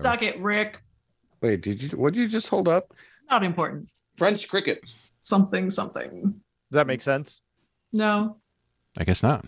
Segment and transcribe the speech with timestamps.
[0.00, 0.82] Suck it, Rick.
[1.40, 1.88] Wait, did you?
[1.90, 2.92] What did you just hold up?
[3.30, 3.90] Not important.
[4.16, 4.94] French crickets.
[5.20, 6.22] Something, something.
[6.22, 7.40] Does that make sense?
[7.92, 8.38] No.
[8.98, 9.44] I guess not.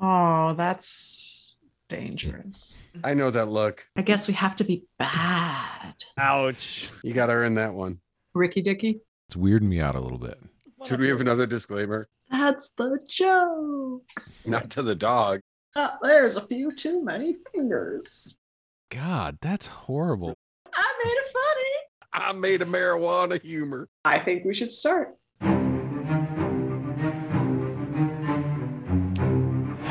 [0.00, 1.54] Oh, that's
[1.88, 2.78] dangerous.
[3.04, 3.86] I know that look.
[3.96, 5.94] I guess we have to be bad.
[6.18, 6.90] Ouch.
[7.02, 7.98] You got to earn that one.
[8.34, 9.00] Ricky Dicky.
[9.28, 10.38] It's weirding me out a little bit.
[10.86, 12.06] Should we have another disclaimer?
[12.30, 14.24] That's the joke.
[14.46, 15.40] Not to the dog.
[15.76, 18.36] Uh, there's a few too many fingers.
[18.90, 20.34] God, that's horrible.
[20.74, 21.70] I made it funny.
[22.12, 23.88] I made a marijuana humor.
[24.04, 25.14] I think we should start.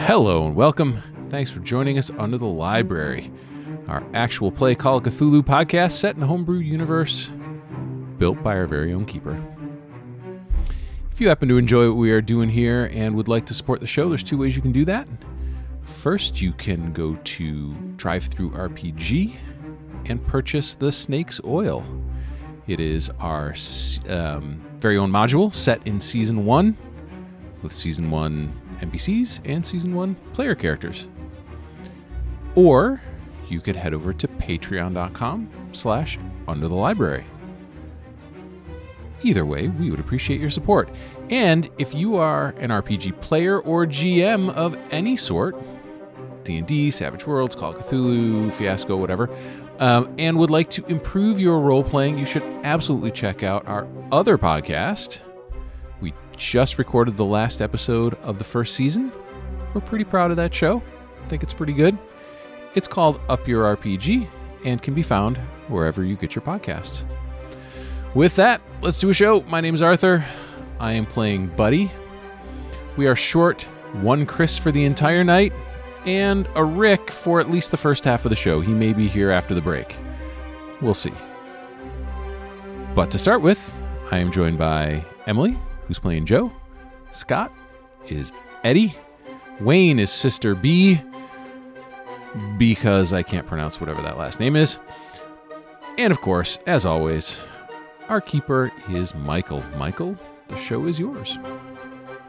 [0.06, 1.02] Hello and welcome.
[1.30, 3.32] Thanks for joining us under the library,
[3.88, 7.32] our actual play Call of Cthulhu podcast set in a homebrew universe
[8.18, 9.42] built by our very own keeper.
[11.14, 13.80] If you happen to enjoy what we are doing here and would like to support
[13.80, 15.08] the show, there's two ways you can do that.
[15.90, 19.36] First, you can go to DriveThruRPG
[20.06, 21.84] and purchase the Snake's Oil.
[22.68, 23.54] It is our
[24.08, 26.78] um, very own module set in season one,
[27.64, 31.08] with season one NPCs and season one player characters.
[32.56, 33.02] Or
[33.50, 36.18] you could head over to patreon.com slash
[36.48, 37.26] under the library.
[39.24, 40.90] Either way, we would appreciate your support.
[41.30, 45.56] And if you are an RPG player or GM of any sort,
[46.50, 49.30] D&D, Savage Worlds, Call of Cthulhu, Fiasco, whatever,
[49.78, 53.88] um, and would like to improve your role playing, you should absolutely check out our
[54.12, 55.20] other podcast.
[56.02, 59.12] We just recorded the last episode of the first season.
[59.76, 60.82] We're pretty proud of that show.
[61.24, 61.96] I think it's pretty good.
[62.74, 64.28] It's called Up Your RPG
[64.66, 65.38] and can be found
[65.68, 67.06] wherever you get your podcasts.
[68.16, 69.42] With that, let's do a show.
[69.42, 70.26] My name is Arthur.
[70.80, 71.92] I am playing Buddy.
[72.98, 73.68] We are short
[74.02, 75.54] one Chris for the entire night
[76.06, 78.62] and a Rick for at least the first half of the show.
[78.62, 79.96] He may be here after the break.
[80.82, 81.14] We'll see.
[82.96, 83.76] But to start with,
[84.12, 86.52] I am joined by Emily, who's playing Joe.
[87.12, 87.52] Scott
[88.08, 88.32] is
[88.64, 88.96] Eddie.
[89.60, 91.02] Wayne is Sister B,
[92.58, 94.80] because I can't pronounce whatever that last name is.
[95.98, 97.42] And of course, as always,
[98.08, 99.64] our keeper is Michael.
[99.76, 100.18] Michael,
[100.48, 101.38] the show is yours.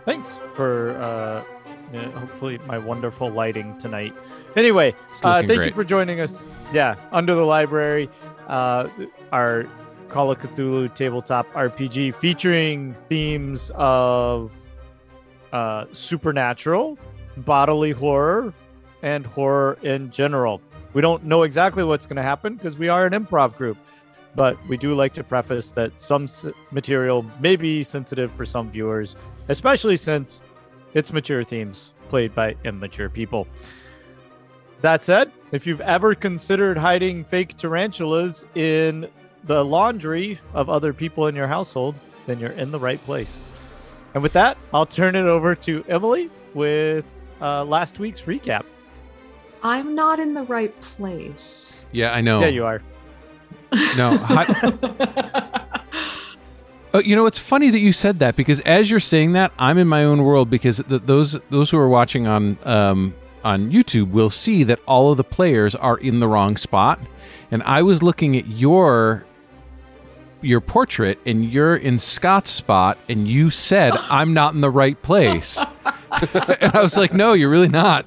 [0.05, 1.45] Thanks for uh,
[1.93, 4.15] yeah, hopefully my wonderful lighting tonight.
[4.57, 6.49] Anyway, uh, thank you for joining us.
[6.73, 8.09] Yeah, under the library,
[8.49, 8.89] uh,
[9.33, 9.67] our
[10.09, 14.53] Call of Cthulhu tabletop RPG featuring themes of
[15.53, 16.99] uh, supernatural,
[17.39, 18.53] bodily horror,
[19.03, 20.61] and horror in general.
[20.93, 23.79] We don't know exactly what's going to happen because we are an improv group,
[24.35, 28.69] but we do like to preface that some s- material may be sensitive for some
[28.69, 29.15] viewers,
[29.49, 30.43] especially since
[30.95, 33.47] it's mature themes played by immature people.
[34.81, 39.09] That said, if you've ever considered hiding fake tarantulas in
[39.45, 41.95] the laundry of other people in your household,
[42.27, 43.41] then you're in the right place.
[44.15, 47.05] And with that, I'll turn it over to Emily with
[47.41, 48.65] uh, last week's recap.
[49.63, 51.85] I'm not in the right place.
[51.93, 52.41] Yeah, I know.
[52.41, 52.83] Yeah, you are.
[53.97, 55.60] No, hi-
[56.93, 59.79] Oh, you know, it's funny that you said that because as you're saying that, I'm
[59.79, 63.15] in my own world because th- those those who are watching on um,
[63.45, 66.99] on YouTube will see that all of the players are in the wrong spot,
[67.51, 69.25] and I was looking at your
[70.43, 75.01] your portrait and you're in Scott's spot, and you said I'm not in the right
[75.01, 75.59] place,
[76.33, 78.07] and I was like, no, you're really not.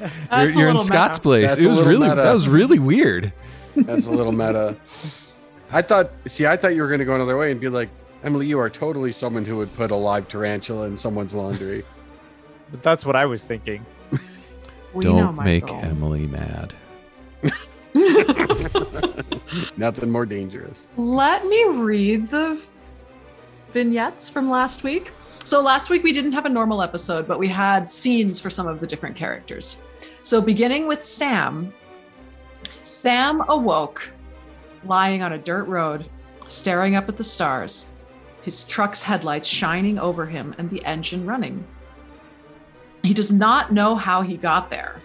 [0.00, 1.22] You're, you're in little Scott's meta.
[1.22, 1.50] place.
[1.50, 2.22] That's it was really meta.
[2.22, 3.32] that was really weird.
[3.74, 4.76] That's a little meta.
[5.72, 7.88] I thought, see, I thought you were going to go another way and be like,
[8.22, 11.84] Emily, you are totally someone who would put a live tarantula in someone's laundry.
[12.72, 13.84] But that's what I was thinking.
[14.94, 15.80] We know, Don't make Michael.
[15.82, 16.74] Emily mad.
[19.76, 20.88] Nothing more dangerous.
[20.96, 22.60] Let me read the
[23.70, 25.12] vignettes from last week.
[25.44, 28.66] So, last week we didn't have a normal episode, but we had scenes for some
[28.66, 29.80] of the different characters.
[30.22, 31.72] So, beginning with Sam,
[32.84, 34.12] Sam awoke
[34.84, 36.06] lying on a dirt road,
[36.48, 37.89] staring up at the stars,
[38.42, 41.66] his truck's headlights shining over him and the engine running.
[43.02, 45.00] He does not know how he got there.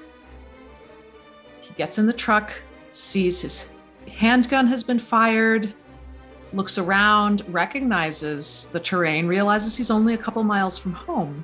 [1.61, 2.51] He gets in the truck,
[2.91, 3.69] sees his
[4.11, 5.73] handgun has been fired,
[6.53, 11.43] looks around, recognizes the terrain, realizes he's only a couple miles from home.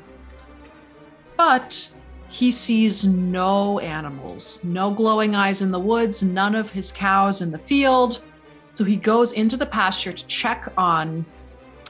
[1.37, 1.91] But
[2.29, 7.51] he sees no animals, no glowing eyes in the woods, none of his cows in
[7.51, 8.23] the field.
[8.73, 11.25] So he goes into the pasture to check on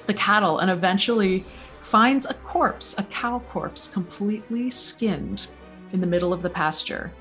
[0.08, 1.46] the cattle and eventually
[1.82, 5.48] finds a corpse, a cow corpse, completely skinned
[5.94, 7.12] in the middle of the pasture.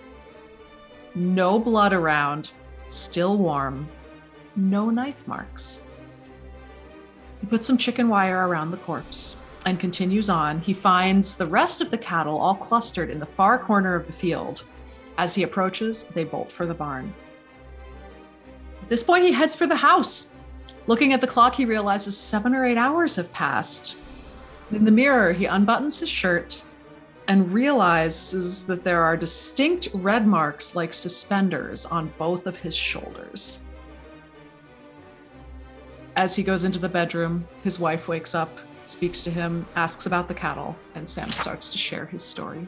[1.15, 2.53] No blood around,
[2.89, 3.89] still warm,
[4.57, 5.83] no knife marks.
[7.41, 9.37] He puts some chicken wire around the corpse
[9.67, 10.61] and continues on.
[10.61, 14.13] He finds the rest of the cattle all clustered in the far corner of the
[14.13, 14.65] field.
[15.19, 17.13] As he approaches, they bolt for the barn.
[18.83, 20.31] At this point, he heads for the house.
[20.87, 23.99] Looking at the clock, he realizes seven or eight hours have passed.
[24.73, 26.65] In the mirror, he unbuttons his shirt
[27.29, 33.61] and realizes that there are distinct red marks like suspenders on both of his shoulders.
[36.17, 40.29] As he goes into the bedroom, his wife wakes up, speaks to him, asks about
[40.29, 42.67] the cattle, and Sam starts to share his story.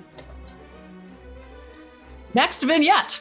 [2.34, 3.20] Next vignette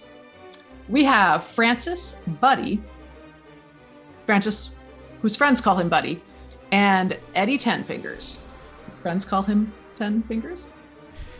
[0.87, 2.81] we have Francis, Buddy,
[4.25, 4.75] Francis,
[5.21, 6.21] whose friends call him Buddy,
[6.71, 8.41] and Eddie Ten Fingers.
[9.01, 10.67] Friends call him Ten Fingers.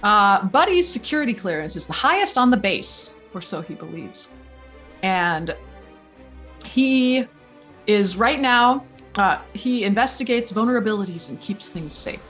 [0.03, 4.29] Uh, Buddy's security clearance is the highest on the base, or so he believes.
[5.03, 5.55] And
[6.65, 7.27] he
[7.87, 8.85] is right now,
[9.15, 12.21] uh, he investigates vulnerabilities and keeps things safe.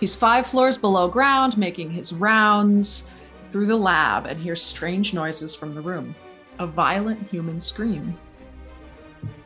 [0.00, 3.10] He's five floors below ground, making his rounds
[3.52, 6.14] through the lab and hears strange noises from the room
[6.58, 8.16] a violent human scream.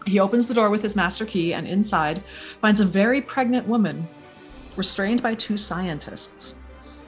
[0.06, 2.22] He opens the door with his master key and inside
[2.60, 4.08] finds a very pregnant woman
[4.76, 6.60] restrained by two scientists.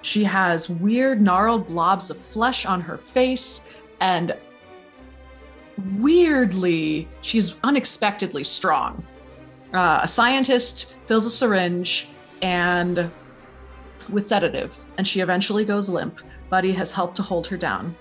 [0.02, 3.68] She has weird, gnarled blobs of flesh on her face,
[4.00, 4.36] and
[5.96, 9.04] weirdly, she's unexpectedly strong.
[9.72, 12.08] Uh, a scientist fills a syringe
[12.42, 13.10] and
[14.08, 16.20] with sedative, and she eventually goes limp.
[16.48, 17.94] Buddy has helped to hold her down.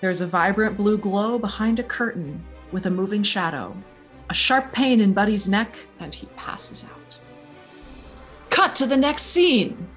[0.00, 2.42] There's a vibrant blue glow behind a curtain
[2.72, 3.76] with a moving shadow,
[4.30, 7.18] a sharp pain in Buddy's neck, and he passes out.
[8.50, 9.88] Cut to the next scene.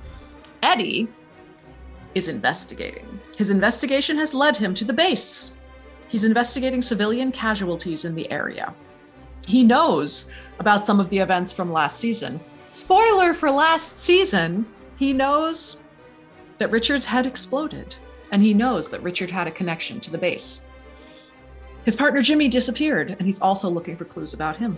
[0.64, 1.08] Eddie
[2.14, 3.20] is investigating.
[3.38, 5.58] His investigation has led him to the base.
[6.08, 8.74] He's investigating civilian casualties in the area.
[9.48, 12.40] He knows about some of the events from last season.
[12.72, 14.66] Spoiler for last season,
[14.98, 15.84] he knows
[16.58, 17.96] that Richard's head exploded,
[18.32, 20.68] and he knows that Richard had a connection to the base.
[21.86, 24.78] His partner Jimmy disappeared, and he's also looking for clues about him.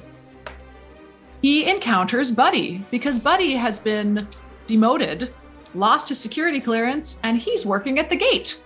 [1.42, 4.28] He encounters Buddy because Buddy has been
[4.66, 5.34] demoted
[5.76, 8.64] lost his security clearance, and he's working at the gate.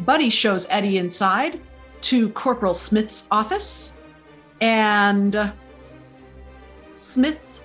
[0.00, 1.60] Buddy shows Eddie inside
[2.02, 3.96] to Corporal Smith's office,
[4.60, 5.52] and
[6.92, 7.62] Smith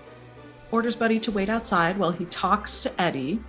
[0.72, 3.42] orders Buddy to wait outside while he talks to Eddie.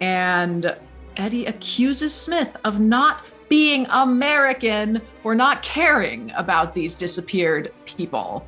[0.00, 0.76] And
[1.16, 8.46] Eddie accuses Smith of not being American for not caring about these disappeared people.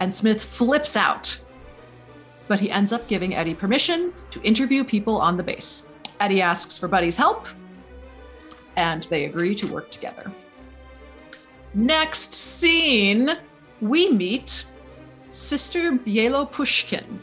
[0.00, 1.44] And Smith flips out
[2.48, 5.88] but he ends up giving Eddie permission to interview people on the base.
[6.20, 7.48] Eddie asks for Buddy's help,
[8.76, 10.30] and they agree to work together.
[11.74, 13.30] Next scene,
[13.80, 14.64] we meet
[15.30, 17.20] Sister Bielo Pushkin.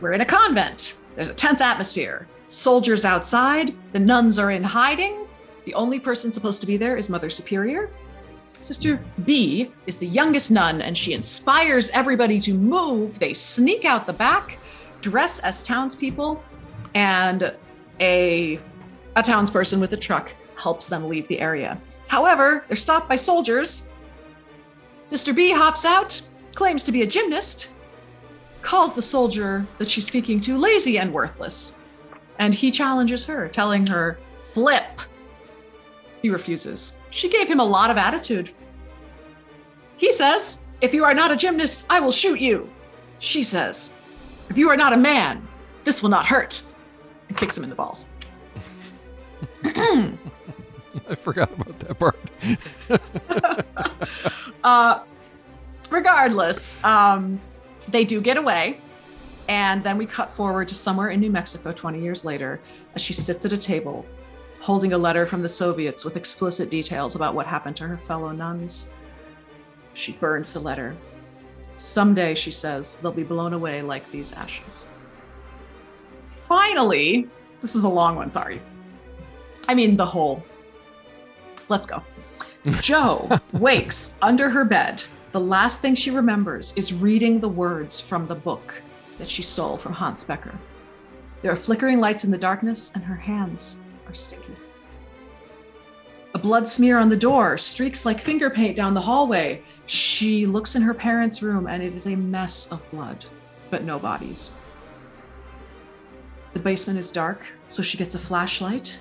[0.00, 0.96] We're in a convent.
[1.14, 2.26] There's a tense atmosphere.
[2.46, 5.26] Soldiers outside, the nuns are in hiding.
[5.64, 7.90] The only person supposed to be there is Mother Superior.
[8.60, 13.18] Sister B is the youngest nun and she inspires everybody to move.
[13.18, 14.58] They sneak out the back,
[15.00, 16.42] dress as townspeople,
[16.94, 17.54] and
[18.00, 18.60] a,
[19.16, 21.80] a townsperson with a truck helps them leave the area.
[22.08, 23.88] However, they're stopped by soldiers.
[25.06, 26.20] Sister B hops out,
[26.54, 27.70] claims to be a gymnast,
[28.62, 31.78] calls the soldier that she's speaking to lazy and worthless,
[32.38, 34.18] and he challenges her, telling her,
[34.52, 35.00] Flip.
[36.22, 36.96] He refuses.
[37.10, 38.52] She gave him a lot of attitude.
[39.96, 42.68] He says, If you are not a gymnast, I will shoot you.
[43.18, 43.94] She says,
[44.48, 45.46] If you are not a man,
[45.84, 46.62] this will not hurt.
[47.28, 48.08] And kicks him in the balls.
[49.64, 52.18] I forgot about that part.
[54.64, 55.00] uh,
[55.90, 57.40] regardless, um,
[57.88, 58.80] they do get away.
[59.48, 62.60] And then we cut forward to somewhere in New Mexico 20 years later
[62.94, 64.06] as she sits at a table
[64.60, 68.30] holding a letter from the Soviets with explicit details about what happened to her fellow
[68.30, 68.90] nuns.
[69.94, 70.96] She burns the letter.
[71.76, 74.86] Someday, she says, they'll be blown away like these ashes.
[76.46, 77.26] Finally,
[77.60, 78.60] this is a long one, sorry.
[79.66, 80.44] I mean, the whole.
[81.68, 82.02] Let's go.
[82.82, 85.02] Joe wakes under her bed.
[85.32, 88.82] The last thing she remembers is reading the words from the book
[89.16, 90.58] that she stole from Hans Becker.
[91.40, 93.78] There are flickering lights in the darkness, and her hands
[94.10, 94.56] are sticky.
[96.34, 99.62] A blood smear on the door streaks like finger paint down the hallway.
[99.86, 103.24] She looks in her parents' room and it is a mess of blood,
[103.70, 104.52] but no bodies.
[106.52, 109.00] The basement is dark, so she gets a flashlight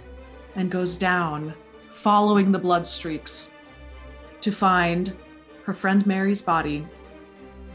[0.55, 1.53] and goes down,
[1.89, 3.53] following the blood streaks
[4.41, 5.15] to find
[5.63, 6.87] her friend Mary's body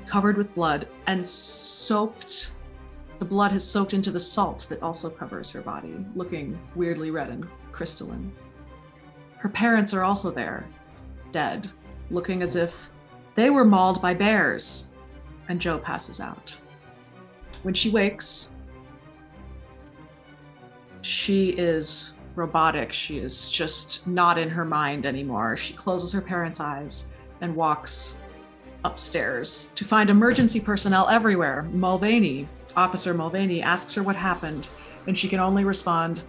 [0.07, 2.53] covered with blood and soaked.
[3.19, 7.31] The blood has soaked into the salt that also covers her body, looking weirdly red
[7.31, 8.33] and crystalline.
[9.39, 10.67] Her parents are also there,
[11.33, 11.71] dead,
[12.11, 12.91] looking as if
[13.35, 14.93] they were mauled by bears.
[15.49, 16.57] And Joe passes out.
[17.63, 18.53] When she wakes,
[21.03, 22.93] she is robotic.
[22.93, 25.57] She is just not in her mind anymore.
[25.57, 28.19] She closes her parents' eyes and walks
[28.85, 31.63] upstairs to find emergency personnel everywhere.
[31.73, 34.69] Mulvaney, Officer Mulvaney, asks her what happened,
[35.07, 36.25] and she can only respond,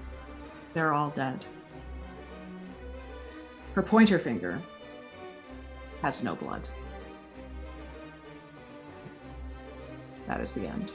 [0.74, 1.44] They're all dead.
[3.74, 4.62] Her pointer finger
[6.02, 6.68] has no blood.
[10.28, 10.92] That is the end.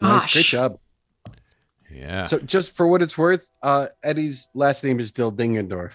[0.00, 0.78] Nice, great job.
[1.90, 2.26] Yeah.
[2.26, 5.94] So, just for what it's worth, uh, Eddie's last name is still Dingendorf.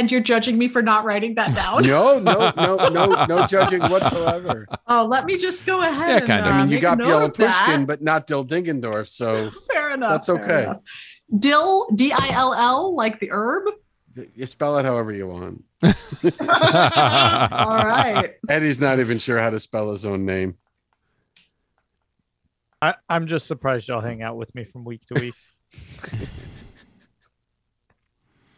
[0.00, 1.82] And you're judging me for not writing that down?
[1.82, 4.66] No, no, no, no, no judging whatsoever.
[4.86, 6.08] Oh, let me just go ahead.
[6.08, 6.46] Yeah, and, kinda.
[6.46, 7.52] uh, I mean, you got a note of that.
[7.52, 9.08] Bielopushkin, but not Dill Dingendorf.
[9.08, 10.10] So Fair enough.
[10.10, 10.62] That's okay.
[10.62, 10.78] enough.
[11.38, 13.64] Dill, D I L L, like the herb.
[14.34, 15.64] you spell it however you want.
[15.82, 15.92] All
[17.84, 18.32] right.
[18.48, 20.54] Eddie's not even sure how to spell his own name.
[22.80, 25.34] I, I'm just surprised y'all hang out with me from week to week.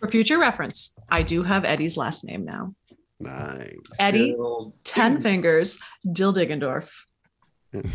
[0.02, 2.74] For future reference, I do have Eddie's last name now.
[3.20, 3.76] Nice.
[4.00, 5.78] Eddie, Dill- Ten Fingers,
[6.12, 6.90] Dill Diggendorf.
[7.72, 7.88] Maybe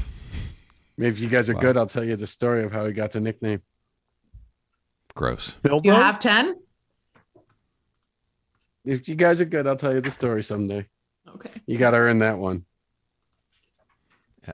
[1.00, 1.60] if you guys are Wow.
[1.60, 3.62] good, I'll tell you the story of how he got the nickname.
[5.16, 5.58] Gross.
[5.62, 5.82] Bilbo?
[5.84, 6.56] You have 10?
[8.86, 10.88] If you guys are good, I'll tell you the story someday.
[11.28, 11.50] Okay.
[11.66, 12.64] You got to earn that one.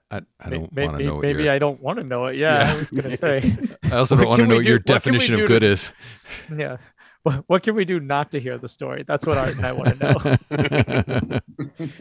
[0.09, 2.35] I, I don't may- want to know maybe your, I don't want to know it.
[2.37, 2.73] Yeah, Yeah.
[2.73, 3.43] I was gonna say.
[3.83, 5.41] I also don't want to know we what do- your what can we definition do
[5.43, 5.93] of to- good is.
[6.57, 6.77] yeah.
[7.23, 9.03] What, what can we do not to hear the story?
[9.07, 11.39] That's what Art and I want to know.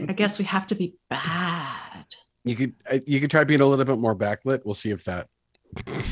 [0.08, 2.06] I guess we have to be bad.
[2.44, 4.62] You could uh, you could try being a little bit more backlit.
[4.64, 5.28] We'll see if that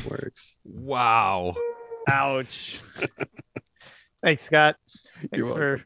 [0.09, 0.55] works.
[0.63, 1.55] wow.
[2.09, 2.81] Ouch.
[4.23, 4.77] Thanks, Scott.
[5.33, 5.85] You're Thanks for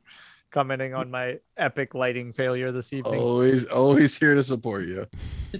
[0.51, 3.20] commenting on my epic lighting failure this evening.
[3.20, 5.08] Always always here to support you.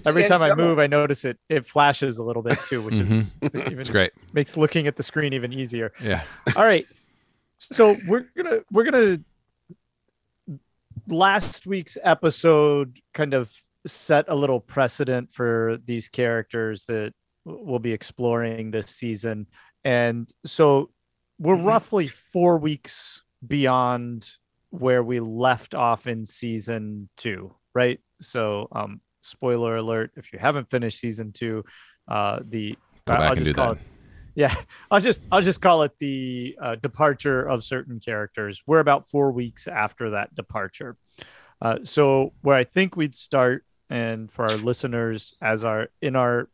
[0.06, 1.38] Every time I move, I notice it.
[1.48, 4.12] It flashes a little bit too, which is even It's great.
[4.32, 5.92] makes looking at the screen even easier.
[6.02, 6.22] Yeah.
[6.54, 6.86] All right.
[7.58, 9.18] So we're gonna we're gonna
[11.08, 13.52] last week's episode kind of
[13.86, 17.12] set a little precedent for these characters that
[17.44, 19.46] we'll be exploring this season.
[19.84, 20.90] And so
[21.38, 24.28] we're roughly four weeks beyond
[24.70, 28.00] where we left off in season two, right?
[28.20, 31.64] So um spoiler alert, if you haven't finished season two,
[32.08, 33.80] uh the Go I'll just call that.
[33.80, 33.95] it
[34.36, 34.54] yeah
[34.92, 39.32] i'll just i'll just call it the uh, departure of certain characters we're about four
[39.32, 40.96] weeks after that departure
[41.62, 46.48] uh, so where i think we'd start and for our listeners as our in our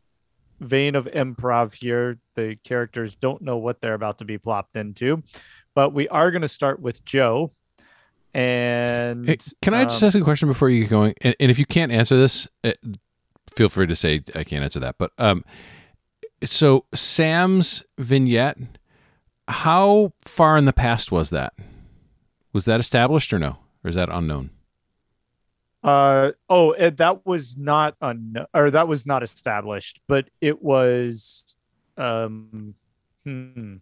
[0.61, 5.23] vein of improv here the characters don't know what they're about to be plopped into
[5.75, 7.51] but we are going to start with joe
[8.35, 11.15] and Hey, Can I just um, ask a question before you get going?
[11.21, 12.73] And, and if you can't answer this, uh,
[13.55, 14.97] feel free to say I can't answer that.
[14.99, 15.45] But um,
[16.45, 18.59] so Sam's vignette,
[19.49, 21.55] how far in the past was that?
[22.53, 24.51] Was that established or no, or is that unknown?
[25.83, 31.57] Uh oh, it, that was not un or that was not established, but it was
[31.97, 32.75] um
[33.25, 33.77] hmm.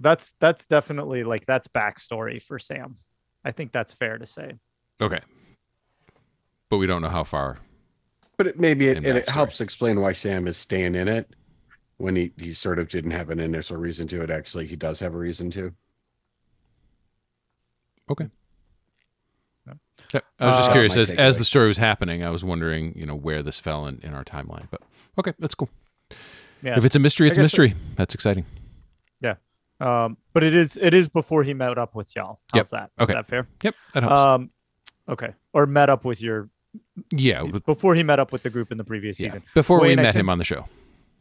[0.00, 2.96] That's that's definitely like that's backstory for Sam.
[3.44, 4.52] I think that's fair to say.
[5.00, 5.20] Okay,
[6.70, 7.58] but we don't know how far.
[8.38, 11.34] But it, maybe it, And it helps explain why Sam is staying in it
[11.96, 14.30] when he, he sort of didn't have an initial reason to it.
[14.30, 15.74] Actually, he does have a reason to.
[18.10, 18.28] Okay.
[20.14, 22.22] Yeah, I was just Uh, curious as as the story was happening.
[22.24, 24.68] I was wondering, you know, where this fell in, in our timeline.
[24.70, 24.80] But
[25.18, 25.68] okay, that's cool.
[26.62, 26.78] Yeah.
[26.78, 27.74] If it's a mystery, it's a guess- mystery.
[27.96, 28.46] That's exciting.
[29.20, 29.34] Yeah.
[29.80, 32.38] Um but it is it is before he met up with y'all.
[32.54, 32.90] How's that?
[32.98, 33.12] Is Okay.
[33.14, 33.48] that fair?
[33.62, 34.18] Yep, that helps.
[34.20, 34.50] Um
[35.08, 35.34] okay.
[35.52, 36.48] Or met up with your
[37.10, 39.28] yeah, before he met up with the group in the previous yeah.
[39.28, 39.42] season.
[39.54, 40.66] Before we Wayne, I met sent- him on the show.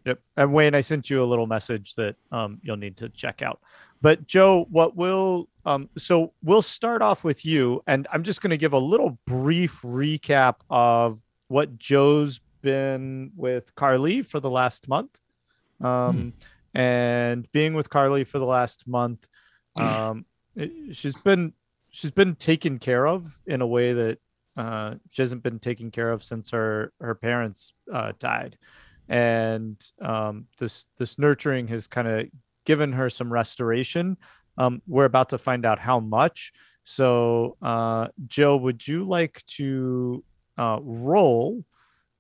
[0.06, 0.22] Yep.
[0.38, 3.60] And Wayne, I sent you a little message that um, you'll need to check out.
[4.02, 8.52] But Joe, what we'll um, so we'll start off with you, and I'm just going
[8.52, 14.88] to give a little brief recap of what Joe's been with Carly for the last
[14.88, 15.20] month,
[15.82, 16.34] um,
[16.74, 19.28] and being with Carly for the last month.
[19.76, 21.52] Um, it- she's been
[21.90, 24.20] she's been taken care of in a way that
[24.58, 28.58] uh, she hasn't been taken care of since her her parents uh, died,
[29.08, 32.28] and um, this this nurturing has kind of
[32.66, 34.18] given her some restoration.
[34.58, 36.52] Um, we're about to find out how much.
[36.84, 40.24] So, uh, Joe, would you like to
[40.58, 41.64] uh, roll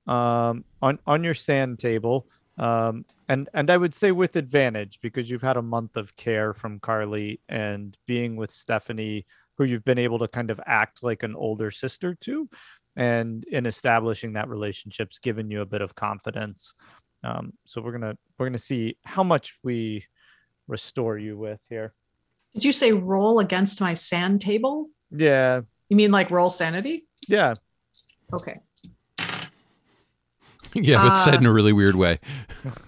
[0.05, 2.27] um, on on your sand table?
[2.57, 6.53] Um, and and I would say with advantage because you've had a month of care
[6.53, 9.25] from Carly and being with Stephanie,
[9.57, 12.47] who you've been able to kind of act like an older sister to,
[12.95, 16.73] and in establishing that relationship's given you a bit of confidence.
[17.23, 20.05] Um, so we're gonna we're gonna see how much we
[20.67, 21.93] restore you with here.
[22.53, 24.87] Did you say roll against my sand table?
[25.11, 27.05] Yeah, You mean like roll sanity?
[27.27, 27.53] yeah.
[28.33, 28.55] Okay.
[30.73, 32.19] yeah, but said Uh, in a really weird way.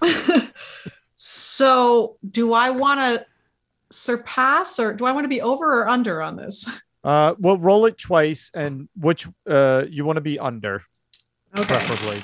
[1.14, 3.26] so, do I want to
[3.90, 6.68] surpass or do I want to be over or under on this?
[7.02, 10.82] Uh, well, roll it twice, and which uh you want to be under,
[11.56, 11.64] Okay.
[11.66, 12.22] preferably.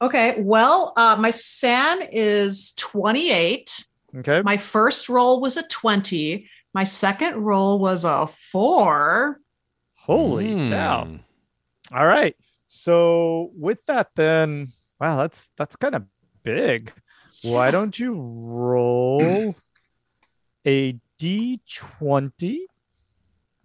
[0.00, 0.36] Okay.
[0.40, 3.84] Well, uh, my SAN is 28.
[4.18, 4.42] Okay.
[4.42, 6.48] My first roll was a 20.
[6.74, 9.40] My second roll was a four.
[9.94, 10.68] Holy Hmm.
[10.68, 11.08] cow!
[11.94, 12.36] All right.
[12.68, 14.68] So with that, then,
[15.00, 16.04] wow, that's that's kind of
[16.44, 16.92] big.
[17.42, 19.54] Why don't you roll
[20.66, 22.58] a d20?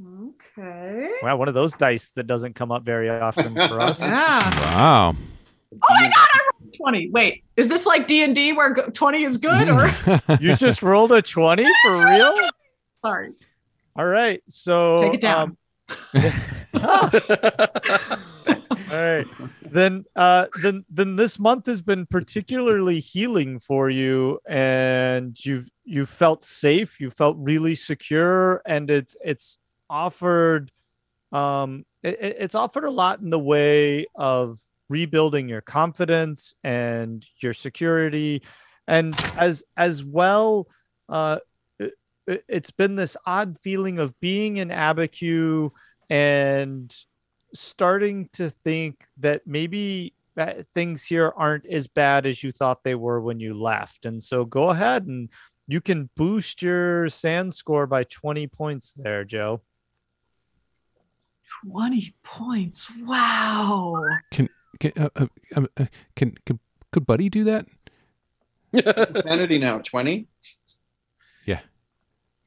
[0.04, 1.10] Okay.
[1.22, 4.00] Wow, one of those dice that doesn't come up very often for us.
[4.12, 4.60] Yeah.
[4.60, 5.16] Wow.
[5.74, 7.10] Oh my god, I rolled 20.
[7.12, 9.90] Wait, is this like D&D where 20 is good or
[10.42, 12.36] You just rolled a 20 for real?
[13.02, 13.32] sorry.
[13.96, 14.42] All right.
[14.48, 15.56] So Take it down.
[16.14, 17.12] um,
[18.92, 19.28] All right.
[19.64, 26.06] Then uh then then this month has been particularly healing for you and you've you
[26.06, 29.58] felt safe, you felt really secure and it's it's
[29.90, 30.72] offered
[31.32, 34.58] um it, it- it's offered a lot in the way of
[34.90, 38.42] rebuilding your confidence and your security
[38.88, 40.68] and as as well
[41.08, 41.38] uh
[41.80, 41.94] it,
[42.28, 45.72] it- it's been this odd feeling of being in Abiquiu
[46.10, 46.94] and
[47.54, 52.96] starting to think that maybe uh, things here aren't as bad as you thought they
[52.96, 54.06] were when you left.
[54.06, 55.30] And so go ahead and
[55.68, 59.62] you can boost your sand score by 20 points there, Joe.
[61.70, 62.92] 20 points.
[63.02, 64.02] Wow.
[64.32, 64.50] Can,
[64.98, 65.86] uh, uh, um, uh,
[66.16, 66.60] can can
[66.92, 67.68] could Buddy do that?
[69.24, 70.28] Sanity now, 20.
[71.46, 71.60] Yeah.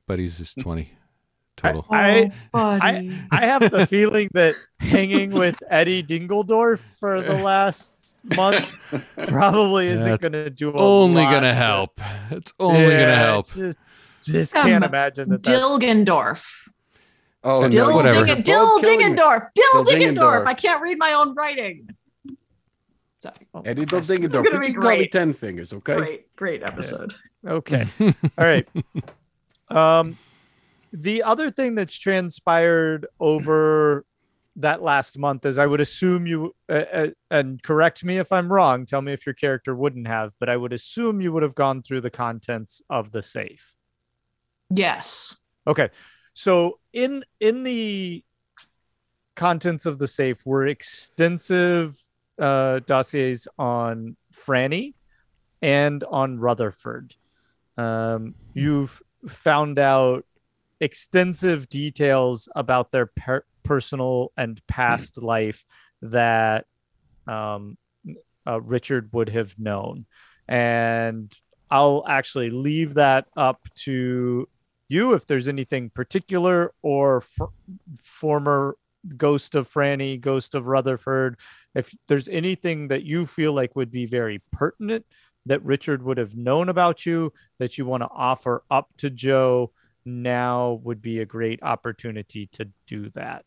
[0.08, 0.94] Buddy's is twenty
[1.56, 1.86] total.
[1.90, 3.18] I- oh, buddy.
[3.30, 7.92] I have the feeling that hanging with Eddie Dingledorf for the last
[8.36, 8.70] month
[9.28, 12.00] probably isn't That's going to do a only gonna help.
[12.30, 13.52] It's only gonna help.
[13.52, 13.78] Just,
[14.22, 15.42] just Um, can't imagine that.
[15.42, 16.44] Dilgendorf.
[17.46, 18.24] Oh, And Dill, no, whatever.
[18.24, 19.00] Dingen, Both Dill killing.
[19.16, 19.46] Dingendorf.
[19.54, 20.16] Dill Dill Dingendorf.
[20.16, 20.46] Dingendorf.
[20.46, 21.90] I can't read my own writing.
[23.18, 23.34] Sorry.
[23.52, 24.06] Oh, Eddie gosh.
[24.06, 24.30] Dingendorf.
[24.30, 25.12] This gonna But be you can call me great.
[25.12, 25.96] Ten Fingers, okay?
[25.96, 27.14] Great, great episode.
[27.46, 27.86] Okay.
[28.00, 28.66] All right.
[29.68, 30.16] Um,
[30.94, 34.06] the other thing that's transpired over
[34.56, 38.52] that last month is I would assume you, uh, uh, and correct me if I'm
[38.52, 41.56] wrong, tell me if your character wouldn't have, but I would assume you would have
[41.56, 43.74] gone through the contents of the safe.
[44.70, 45.36] Yes.
[45.66, 45.90] Okay.
[46.32, 48.22] So in in the
[49.34, 51.98] contents of the safe were extensive
[52.38, 54.94] uh, dossiers on Franny
[55.60, 57.16] and on Rutherford.
[57.76, 60.24] Um, you've found out
[60.80, 65.64] extensive details about their per- personal and past life
[66.02, 66.66] that
[67.26, 67.76] um,
[68.46, 70.06] uh, Richard would have known.
[70.48, 71.32] And
[71.70, 74.48] I'll actually leave that up to
[74.88, 77.22] you if there's anything particular or
[77.98, 78.76] former
[79.16, 81.38] ghost of Franny, ghost of Rutherford,
[81.74, 85.04] if there's anything that you feel like would be very pertinent
[85.46, 89.72] that Richard would have known about you that you want to offer up to Joe,
[90.04, 93.44] now would be a great opportunity to do that.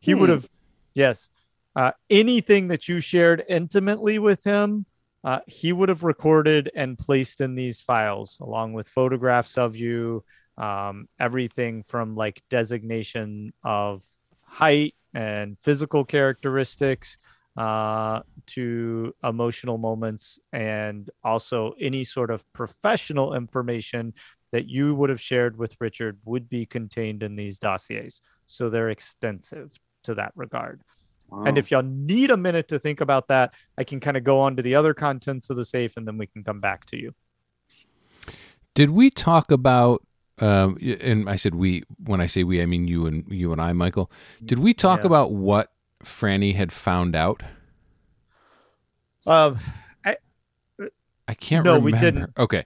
[0.00, 0.36] He would Hmm.
[0.36, 0.48] have,
[0.94, 1.30] yes,
[1.74, 4.86] uh, anything that you shared intimately with him,
[5.24, 10.24] uh, he would have recorded and placed in these files along with photographs of you,
[10.56, 14.02] um, everything from like designation of
[14.46, 17.18] height and physical characteristics
[17.56, 24.12] uh, to emotional moments and also any sort of professional information
[24.56, 28.22] that you would have shared with Richard would be contained in these dossiers.
[28.46, 30.80] So they're extensive to that regard.
[31.30, 34.40] And if y'all need a minute to think about that, I can kind of go
[34.40, 36.96] on to the other contents of the safe and then we can come back to
[36.96, 37.12] you.
[38.74, 40.02] Did we talk about
[40.38, 41.82] Um, and I said we.
[42.04, 44.10] When I say we, I mean you and you and I, Michael.
[44.44, 45.06] Did we talk Yeah.
[45.06, 45.72] about what
[46.04, 47.42] Franny had found out?
[49.26, 49.58] Um,
[51.28, 51.84] I can't No, remember.
[51.86, 52.30] we didn't.
[52.38, 52.64] Okay.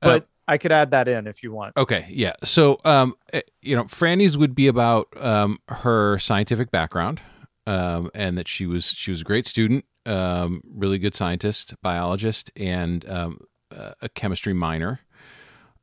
[0.00, 1.76] but I could add that in if you want.
[1.76, 2.32] Okay, yeah.
[2.42, 7.20] So, um, eh, you know, Franny's would be about um, her scientific background,
[7.66, 12.50] um, and that she was she was a great student, um, really good scientist, biologist,
[12.56, 15.00] and um, a chemistry minor.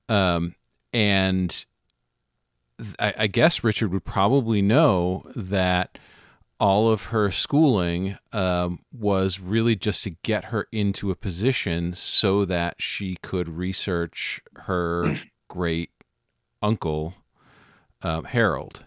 [0.10, 0.56] Um,
[0.91, 1.65] and
[2.99, 5.97] I, I guess Richard would probably know that
[6.59, 12.45] all of her schooling um, was really just to get her into a position so
[12.45, 15.91] that she could research her great
[16.61, 17.13] uncle
[18.01, 18.85] um, Harold.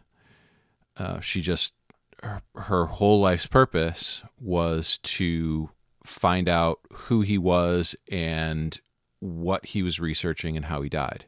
[0.97, 1.75] Uh, she just
[2.23, 5.71] her, her whole life's purpose was to
[6.05, 8.81] find out who he was and
[9.21, 11.27] what he was researching and how he died.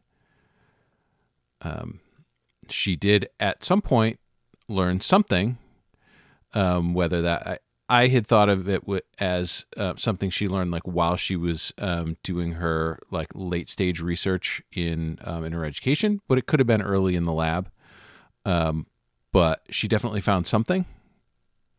[1.62, 2.00] Um,
[2.68, 4.18] she did at some point
[4.68, 5.59] learn something,
[6.55, 7.59] um, whether that I,
[7.89, 8.85] I had thought of it
[9.19, 14.01] as uh, something she learned like while she was um, doing her like late stage
[14.01, 17.71] research in um, in her education, but it could have been early in the lab.
[18.45, 18.87] Um,
[19.33, 20.87] but she definitely found something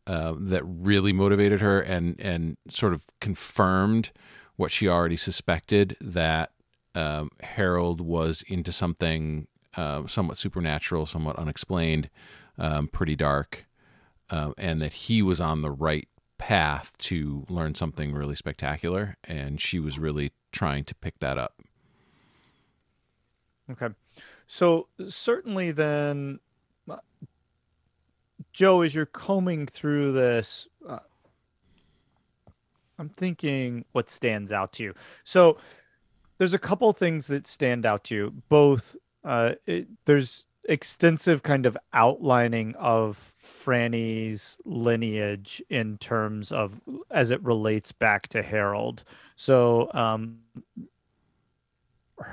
[0.08, 4.12] uh, that really motivated her and and sort of confirmed
[4.58, 6.52] what she already suspected that
[6.94, 12.10] um, Harold was into something uh, somewhat supernatural, somewhat unexplained,
[12.58, 13.66] um, pretty dark,
[14.32, 19.18] um, and that he was on the right path to learn something really spectacular.
[19.24, 21.62] And she was really trying to pick that up.
[23.70, 23.90] Okay.
[24.48, 26.40] So certainly then,
[26.90, 26.98] uh,
[28.52, 31.00] Joe, as you're combing through this, uh,
[32.98, 34.94] I'm thinking what stands out to you.
[35.24, 35.58] So
[36.38, 38.44] there's a couple things that stand out to you.
[38.50, 47.32] Both uh, it, there's extensive kind of outlining of Franny's lineage in terms of as
[47.32, 49.04] it relates back to Harold.
[49.36, 50.40] So um,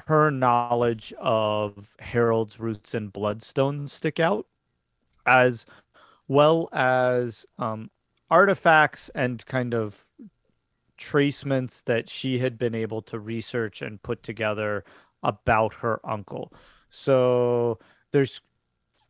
[0.07, 4.47] her knowledge of Harold's roots and bloodstones stick out,
[5.27, 5.67] as
[6.29, 7.91] well as um,
[8.31, 10.05] artifacts and kind of
[10.99, 14.85] tracements that she had been able to research and put together
[15.23, 16.53] about her uncle.
[16.91, 17.79] So
[18.13, 18.41] there's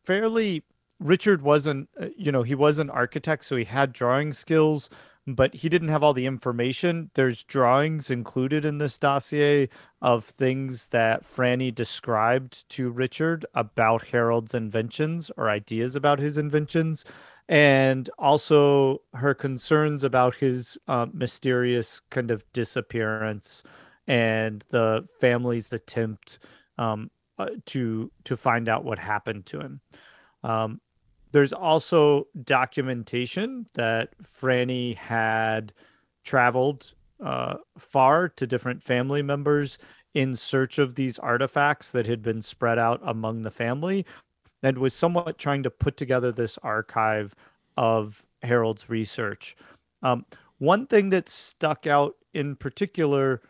[0.04, 0.62] fairly
[1.00, 4.90] Richard wasn't, uh, you know, he was an architect, so he had drawing skills,
[5.26, 7.10] but he didn't have all the information.
[7.14, 9.68] There's drawings included in this dossier
[10.02, 17.04] of things that Franny described to Richard about Harold's inventions or ideas about his inventions,
[17.48, 23.62] and also her concerns about his uh, mysterious kind of disappearance
[24.08, 26.38] and the family's attempt
[26.78, 29.80] um, uh, to to find out what happened to him.
[30.42, 30.80] Um,
[31.32, 35.72] there's also documentation that Franny had
[36.24, 39.78] traveled uh, far to different family members
[40.14, 44.06] in search of these artifacts that had been spread out among the family
[44.62, 47.34] and was somewhat trying to put together this archive
[47.76, 49.54] of Harold's research.
[50.02, 50.24] Um,
[50.58, 53.42] one thing that stuck out in particular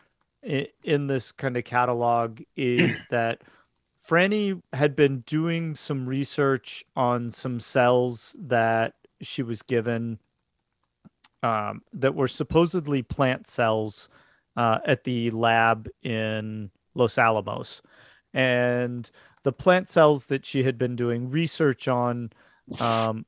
[0.43, 3.41] in, in this kind of catalog is that
[4.09, 10.17] Franny had been doing some research on some cells that she was given
[11.43, 14.09] um, that were supposedly plant cells
[14.57, 17.83] uh, at the lab in Los Alamos.
[18.33, 19.09] And
[19.43, 22.31] the plant cells that she had been doing research on
[22.79, 23.27] um,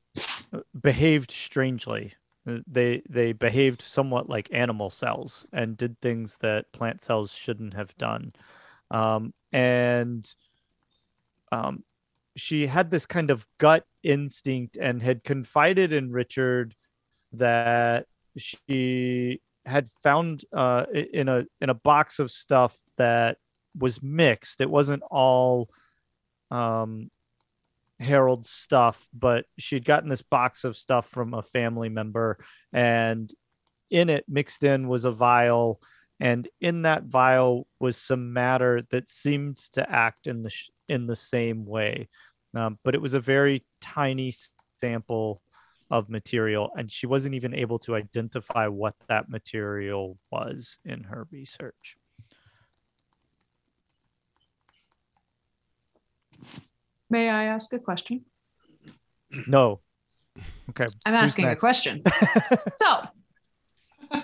[0.82, 2.13] behaved strangely.
[2.46, 7.96] They they behaved somewhat like animal cells and did things that plant cells shouldn't have
[7.98, 8.34] done.
[8.89, 10.28] Um, and
[11.52, 11.84] um,
[12.36, 16.76] she had this kind of gut instinct and had confided in Richard
[17.34, 18.06] that
[18.38, 23.38] she had found uh, in a in a box of stuff that
[23.78, 24.62] was mixed.
[24.62, 25.70] It wasn't all
[26.50, 27.10] um,
[28.00, 33.32] Harold's stuff, but she'd gotten this box of stuff from a family member, and
[33.90, 35.82] in it, mixed in, was a vial,
[36.21, 41.07] and in that vial was some matter that seemed to act in the sh- in
[41.07, 42.07] the same way,
[42.55, 44.31] um, but it was a very tiny
[44.79, 45.41] sample
[45.89, 51.27] of material, and she wasn't even able to identify what that material was in her
[51.31, 51.97] research.
[57.10, 58.25] May I ask a question?
[59.47, 59.81] No.
[60.69, 60.88] Okay.
[61.03, 62.03] I'm asking a question.
[62.81, 63.01] so,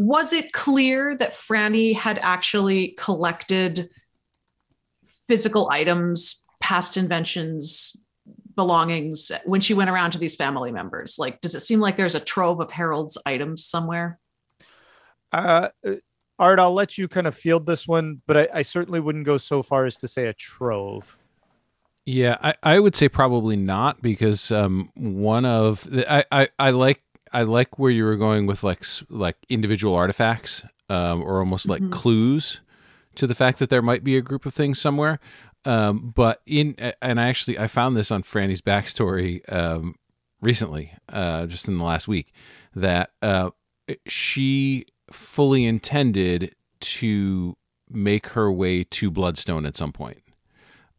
[0.00, 3.90] was it clear that Franny had actually collected
[5.28, 7.94] physical items, past inventions,
[8.56, 11.18] belongings when she went around to these family members?
[11.18, 14.18] Like, does it seem like there's a trove of Harold's items somewhere?
[15.32, 15.68] Uh,
[16.38, 19.36] Art, I'll let you kind of field this one, but I, I certainly wouldn't go
[19.36, 21.18] so far as to say a trove.
[22.06, 26.70] Yeah, I, I would say probably not because um, one of the, I, I, I
[26.70, 27.02] like
[27.32, 31.82] I like where you were going with like like individual artifacts um, or almost like
[31.82, 31.92] Mhm.
[31.92, 32.60] clues
[33.14, 35.18] to the fact that there might be a group of things somewhere.
[35.64, 39.94] Um, but in and I actually I found this on Franny's backstory um,
[40.40, 42.32] recently, uh, just in the last week,
[42.74, 43.50] that uh,
[44.06, 47.56] she fully intended to
[47.90, 50.22] make her way to Bloodstone at some point.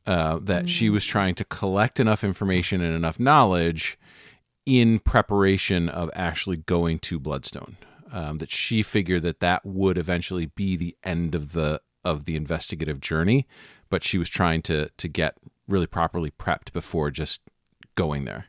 [0.08, 4.00] Uh, that she was trying to collect enough information and enough knowledge
[4.66, 7.78] in preparation of actually going to Bloodstone.
[8.14, 12.36] Um, that she figured that that would eventually be the end of the of the
[12.36, 13.48] investigative journey,
[13.90, 15.38] but she was trying to to get
[15.70, 17.40] really properly prepped before just
[17.96, 18.48] going there.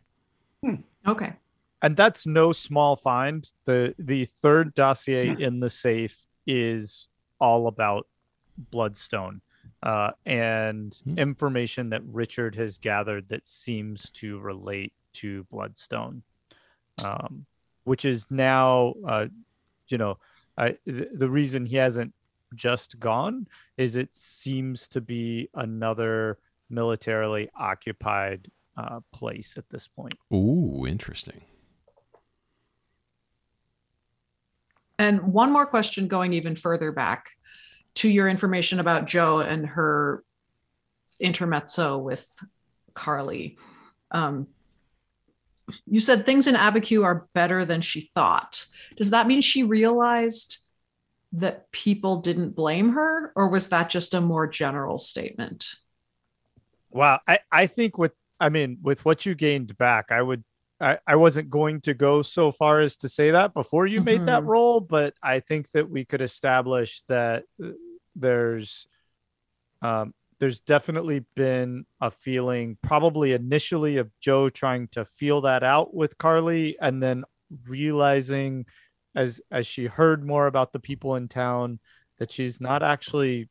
[1.07, 1.35] Okay.
[1.81, 3.53] and that's no small find.
[3.65, 7.07] the The third dossier in the safe is
[7.41, 8.09] all about
[8.59, 9.43] Bloodstone
[9.83, 11.19] uh, and Hmm.
[11.19, 16.23] information that Richard has gathered that seems to relate to Bloodstone,
[17.03, 17.47] um,
[17.85, 19.27] which is now, uh,
[19.89, 20.19] you know,
[20.57, 22.13] I, th- the reason he hasn't
[22.55, 23.47] just gone
[23.77, 30.15] is it seems to be another militarily occupied uh, place at this point.
[30.33, 31.43] Ooh, interesting.
[34.99, 37.31] And one more question going even further back
[37.95, 40.23] to your information about Joe and her
[41.21, 42.29] intermezzo with
[42.95, 43.59] Carly.
[44.11, 44.49] Um,
[45.87, 48.67] you said things in Abiquiu are better than she thought.
[48.97, 50.59] Does that mean she realized
[51.33, 55.67] that people didn't blame her, or was that just a more general statement?
[56.91, 60.45] Wow, I, I think with I mean with what you gained back, I would
[60.81, 64.27] I, I wasn't going to go so far as to say that before you made
[64.27, 67.69] that role, but I think that we could establish that uh,
[68.17, 68.87] there's
[69.81, 75.95] um, there's definitely been a feeling, probably initially of Joe trying to feel that out
[75.95, 77.23] with Carly, and then
[77.69, 78.67] realizing
[79.15, 81.79] as as she heard more about the people in town
[82.19, 83.51] that she's not actually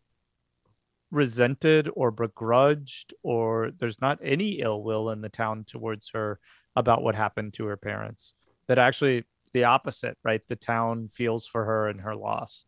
[1.12, 6.42] resented or begrudged or there's not any ill will in the town towards her
[6.76, 8.34] about what happened to her parents
[8.68, 9.24] that actually
[9.54, 12.66] the opposite right the town feels for her and her loss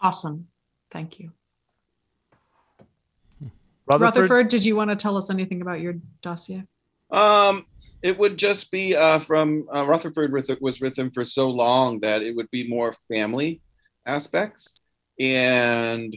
[0.00, 0.48] Awesome.
[0.90, 1.30] Thank you.
[3.86, 6.64] Rutherford, Rutherford, did you want to tell us anything about your dossier?
[7.10, 7.66] Um,
[8.02, 12.00] it would just be uh, from uh, Rutherford with, was with him for so long
[12.00, 13.60] that it would be more family
[14.06, 14.74] aspects,
[15.20, 16.16] and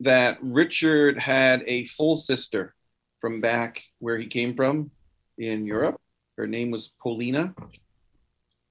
[0.00, 2.74] that Richard had a full sister
[3.20, 4.90] from back where he came from
[5.38, 6.00] in Europe.
[6.36, 7.54] Her name was Polina,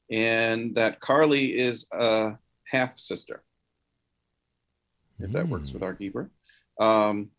[0.10, 3.44] and that Carly is a half sister.
[5.20, 5.74] If that works Hmm.
[5.76, 6.30] with our keeper.
[6.80, 7.30] Um,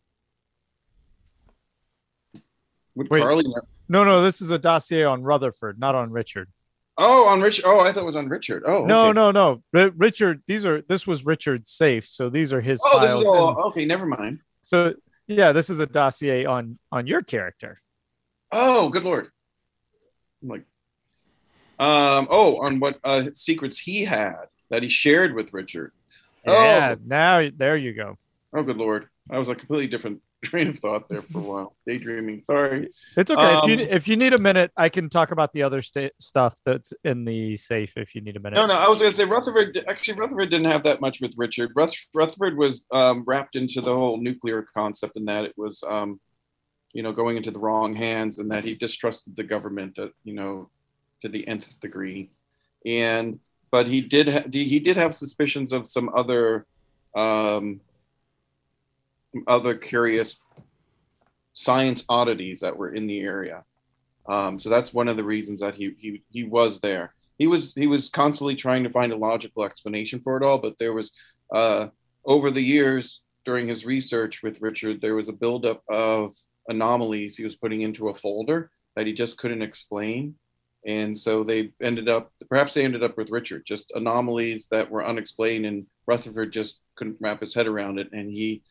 [2.95, 3.21] would Wait.
[3.21, 3.45] Carly
[3.89, 6.49] no no this is a dossier on rutherford not on richard
[6.95, 7.61] Oh, on Rich.
[7.65, 8.61] Oh, I thought it was on Richard.
[8.67, 9.13] Oh, no okay.
[9.13, 12.99] no no Ri- richard these are this was richard's safe so these are his Oh,
[12.99, 13.83] files all, and- okay.
[13.85, 14.41] Never mind.
[14.61, 14.93] so
[15.25, 17.81] yeah this is a dossier on on your character
[18.51, 19.29] Oh, good lord.
[20.43, 20.65] I'm like,
[21.79, 24.35] um, oh, on what uh, secrets he had
[24.69, 25.91] that he shared with Richard.
[26.45, 27.01] yeah Oh.
[27.03, 28.19] now there you go
[28.55, 29.07] Oh, good lord.
[29.31, 31.75] I was a completely different train of thought there for a while.
[31.87, 32.41] Daydreaming.
[32.43, 32.89] Sorry.
[33.15, 33.57] It's okay.
[33.57, 36.11] if you Um, if you need a minute, I can talk about the other sta-
[36.19, 37.93] stuff that's in the safe.
[37.95, 38.57] If you need a minute.
[38.57, 38.73] No, no.
[38.73, 39.83] I was going to say Rutherford.
[39.87, 41.71] Actually, Rutherford didn't have that much with Richard.
[41.75, 46.19] Ruth, Rutherford was um, wrapped into the whole nuclear concept, and that it was, um,
[46.91, 50.33] you know, going into the wrong hands, and that he distrusted the government, uh, you
[50.33, 50.69] know,
[51.21, 52.29] to the nth degree.
[52.85, 53.39] And
[53.71, 56.65] but he did ha- he did have suspicions of some other,
[57.15, 57.79] um,
[59.47, 60.37] other curious
[61.53, 63.63] science oddities that were in the area.
[64.27, 67.13] Um, so that's one of the reasons that he he he was there.
[67.37, 70.77] He was he was constantly trying to find a logical explanation for it all but
[70.77, 71.11] there was
[71.53, 71.87] uh
[72.25, 76.31] over the years during his research with richard there was a buildup of
[76.69, 80.35] anomalies he was putting into a folder that he just couldn't explain.
[80.85, 85.05] And so they ended up perhaps they ended up with richard just anomalies that were
[85.05, 88.09] unexplained and rutherford just couldn't wrap his head around it.
[88.11, 88.61] And he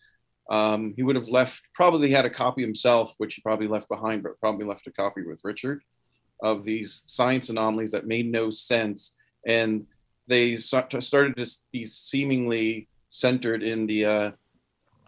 [0.50, 4.22] um, he would have left probably had a copy himself which he probably left behind
[4.22, 5.83] but probably left a copy with richard
[6.42, 9.14] of these science anomalies that made no sense,
[9.46, 9.87] and
[10.26, 14.33] they started to be seemingly centered in the uh,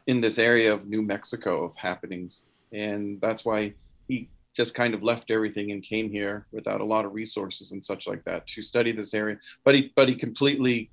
[0.06, 2.42] in this area of New Mexico of happenings,
[2.72, 3.74] and that's why
[4.08, 7.84] he just kind of left everything and came here without a lot of resources and
[7.84, 9.36] such like that to study this area.
[9.64, 10.90] But he but he completely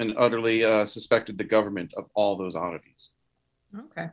[0.00, 3.12] and utterly uh, suspected the government of all those oddities.
[3.78, 4.08] Okay.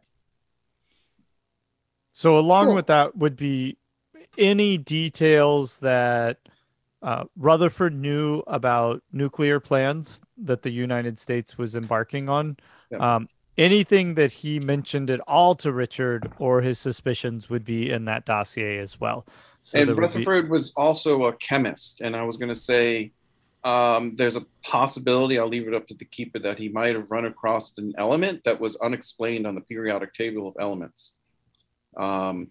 [2.12, 2.76] So along Cool.
[2.76, 3.78] with that would be
[4.38, 6.38] any details that
[7.02, 12.58] uh, Rutherford knew about nuclear plans that the United States was embarking on.
[12.92, 13.16] Yeah.
[13.16, 18.06] Um, anything that he mentioned at all to Richard or his suspicions would be in
[18.06, 19.26] that dossier as well.
[19.64, 22.56] So and there would be- Rutherford was also a chemist, and I was going to
[22.56, 23.12] say
[23.68, 25.38] um, there's a possibility.
[25.38, 28.46] I'll leave it up to the keeper that he might have run across an element
[28.46, 31.16] that was unexplained on the periodic table of elements,
[31.98, 32.48] um,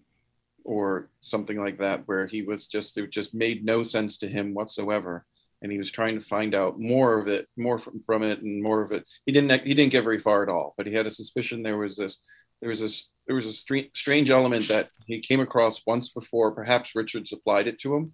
[0.63, 4.53] or something like that, where he was just it just made no sense to him
[4.53, 5.25] whatsoever,
[5.63, 8.61] and he was trying to find out more of it, more from, from it, and
[8.61, 9.03] more of it.
[9.25, 11.79] He didn't he didn't get very far at all, but he had a suspicion there
[11.79, 12.19] was this
[12.61, 16.51] there was this there was a stra- strange element that he came across once before.
[16.51, 18.13] Perhaps Richard supplied it to him,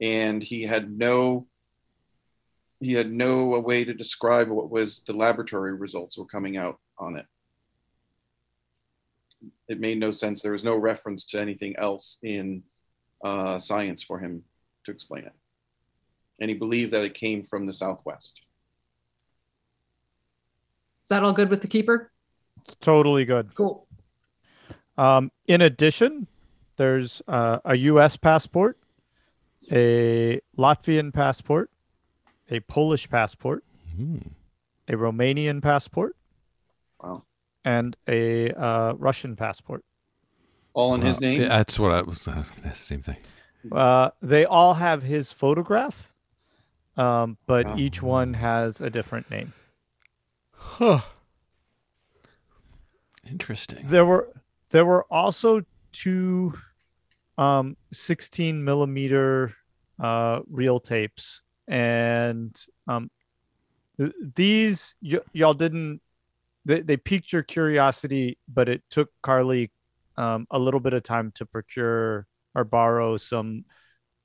[0.00, 1.48] and he had no
[2.80, 7.16] he had no way to describe what was the laboratory results were coming out on
[7.16, 7.26] it.
[9.68, 10.42] It made no sense.
[10.42, 12.62] There was no reference to anything else in
[13.22, 14.42] uh, science for him
[14.84, 15.34] to explain it,
[16.40, 18.40] and he believed that it came from the southwest.
[21.04, 22.12] Is that all good with the keeper?
[22.68, 23.54] it's totally good.
[23.54, 23.86] Cool.
[24.98, 26.26] Um, in addition,
[26.76, 28.16] there's uh, a U.S.
[28.16, 28.78] passport,
[29.72, 31.70] a Latvian passport,
[32.48, 33.64] a Polish passport,
[33.96, 34.18] Hmm.
[34.88, 36.16] a Romanian passport,
[37.02, 37.24] Wow,
[37.64, 39.84] and a uh, Russian passport.
[40.74, 41.42] all in his name.
[41.48, 42.26] That's what I was.
[42.28, 43.16] I was that's the same thing.
[43.72, 46.12] Uh, they all have his photograph,
[46.96, 47.76] um, but Wow.
[47.76, 49.52] each one has a different name.
[50.54, 51.00] Huh.
[53.28, 53.80] Interesting.
[53.84, 54.32] There were
[54.70, 56.54] there were also two
[57.36, 59.54] um, 16 millimeter
[60.00, 63.10] uh, reel tapes, and um,
[63.98, 66.00] th- these y- y'all didn't.
[66.64, 69.70] They, they piqued your curiosity, but it took Carly
[70.16, 73.64] um, a little bit of time to procure or borrow some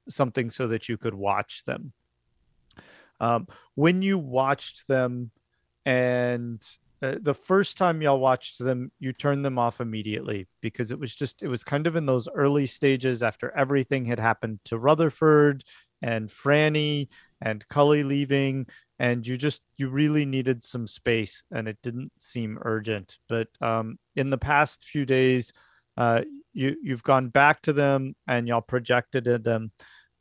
[0.09, 1.93] something so that you could watch them.
[3.19, 5.31] Um, when you watched them,
[5.85, 6.61] and
[7.01, 11.15] uh, the first time y'all watched them, you turned them off immediately because it was
[11.15, 15.63] just it was kind of in those early stages after everything had happened to Rutherford
[16.03, 17.07] and Franny
[17.41, 18.67] and Cully leaving,
[18.99, 23.17] and you just you really needed some space, and it didn't seem urgent.
[23.29, 25.53] But um, in the past few days,
[25.97, 29.71] uh, you you've gone back to them and y'all projected at them.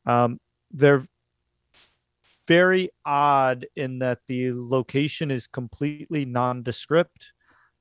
[0.06, 0.38] Um,
[0.70, 1.04] they're
[2.46, 7.32] very odd in that the location is completely nondescript.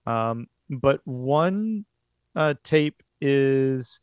[0.05, 1.85] Um, but one
[2.35, 4.01] uh, tape is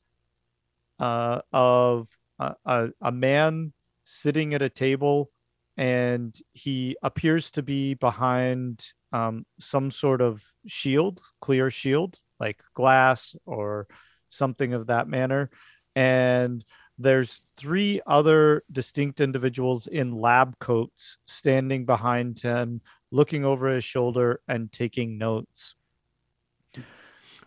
[0.98, 2.08] uh, of
[2.38, 3.72] a, a, a man
[4.10, 5.30] sitting at a table
[5.76, 13.36] and he appears to be behind um, some sort of shield, clear shield, like glass
[13.44, 13.86] or
[14.30, 15.50] something of that manner.
[15.94, 16.64] And
[16.98, 24.40] there's three other distinct individuals in lab coats standing behind him, looking over his shoulder
[24.48, 25.74] and taking notes.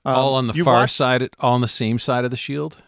[0.05, 2.81] all Um, on the far watch- side, all on the same side of the shield.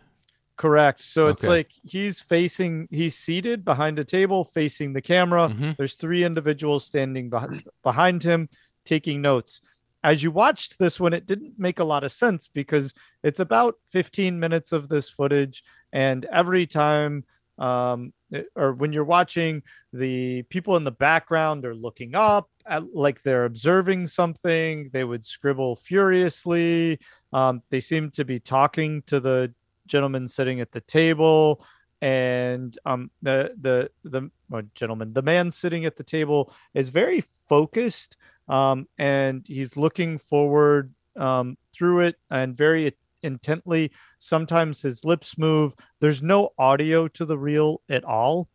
[0.55, 1.01] Correct.
[1.01, 5.49] So it's like he's facing, he's seated behind a table facing the camera.
[5.49, 5.75] Mhm.
[5.77, 8.49] There's three individuals standing behind, behind him
[8.85, 9.61] taking notes.
[10.03, 13.77] As you watched this one, it didn't make a lot of sense because it's about
[13.87, 15.63] 15 minutes of this footage.
[15.91, 17.23] And every time,
[17.57, 18.13] um,
[18.55, 23.45] or when you're watching, the people in the background are looking up at, like they're
[23.45, 24.89] observing something.
[24.91, 26.99] They would scribble furiously.
[27.31, 29.53] Um, they seem to be talking to the
[29.87, 31.65] gentleman sitting at the table
[32.01, 37.21] and um the the the well, gentleman the man sitting at the table is very
[37.21, 38.17] focused
[38.49, 42.91] um and he's looking forward um through it and very
[43.23, 43.91] intently.
[44.19, 45.73] Sometimes his lips move.
[45.99, 48.49] There's no audio to the reel at all.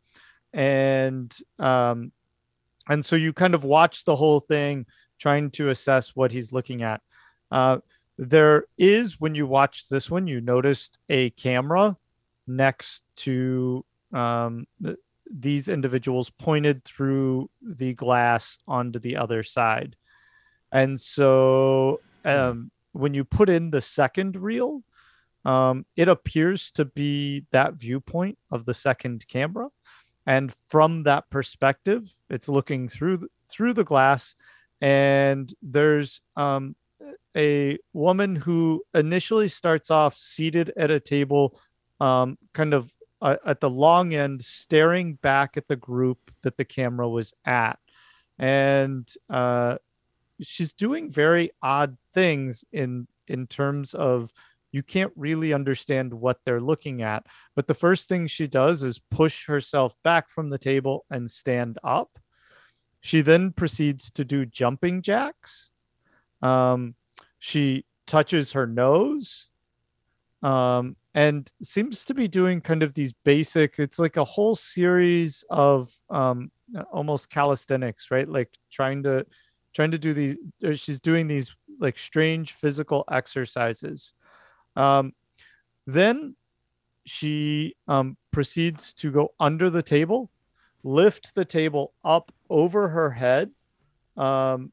[0.53, 2.13] And um
[2.89, 4.87] and so you kind of watch the whole thing
[5.19, 7.01] trying to assess what he's looking at.
[7.51, 7.79] Uh
[8.19, 11.97] there is when you watched this one you noticed a camera
[12.49, 14.97] next to um, th-
[15.31, 19.95] these individuals pointed through the glass onto the other side.
[20.73, 24.83] And so um, when you put in the second reel
[25.45, 29.69] um, it appears to be that viewpoint of the second camera.
[30.27, 34.35] And from that perspective it's looking through th- through the glass
[34.81, 36.75] and there's um,
[37.37, 41.59] a woman who initially starts off seated at a table,
[42.01, 46.65] um, kind of uh, at the long end, staring back at the group that the
[46.65, 47.79] camera was at,
[48.39, 49.77] and uh,
[50.41, 54.33] she's doing very odd things in in terms of
[54.73, 57.27] you can't really understand what they're looking at.
[57.55, 61.79] But the first thing she does is push herself back from the table and stand
[61.83, 62.19] up.
[63.01, 65.71] She then proceeds to do jumping jacks.
[66.43, 66.95] Um,
[67.39, 69.49] she touches her nose
[70.43, 75.45] um, and seems to be doing kind of these basic, it's like a whole series
[75.51, 76.51] of um,
[76.93, 78.29] almost calisthenics, right?
[78.29, 79.27] Like trying to
[79.75, 80.37] trying to do these
[80.73, 84.15] she's doing these like strange physical exercises
[84.79, 85.13] um,
[85.87, 86.37] then
[87.05, 90.31] she um, proceeds to go under the table,
[90.85, 93.51] lift the table up over her head,
[94.17, 94.73] um,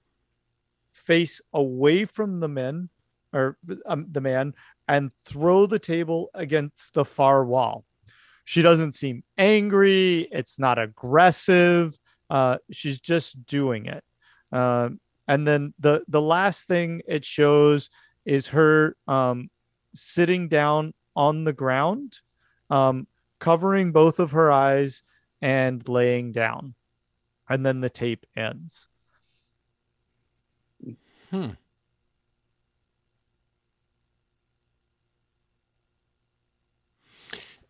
[0.96, 2.90] face away from the men
[3.34, 4.54] or um, the man,
[4.88, 7.84] and throw the table against the far wall.
[8.46, 10.28] She doesn't seem angry.
[10.32, 11.98] It's not aggressive.
[12.30, 14.04] Uh, she's just doing it.
[14.52, 17.90] Um, and then the the last thing it shows
[18.24, 19.50] is her um,
[19.94, 22.18] sitting down on the ground,
[22.70, 23.08] um,
[23.40, 25.04] covering both of her eyes
[25.42, 26.76] and laying down.
[27.50, 28.88] And then the tape ends.
[31.32, 31.50] Hmm.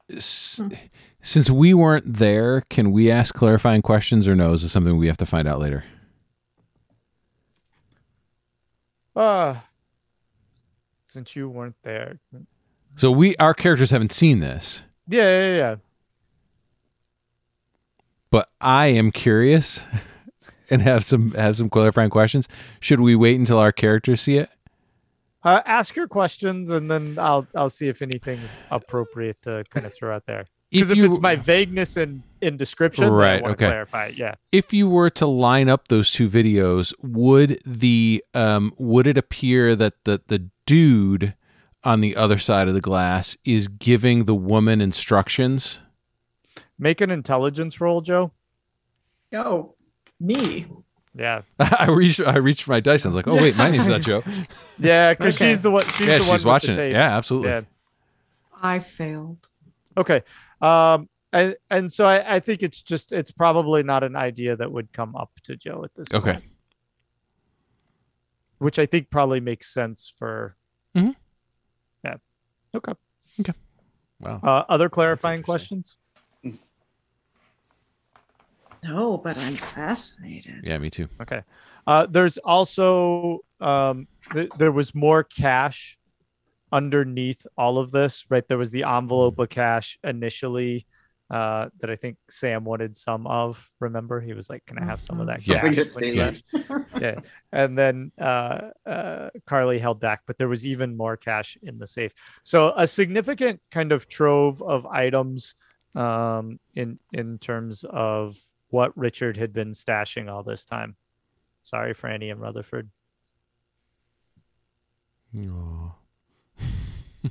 [0.10, 0.62] S-
[1.22, 4.53] Since we weren't there, can we ask clarifying questions or no?
[4.53, 5.84] Is this something we have to find out later?
[9.16, 9.56] Uh,
[11.08, 12.20] since you weren't there.
[12.97, 15.76] So we our characters haven't seen this, Yeah, yeah, yeah.
[18.30, 19.84] but I am curious
[20.70, 22.47] and have some have some clarifying questions.
[22.80, 24.49] Should we wait until our characters see it?
[25.43, 29.93] Uh, ask your questions, and then I'll I'll see if anything's appropriate to kind of
[29.93, 30.45] throw out there.
[30.72, 33.43] Because if, you- it's my vagueness in in description, Right, right?
[33.43, 33.68] I okay.
[33.68, 34.05] clarify.
[34.07, 34.36] it, Yeah.
[34.51, 39.76] if you were to line up those two videos, would the um would it appear
[39.76, 41.36] that the the dude
[41.84, 45.80] on the other side of the glass is giving the woman instructions?
[46.80, 48.32] Make an intelligence roll, Joe.
[49.34, 49.74] Oh,
[50.20, 50.66] me.
[51.18, 51.41] Yeah.
[51.59, 53.88] I reached I reached for my dice and I was like, oh wait, my name's
[53.88, 54.22] not Joe.
[54.78, 55.51] Yeah, because Okay.
[55.51, 55.86] she's the one.
[55.88, 56.88] She's yeah, the one she's with watching the it.
[56.89, 56.93] tapes.
[56.95, 57.49] Yeah, absolutely.
[57.49, 57.61] Yeah.
[58.61, 59.47] I failed.
[59.97, 60.24] Okay.
[60.61, 61.07] Um.
[61.32, 64.91] And and so I, I think it's just it's probably not an idea that would
[64.91, 66.22] come up to Joe at this time.
[66.22, 66.32] Okay.
[66.34, 66.43] point.
[68.57, 70.55] Which I think probably makes sense for.
[70.95, 71.16] Mhm.
[72.03, 72.16] Yeah.
[72.74, 72.93] Okay.
[73.41, 73.53] Okay.
[74.22, 74.39] Wow.
[74.41, 75.97] Uh, other clarifying questions?
[78.86, 80.61] No, but I'm fascinated.
[80.63, 81.07] Yeah, me too.
[81.21, 81.41] Okay.
[81.88, 85.97] Uh, there's also um, th- there was more cash
[86.71, 88.47] underneath all of this, right?
[88.47, 90.86] There was the envelope of cash initially
[91.31, 93.71] uh, that I think Sam wanted some of.
[93.79, 95.61] Remember, he was like, "Can I have some of that Yeah.
[95.61, 96.43] cash?" Get when he left?
[97.01, 97.21] yeah.
[97.51, 101.88] And then uh, uh, Carly held back, but there was even more cash in the
[101.88, 102.13] safe.
[102.43, 105.55] So a significant kind of trove of items
[105.95, 108.38] um, in in terms of
[108.76, 110.97] what Richard had been stashing all this time.
[111.61, 112.89] Sorry for Annie and Rutherford.
[115.34, 115.95] Aw.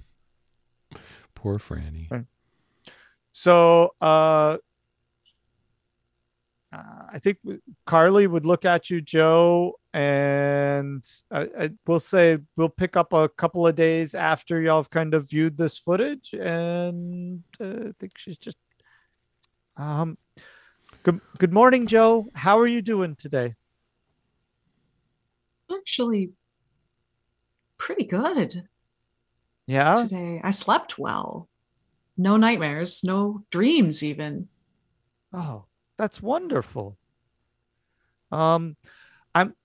[1.35, 2.25] Poor Franny.
[3.33, 4.57] So uh,
[6.73, 7.37] I think
[7.85, 13.29] Carly would look at you, Joe, and I, I will say we'll pick up a
[13.29, 18.17] couple of days after y'all have kind of viewed this footage, and uh, I think
[18.17, 18.57] she's just.
[19.77, 20.17] Um,
[21.05, 22.27] good good morning, Joe.
[22.35, 23.55] How are you doing today?
[25.73, 26.33] Actually,
[27.79, 28.69] pretty good
[29.67, 29.97] Yeah.
[29.97, 30.41] today.
[30.43, 31.49] I slept well.
[32.17, 34.49] No nightmares, no dreams, even.
[35.33, 35.65] Oh,
[35.97, 36.97] that's wonderful.
[38.31, 38.77] Um,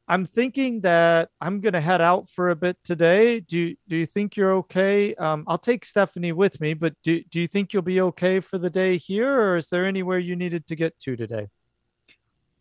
[0.10, 3.42] I'm thinking that I'm gonna head out for a bit today.
[3.42, 5.14] Do you, do you think you're okay?
[5.16, 8.58] Um, I'll take Stephanie with me, but do do you think you'll be okay for
[8.58, 11.50] the day here, or is there anywhere you needed to get to today?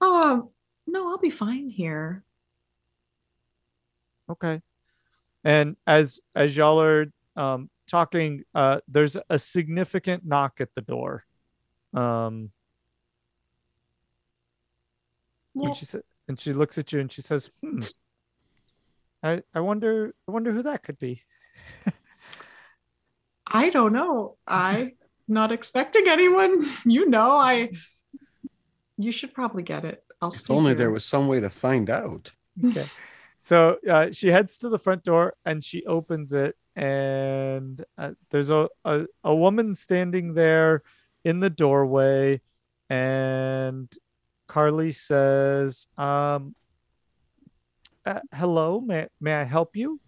[0.02, 0.50] Oh,
[0.86, 2.22] no, I'll be fine here.
[4.28, 4.60] Okay.
[5.42, 11.24] And as as y'all are um, talking, uh, there's a significant knock at the door.
[11.94, 12.50] Um,
[15.54, 17.82] Well, and she said, and she looks at you and she says, "Hmm.
[19.22, 21.22] I I wonder I wonder who that could be."
[23.50, 24.36] I don't know.
[24.46, 24.92] I'm
[25.26, 26.64] not expecting anyone.
[26.84, 27.70] You know, I.
[28.96, 30.02] You should probably get it.
[30.20, 30.76] I'll If stay only here.
[30.78, 32.32] there was some way to find out.
[32.64, 32.84] Okay.
[33.36, 38.50] So uh, she heads to the front door and she opens it, and uh, there's
[38.50, 40.82] a, a a woman standing there
[41.24, 42.40] in the doorway,
[42.90, 43.88] and
[44.48, 46.56] Carly says, um,
[48.04, 50.00] uh, "Hello, may may I help you?"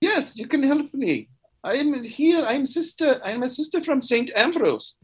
[0.00, 1.28] Yes, you can help me.
[1.62, 2.44] I am here.
[2.44, 3.20] I'm sister.
[3.22, 4.96] I'm a sister from Saint Ambrose,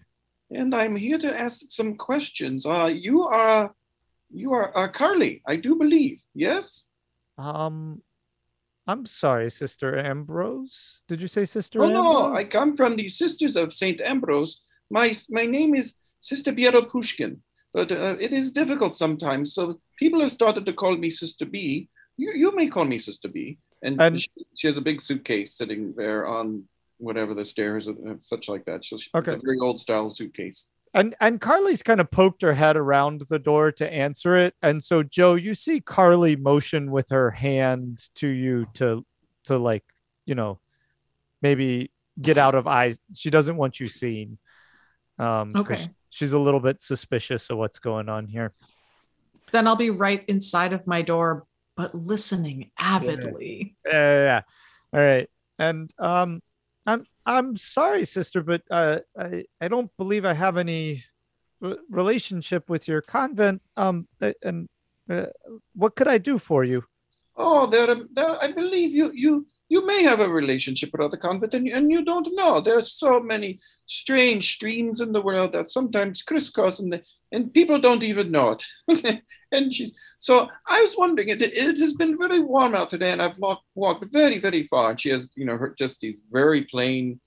[0.51, 2.65] and I'm here to ask some questions.
[2.67, 3.75] Uh, you are,
[4.31, 6.21] you are uh, Carly, I do believe.
[6.35, 6.87] Yes.
[7.39, 8.03] Um,
[8.87, 11.03] I'm sorry, Sister Ambrose.
[11.07, 14.63] Did you say Sister Oh no, I come from the Sisters of Saint Ambrose.
[14.91, 17.43] My my name is Sister Biero Pushkin,
[17.75, 19.55] but uh, it is difficult sometimes.
[19.55, 21.89] So people have started to call me Sister B.
[22.17, 23.59] You, you may call me Sister B.
[23.83, 26.65] And, And- she, she has a big suitcase sitting there on
[26.99, 28.85] whatever the stairs, uh, such like that.
[28.85, 29.33] So she, Okay.
[29.33, 30.69] It's a very old style suitcase.
[30.95, 34.55] and and Carly's kind of poked her head around the door to answer it.
[34.63, 39.05] And so Joe, you see Carly motion with her hand to you to
[39.49, 39.83] to like,
[40.27, 40.61] you know,
[41.41, 43.01] maybe get out of eyes.
[43.17, 44.39] She doesn't want you seen.
[45.19, 45.95] Um 'cause Okay.
[46.13, 48.53] She's a little bit suspicious of what's going on here.
[49.51, 51.47] Then I'll be right inside of my door,
[51.77, 53.77] but listening avidly.
[53.87, 54.43] Yeah, yeah, yeah.
[54.93, 55.29] All right.
[55.59, 56.41] And um
[56.87, 61.03] I'm I'm sorry, sister, but uh I, I don't believe I have any
[61.63, 63.63] r- relationship with your convent.
[63.77, 64.07] Um
[64.43, 64.69] and
[65.11, 65.27] uh,
[65.75, 66.85] what could I do for you?
[67.37, 68.43] Oh, there, there.
[68.43, 71.91] I believe you, you, you may have a relationship with other convent, and you, and
[71.91, 72.61] you don't know.
[72.61, 77.01] There are so many strange streams in the world that sometimes crisscross, and the,
[77.33, 79.23] and people don't even know it.
[79.51, 80.47] and she's so.
[80.69, 81.31] I was wondering.
[81.31, 84.91] It, it has been very warm out today, and I've walked walked very very far.
[84.91, 87.19] And she has, you know, her just these very plain,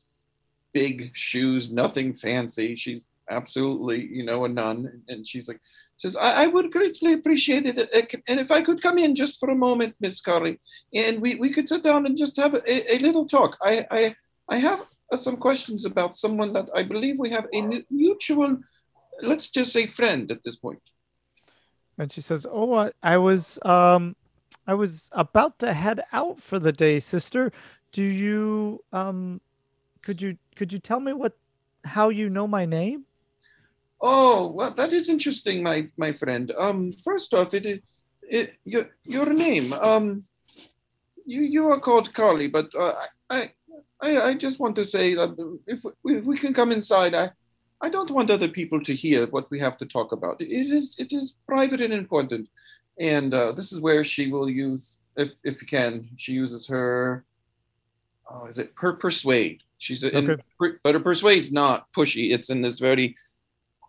[0.71, 2.75] big shoes, nothing fancy.
[2.75, 5.59] She's absolutely, you know, a nun, and she's like
[5.97, 7.79] says, I, I would greatly appreciate it.
[7.79, 10.59] uh, And if I could come in just for a moment, Miss Carly,
[10.93, 13.57] and we, we could sit down and just have a, a little talk.
[13.61, 14.15] I, I,
[14.49, 18.57] I have uh, some questions about someone that I believe we have a mutual,
[19.21, 20.81] let's just say friend at this point.
[21.97, 24.17] And she says, "Oh, I, I was um
[24.67, 27.53] I was about to head out for the day, sister.
[27.93, 29.39] Do you um
[30.01, 31.37] could you could you tell me what
[31.85, 33.05] how you know my name?"
[34.07, 36.51] Oh, well, that is interesting, my, my friend.
[36.59, 37.79] Um, first off, it is
[38.29, 39.73] it, your, your name.
[39.73, 40.25] Um,
[41.25, 42.93] you, you are called Carly, but uh,
[43.31, 43.51] I,
[43.99, 45.31] I, I just want to say that
[45.65, 47.31] if we, if we can come inside, I,
[47.81, 50.39] I don't want other people to hear what we have to talk about.
[50.39, 52.47] It is it is private and important,
[52.99, 57.25] and uh, this is where she will use, if if you can, she uses her.
[58.29, 59.61] Oh, is it her persuade?
[59.77, 60.41] She's in, Okay.
[60.59, 62.33] per- but her persuade's not pushy.
[62.33, 63.15] It's in this very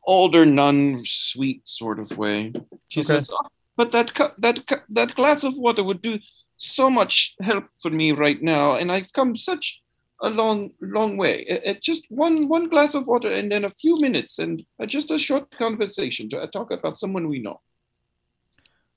[0.07, 2.53] older nun, sweet sort of way.
[2.89, 3.07] She Okay.
[3.15, 3.47] says, "Oh,
[3.77, 6.19] "But that cu- that cu- that glass of water would do
[6.57, 9.83] so much help for me right now, and I've come such."
[10.23, 13.71] a long long way it, it just one one glass of water and then a
[13.83, 17.61] few minutes and uh, just a short conversation to uh, talk about someone we know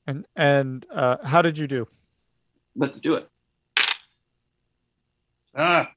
[0.08, 1.88] And and uh how did you do?
[2.74, 3.28] let's do it
[5.58, 5.92] ah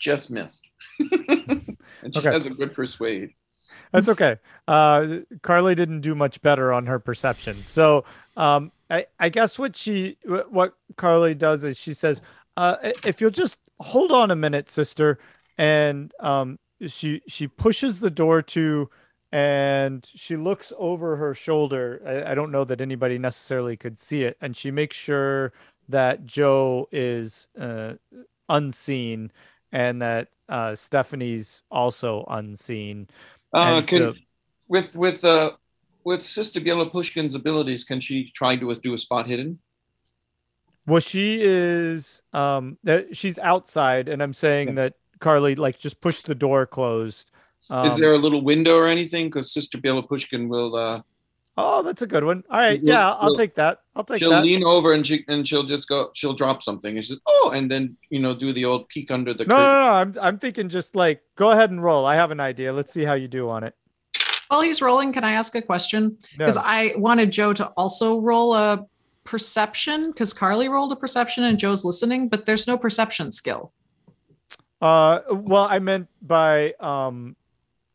[0.00, 0.64] just missed
[0.98, 2.32] and she Okay.
[2.32, 3.30] has a good persuade
[3.96, 4.36] That's okay.
[4.68, 7.64] Uh, Carly didn't do much better on her perception.
[7.64, 8.04] So
[8.36, 10.18] um, I, I guess what she,
[10.50, 12.20] what Carly does is she says,
[12.58, 12.76] uh,
[13.06, 15.18] "If you'll just hold on a minute, sister,"
[15.56, 18.90] and um, she she pushes the door to,
[19.32, 22.02] and she looks over her shoulder.
[22.06, 25.54] I, I don't know that anybody necessarily could see it, and she makes sure
[25.88, 27.94] that Joe is uh,
[28.48, 29.32] unseen
[29.72, 33.08] and that uh, Stephanie's also unseen.
[33.56, 34.14] Uh, can so-
[34.68, 35.52] with with uh
[36.04, 39.58] with sister Biela pushkin's abilities can she try to do a spot hidden?
[40.86, 46.20] Well, she is um that she's outside and I'm saying that Carly like just push
[46.22, 47.30] the door closed.
[47.68, 49.26] Um, is there a little window or anything?
[49.26, 51.02] Because sister Biela pushkin will uh
[51.58, 52.44] Oh, that's a good one.
[52.50, 53.80] All right, She'll- yeah, I'll she'll- take that.
[53.94, 54.18] I'll take that.
[54.20, 54.42] she'll that.
[54.44, 57.70] lean over and she and she'll just go she'll drop something and she's oh and
[57.70, 59.88] then you know do the old peek under the No, curtain no, no.
[59.90, 62.04] I'm I'm thinking just like go ahead and roll.
[62.04, 62.72] I have an idea.
[62.74, 63.74] Let's see how you do on it.
[64.48, 66.18] While he's rolling, can I ask a question?
[66.32, 66.36] Yeah.
[66.38, 68.86] Because I wanted Joe to also roll a
[69.24, 73.72] perception because Carly rolled a perception and Joe's listening, but there's no perception skill.
[74.80, 77.34] Uh, well, I meant by um,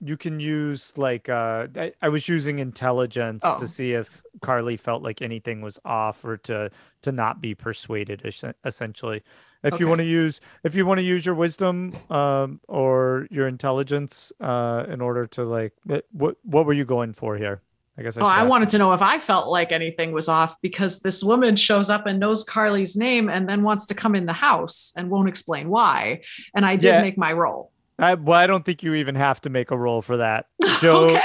[0.03, 3.57] you can use like uh, I, I was using intelligence Oh.
[3.59, 6.69] to see if Carly felt like anything was off or to
[7.03, 8.21] to not be persuaded.
[8.25, 9.21] es- Essentially,
[9.63, 13.47] if you want to use if you want to use your wisdom um or your
[13.47, 17.61] intelligence uh in order to like eh, what what were you going for here?
[17.97, 20.59] I guess I Oh, I wanted to know if I felt like anything was off
[20.61, 24.25] because this woman shows up and knows Carly's name and then wants to come in
[24.25, 26.21] the house and won't explain why.
[26.55, 27.01] And I did Yeah.
[27.01, 27.70] make my roll.
[28.01, 30.47] I, well, I don't think you even have to make a roll for that.
[30.81, 31.17] Joe,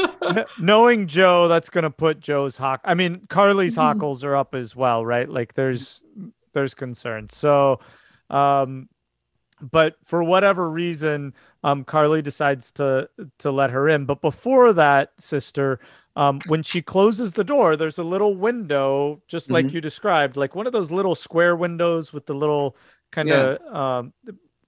[0.00, 0.44] okay.
[0.58, 2.80] knowing Joe, that's going to put Joe's hock.
[2.84, 3.98] I mean, Carly's Mhm.
[4.00, 5.28] hockles are up as well, right?
[5.28, 6.02] Like there's
[6.52, 7.28] there's concern.
[7.30, 7.78] So,
[8.30, 8.88] um,
[9.60, 13.08] but for whatever reason, um, Carly decides to
[13.38, 14.04] to let her in.
[14.04, 15.78] But before that, sister,
[16.16, 20.54] um, when she closes the door, there's a little window, just like you described, like
[20.56, 22.76] one of those little square windows with the little
[23.12, 23.28] kind
[23.68, 24.12] of um,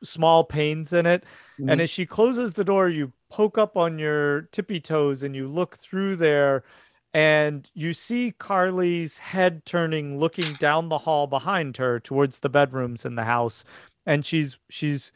[0.03, 1.25] small panes in it.
[1.59, 1.83] And Mhm.
[1.83, 5.77] as she closes the door, you poke up on your tippy toes and you look
[5.77, 6.65] through there
[7.13, 13.05] and you see Carly's head turning looking down the hall behind her towards the bedrooms
[13.05, 13.65] in the house
[14.07, 15.13] and she's she's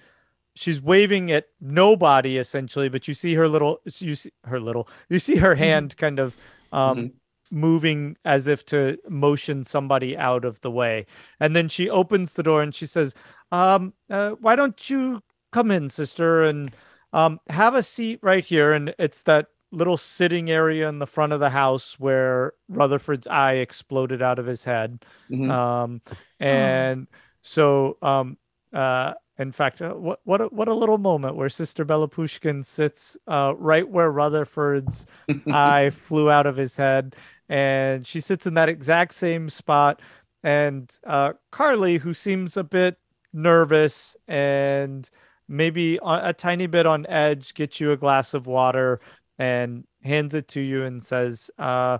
[0.57, 5.18] she's waving at nobody essentially but you see her little you see her little you
[5.20, 6.37] see her hand kind of
[6.72, 7.12] um Mhm.
[7.51, 11.07] moving as if to motion somebody out of the way
[11.39, 13.14] and then she opens the door and she says
[13.55, 15.21] um uh, why don't you
[15.53, 16.75] come in sister and
[17.13, 21.33] um have a seat right here and it's that little sitting area in the front
[21.33, 25.05] of the house where rutherford's eye exploded out of his head.
[25.31, 25.51] Mhm.
[25.51, 26.01] um
[26.41, 27.07] and
[27.43, 28.37] so um
[28.73, 32.63] uh in fact uh, what what a, what a little moment where sister bella pushkin
[32.63, 35.07] sits uh right where rutherford's
[35.53, 37.15] eye flew out of his head
[37.49, 40.03] and she sits in that exact same spot.
[40.43, 42.97] And uh carly who seems a bit
[43.35, 45.11] nervous and
[45.49, 49.01] maybe a, a tiny bit on edge gets you a glass of water
[49.39, 51.99] and hands it to you and says uh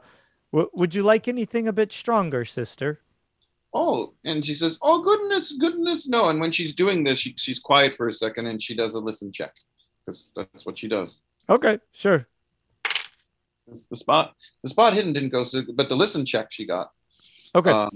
[0.53, 3.01] w- would you like anything a bit stronger sister
[3.77, 7.59] oh, and she says, "Oh goodness, goodness, no!" And when she's doing this, she, she's
[7.59, 9.53] quiet for a second and she does a listen check
[10.07, 11.23] because that's what she does.
[11.51, 12.29] okay sure
[13.67, 16.93] It's the spot, the spot hidden didn't go so, but the listen check she got.
[17.55, 17.91] okay Um,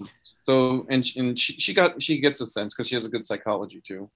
[0.48, 3.08] so and she, and she, she got she gets a sense because she has a
[3.08, 4.08] good psychology too.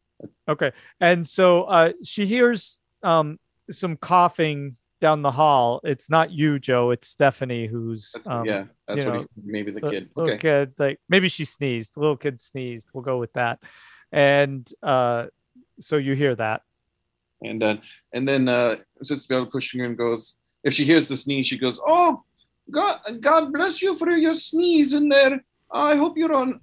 [0.48, 0.72] Okay.
[1.00, 3.38] And so uh she hears um
[3.70, 5.80] some coughing down the hall.
[5.84, 9.70] It's not you, Joe, it's Stephanie who's um yeah, that's you what know, he, maybe
[9.72, 10.10] the the kid.
[10.16, 10.38] Okay.
[10.38, 11.96] kid like maybe she sneezed.
[11.96, 12.88] The little kid sneezed.
[12.94, 13.60] We'll go with that.
[14.10, 15.26] And uh
[15.80, 16.62] so you hear that.
[17.42, 17.82] And then
[18.14, 21.58] and then uh Sister Bella pushing her and goes, if she hears the sneeze, she
[21.58, 22.22] goes, "Oh,
[22.70, 25.42] God, God bless you for your sneeze in there.
[25.72, 26.60] I hope you're on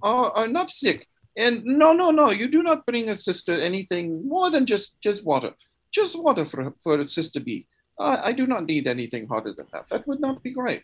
[0.52, 1.06] not sick."
[1.36, 5.24] And no, no, no, you do not bring a sister anything more than just just
[5.24, 5.54] water,
[5.92, 7.66] just water for for Sister B.
[7.98, 9.88] I I do not need anything harder than that.
[9.88, 10.82] That would not be great.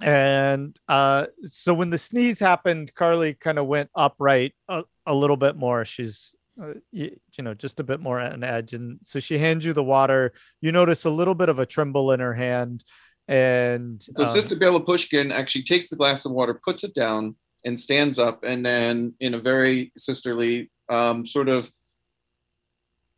[0.00, 5.36] And uh so when the sneeze happened, Carly kind of went upright a, a little
[5.36, 5.84] bit more.
[5.84, 9.38] She's uh, you, you know just a bit more at an edge and so she
[9.38, 12.84] hands you the water you notice a little bit of a tremble in her hand
[13.28, 17.36] and So um, Sister Bella Pushkin actually takes the glass of water, puts it down,
[17.64, 21.70] and stands up, and then in a very sisterly um, sort of,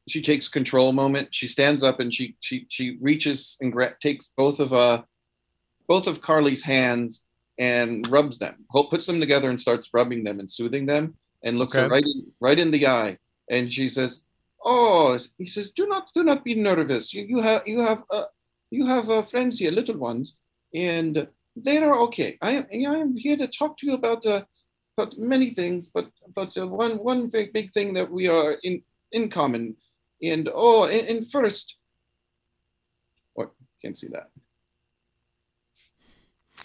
[0.08, 1.34] she takes control moment.
[1.34, 5.02] She stands up and she she she reaches and gra- takes both of uh
[5.88, 7.24] both of Carly's hands
[7.58, 11.74] and rubs them, puts them together and starts rubbing them and soothing them, and looks
[11.74, 11.88] Okay.
[11.88, 13.18] right in, right in the eye,
[13.50, 14.22] and she says,
[14.64, 17.12] "Oh," he says, "Do not do not be nervous.
[17.12, 18.24] You you have you have uh,
[18.70, 20.38] you have uh, friends here, little ones,
[20.74, 22.36] and they are okay.
[22.42, 24.42] I am I am here to talk to you about uh,
[24.96, 28.82] about many things, but but uh, one one big big thing that we are in
[29.12, 29.76] in common,
[30.22, 31.76] and oh, and, and first,
[33.34, 33.50] what
[33.82, 34.30] can't see that.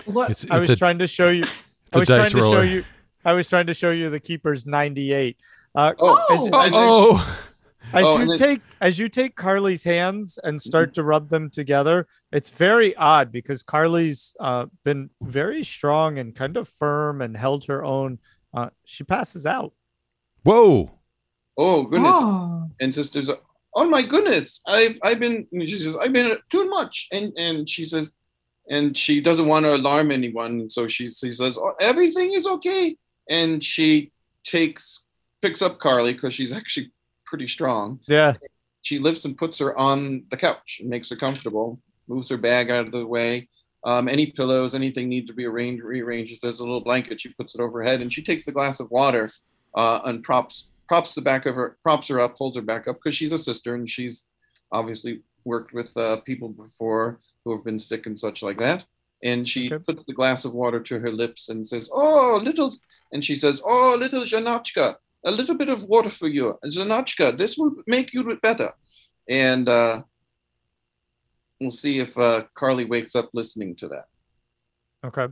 [0.05, 0.31] What?
[0.31, 1.43] It's I was a trying to show you.
[1.43, 1.51] it's
[1.93, 2.83] I a was trying dice to show you.
[3.23, 5.37] I was trying to show you the keeper's 98.
[5.75, 6.59] Uh, Oh, as, Oh.
[6.59, 7.39] as, oh,
[7.93, 11.49] as Oh, you then- take as you take Carly's hands and start to rub them
[11.49, 17.36] together, it's very odd because Carly's uh, been very strong and kind of firm and
[17.36, 18.19] held her own.
[18.53, 19.73] Uh, she passes out.
[20.43, 20.91] whoa!
[21.57, 22.11] Oh goodness!
[22.13, 22.69] Oh.
[22.79, 23.29] And sisters,
[23.75, 25.47] oh my goodness, I've I've been.
[25.67, 28.11] She says I've been too much, and and she says,
[28.69, 32.95] and she doesn't want to alarm anyone, so she she says oh, everything is okay,
[33.29, 34.11] and she
[34.43, 35.05] takes
[35.41, 36.91] picks up Carly because she's actually
[37.32, 37.97] pretty strong.
[38.07, 38.34] Yeah.
[38.84, 41.79] she lifts and puts her on the couch and makes her comfortable,
[42.09, 43.47] moves her bag out of the way.
[43.86, 46.34] Um, any pillows, anything need to be arranged, rearranged.
[46.34, 48.51] If there's a little blanket, she puts it over her head and she takes the
[48.51, 49.29] glass of water
[49.75, 52.97] uh, and props props the back of her, props her up, holds her back up
[52.97, 54.25] because she's a sister and she's
[54.73, 58.84] obviously worked with uh, people before who have been sick and such like that.
[59.23, 59.82] And she Okay.
[59.88, 62.73] puts the glass of water to her lips and says, "Oh, little,"
[63.13, 67.38] and she says, "Oh, little Janachka, a little bit of water for you, Janachka.
[67.38, 68.72] This will make you better."
[69.30, 70.03] And uh,
[71.59, 74.05] we'll see if uh, Carly wakes up listening to that.
[75.05, 75.28] Okay.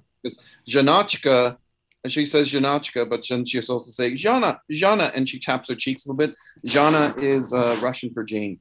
[0.67, 1.57] Janachka,
[2.03, 5.75] and she says Janachka, but then she's also saying Jana, Jana, and she taps her
[5.75, 6.35] cheeks a little bit.
[6.65, 8.59] Jana is uh, Russian for Jane.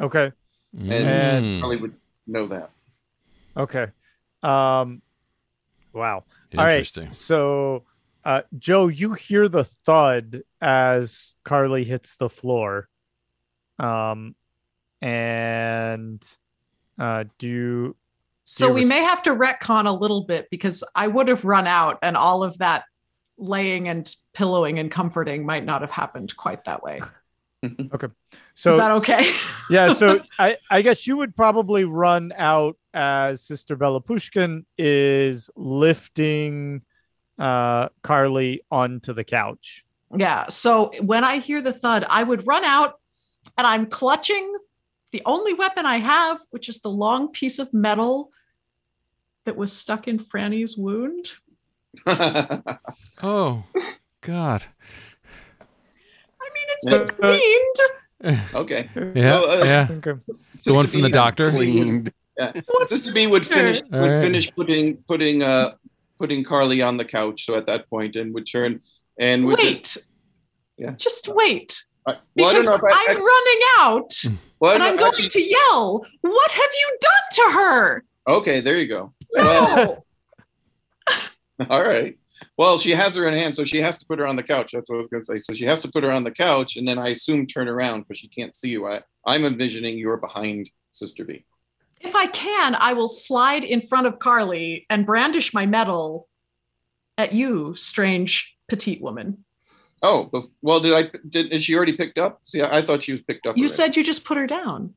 [0.00, 0.32] Okay.
[0.78, 1.94] And Carly would
[2.26, 2.70] know that.
[3.56, 3.86] Okay.
[4.42, 5.02] Um
[5.92, 6.22] wow.
[6.56, 6.72] All right.
[6.74, 7.12] Interesting.
[7.12, 7.84] So
[8.24, 12.88] uh Joe, you hear the thud as Carly hits the floor.
[13.78, 14.34] Um
[15.00, 16.20] and
[16.98, 17.96] uh do you
[18.44, 21.44] So Dear we res- may have to retcon a little bit because I would have
[21.44, 22.84] run out and all of that
[23.36, 27.00] laying and pillowing and comforting might not have happened quite that way.
[27.92, 28.08] Okay.
[28.54, 29.32] So Is that okay?
[29.70, 35.50] yeah, so I, I guess you would probably run out as Sister Bella Pushkin is
[35.56, 36.82] lifting
[37.38, 39.84] uh Carly onto the couch.
[40.16, 40.48] yeah.
[40.48, 42.98] So when I hear the thud, I would run out
[43.56, 44.56] and I'm clutching
[45.12, 48.30] the only weapon I have, which is the long piece of metal
[49.44, 51.32] that was stuck in Franny's wound.
[53.22, 53.64] Oh,
[54.20, 54.64] God.
[55.60, 58.40] I mean, it's So- been cleaned.
[58.54, 58.90] okay.
[59.14, 59.40] Yeah.
[59.40, 59.86] So, uh, yeah.
[59.90, 60.12] Okay.
[60.64, 61.50] The one from the doctor.
[61.50, 62.12] Cleaned.
[62.88, 64.22] Sister B would finish would Alright.
[64.22, 65.74] finish putting putting uh
[66.18, 67.44] putting Carly on the couch.
[67.46, 68.80] So at that point, and would turn
[69.18, 69.84] and would Wait.
[69.84, 70.10] just
[70.76, 70.92] Yeah.
[70.92, 71.82] Just wait.
[72.06, 74.12] uh, well, I don't Because know if I, I'm I, running out
[74.60, 78.04] well, and I'm know, going actually- to yell, What have you done to her?
[78.28, 79.12] okay, there you go.
[79.34, 80.04] Well,
[81.58, 81.66] No.
[81.70, 82.16] all right.
[82.56, 84.70] Well, she has her in hand, so she has to put her on the couch.
[84.72, 85.38] That's what I was going to say.
[85.38, 88.02] So she has to put her on the couch, and then I assume turn around
[88.02, 88.86] because she can't see you.
[88.86, 91.44] I, I'm envisioning you're behind Sister B.
[92.00, 96.28] if I can, I will slide in front of Carly and brandish my medal
[97.16, 99.44] at you, strange petite woman.
[100.02, 100.30] Oh,
[100.62, 101.10] well, did I?
[101.28, 102.40] Did is she already picked up?
[102.44, 103.56] See, I, I thought she was picked up.
[103.56, 103.74] You already.
[103.74, 104.94] said you just put her down.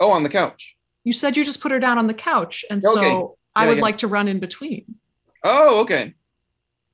[0.00, 0.76] oh, on the couch.
[1.04, 2.64] You said you just put her down on the couch.
[2.68, 3.00] And Okay.
[3.00, 3.82] so I would yeah.
[3.82, 4.96] like to run in between.
[5.44, 6.14] Oh, okay.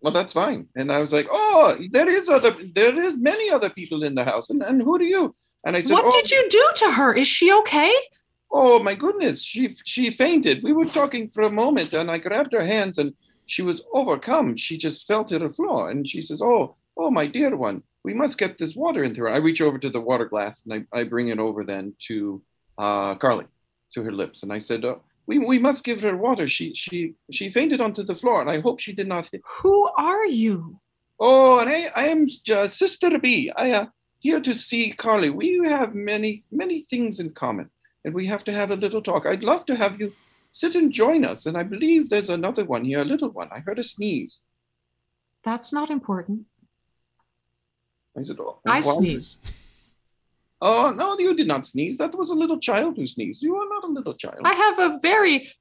[0.00, 0.68] Well, that's fine.
[0.76, 4.24] And I was like, oh, there is other, there is many other people in the
[4.24, 5.34] house, and, and who are you?
[5.64, 7.12] And I said, What oh, did you do to her?
[7.14, 7.92] Is she okay?
[8.50, 10.62] Oh my goodness, she she fainted.
[10.62, 13.14] We were talking for a moment, and I grabbed her hands, and
[13.46, 14.56] she was overcome.
[14.56, 18.14] She just fell to the floor, and she says, "Oh, oh, my dear one, we
[18.14, 20.98] must get this water into her." I reach over to the water glass, and I,
[20.98, 22.42] I bring it over then to
[22.78, 23.46] uh, Carly,
[23.94, 26.46] to her lips, and I said, oh, "We we must give her water.
[26.46, 29.88] She she she fainted onto the floor, and I hope she did not hit." Who
[29.98, 30.80] are you?
[31.20, 33.50] Oh, and I, I am uh, Sister B.
[33.56, 35.30] I am here to see Carly.
[35.30, 37.70] We have many, many things in common,
[38.08, 39.26] and we have to have a little talk.
[39.26, 40.14] I'd love to have you
[40.50, 41.44] sit and join us.
[41.44, 43.48] And I believe there's another one here, a little one.
[43.52, 44.40] I heard a sneeze.
[45.44, 46.46] That's not important.
[48.16, 49.38] I said, oh, I well, sneeze.
[50.62, 51.98] Oh, no, you did not sneeze.
[51.98, 53.42] That was a little child who sneezed.
[53.42, 54.40] You are not a little child.
[54.42, 55.52] I have a very, it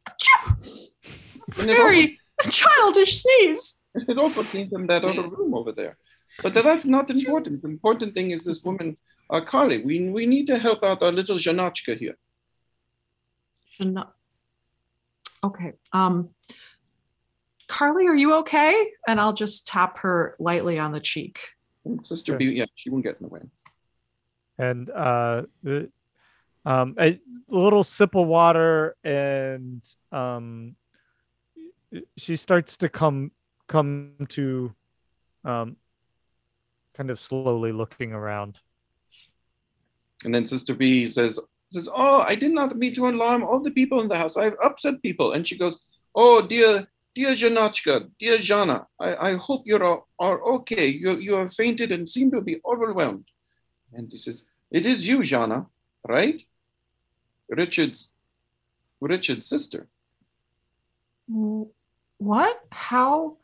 [0.49, 2.17] also- very
[2.49, 3.81] childish sneeze.
[3.93, 5.97] It also came from that other room over there.
[6.41, 7.61] But that's not important.
[7.61, 8.95] The important thing is this woman,
[9.29, 9.83] uh, Carly.
[9.83, 12.15] We, we need to help out our little Janachka here.
[13.77, 14.13] Should not.
[15.43, 15.73] Okay.
[15.93, 16.29] Um,
[17.67, 18.89] Carly, are you okay?
[19.07, 21.39] And I'll just tap her lightly on the cheek.
[22.03, 22.37] Sister Sure.
[22.39, 23.41] B, yeah, she won't get in the way.
[24.59, 25.91] and uh the-
[26.65, 27.19] um a
[27.49, 30.75] little sip of water and um
[32.17, 33.31] she starts to come
[33.67, 34.73] come to
[35.45, 35.77] um
[36.95, 38.59] kind of slowly looking around
[40.25, 41.39] And then Sister B says,
[41.73, 44.37] says, Oh, I did not mean to alarm all the people in the house.
[44.37, 45.33] I've upset people.
[45.33, 45.79] And she goes,
[46.15, 50.87] Oh, dear, dear Janachka, dear Jana, I, I hope you're are, are okay.
[50.87, 53.25] You, you have fainted and seem to be overwhelmed.
[53.93, 55.67] And he says, It is you, Jana,
[56.07, 56.41] right?
[57.49, 58.11] Richard's
[58.99, 59.87] Richard's sister.
[62.17, 62.61] What?
[62.71, 63.37] How?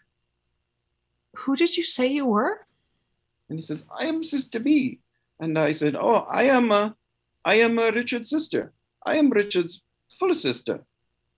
[1.36, 2.65] Who did you say you were?
[3.49, 4.99] And he says, I am Sister B.
[5.39, 6.95] And I said, Oh, I am a,
[7.45, 8.73] I am a Richard's sister.
[9.05, 10.85] I am Richard's full sister.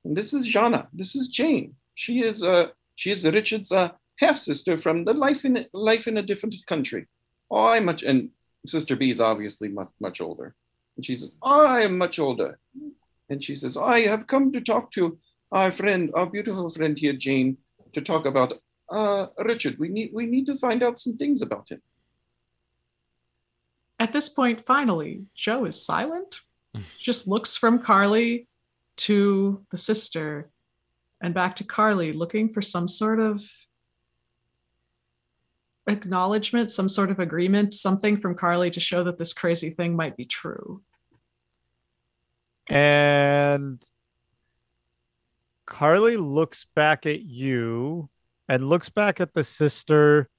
[0.03, 0.87] And this is Jana.
[0.93, 1.75] This is Jane.
[1.95, 3.89] She is uh she is Richard's uh,
[4.19, 7.07] half sister from the life in life in a different country.
[7.49, 8.29] Oh, I'm much and
[8.65, 10.55] Sister B is obviously much much older.
[10.95, 12.57] And she says, oh, I am much older.
[13.29, 15.17] And she says, I have come to talk to
[15.51, 17.57] our friend, our beautiful friend here, Jane,
[17.93, 18.53] to talk about
[18.91, 19.79] uh Richard.
[19.79, 21.81] We need we need to find out some things about him.
[23.99, 26.41] At this point, finally, Joe is silent,
[26.75, 26.83] mm.
[26.99, 28.47] just looks from Carly
[28.97, 30.49] to the sister
[31.21, 33.43] and back to Carly, looking for some sort of
[35.87, 40.17] acknowledgement, some sort of agreement, something from Carly to show that this crazy thing might
[40.17, 40.81] be true.
[42.67, 43.81] and And
[45.65, 48.09] Carly looks back at you
[48.49, 50.29] and looks back at the sister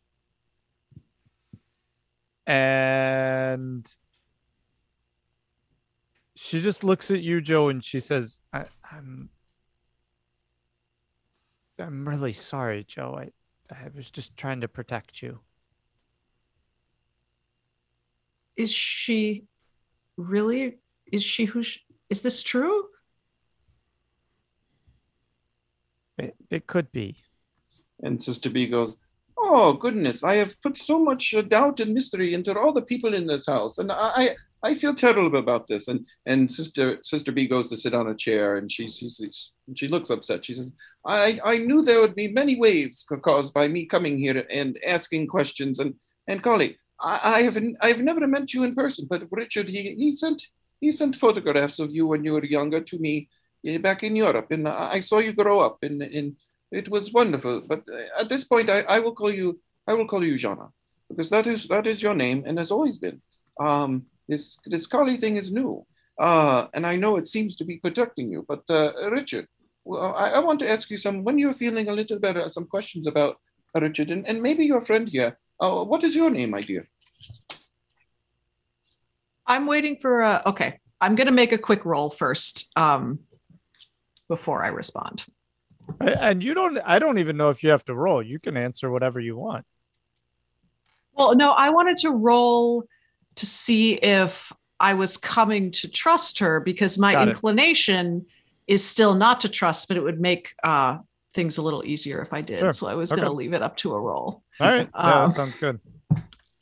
[2.47, 3.87] and
[6.37, 9.31] she just looks at you, Joe, and she says, I, I'm
[11.79, 13.19] I'm really sorry, Joe.
[13.19, 13.31] I
[13.75, 15.41] I was just trying to protect you.
[18.57, 19.45] Is she
[20.17, 20.79] really?
[21.11, 21.63] Is she who?
[21.63, 22.85] Sh- is this true?
[26.19, 27.17] It, it could be.
[28.03, 28.97] And Sister B goes,
[29.39, 33.15] Oh goodness, I have put so much uh, doubt and mystery into all the people
[33.15, 35.89] in this house, and I, I I feel terrible about this.
[35.89, 39.09] And and Sister Sister B goes to sit on a chair, and she she
[39.75, 40.45] she looks upset.
[40.45, 40.73] She says,
[41.05, 45.27] I I knew there would be many waves caused by me coming here and asking
[45.29, 45.81] questions.
[45.81, 45.95] And
[46.27, 50.17] and Collie, I, I have I've never met you in person, but Richard he he
[50.17, 50.47] sent
[50.81, 53.29] he sent photographs of you when you were younger to me
[53.67, 56.37] eh, back in Europe, and I I saw you grow up in in
[56.71, 57.63] it was wonderful.
[57.67, 60.69] But uh, at this point, I, I will call you I will call you Jana
[61.09, 63.21] because that is that is your name and has always been.
[63.61, 65.87] Um, this this Kali thing is new,
[66.19, 68.45] uh, and I know it seems to be protecting you.
[68.49, 69.47] But uh, Richard,
[69.85, 71.23] well, I, I want to ask you some.
[71.23, 73.37] When you're feeling a little better, some questions about
[73.75, 75.39] uh, Richard and, and maybe your friend here.
[75.59, 76.89] Uh, what is your name, my dear?
[79.47, 80.43] I'm waiting for a.
[80.47, 83.21] Okay, I'm gonna make a quick roll first, um,
[84.29, 85.25] before I respond.
[86.01, 88.23] And you don't I don't even know if you have to roll.
[88.23, 89.65] You can answer whatever you want.
[91.15, 92.85] Well, no, I wanted to roll
[93.37, 98.27] to see if I was coming to trust her because my Got inclination
[98.67, 100.99] is still not to trust, but it would make uh,
[101.33, 102.59] things a little easier if I did.
[102.59, 102.73] Sure.
[102.73, 103.21] So I was Okay.
[103.23, 104.43] going to leave it up to a roll.
[104.61, 104.89] All right.
[104.93, 105.81] Yeah, Um, that sounds good.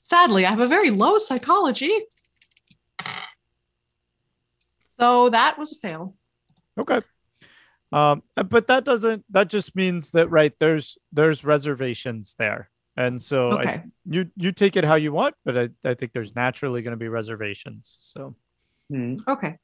[0.03, 1.93] Sadly, I have a very low psychology.
[4.97, 6.15] So that was a fail.
[6.79, 7.01] Okay.
[7.95, 12.71] Um, but that doesn't that just means that right there's there's reservations there.
[12.97, 13.85] And so I,
[14.15, 17.05] you you take it how you want, but I, I think there's naturally going to
[17.05, 17.97] be reservations.
[18.01, 18.35] So
[18.91, 19.17] Hmm.
[19.27, 19.57] Okay.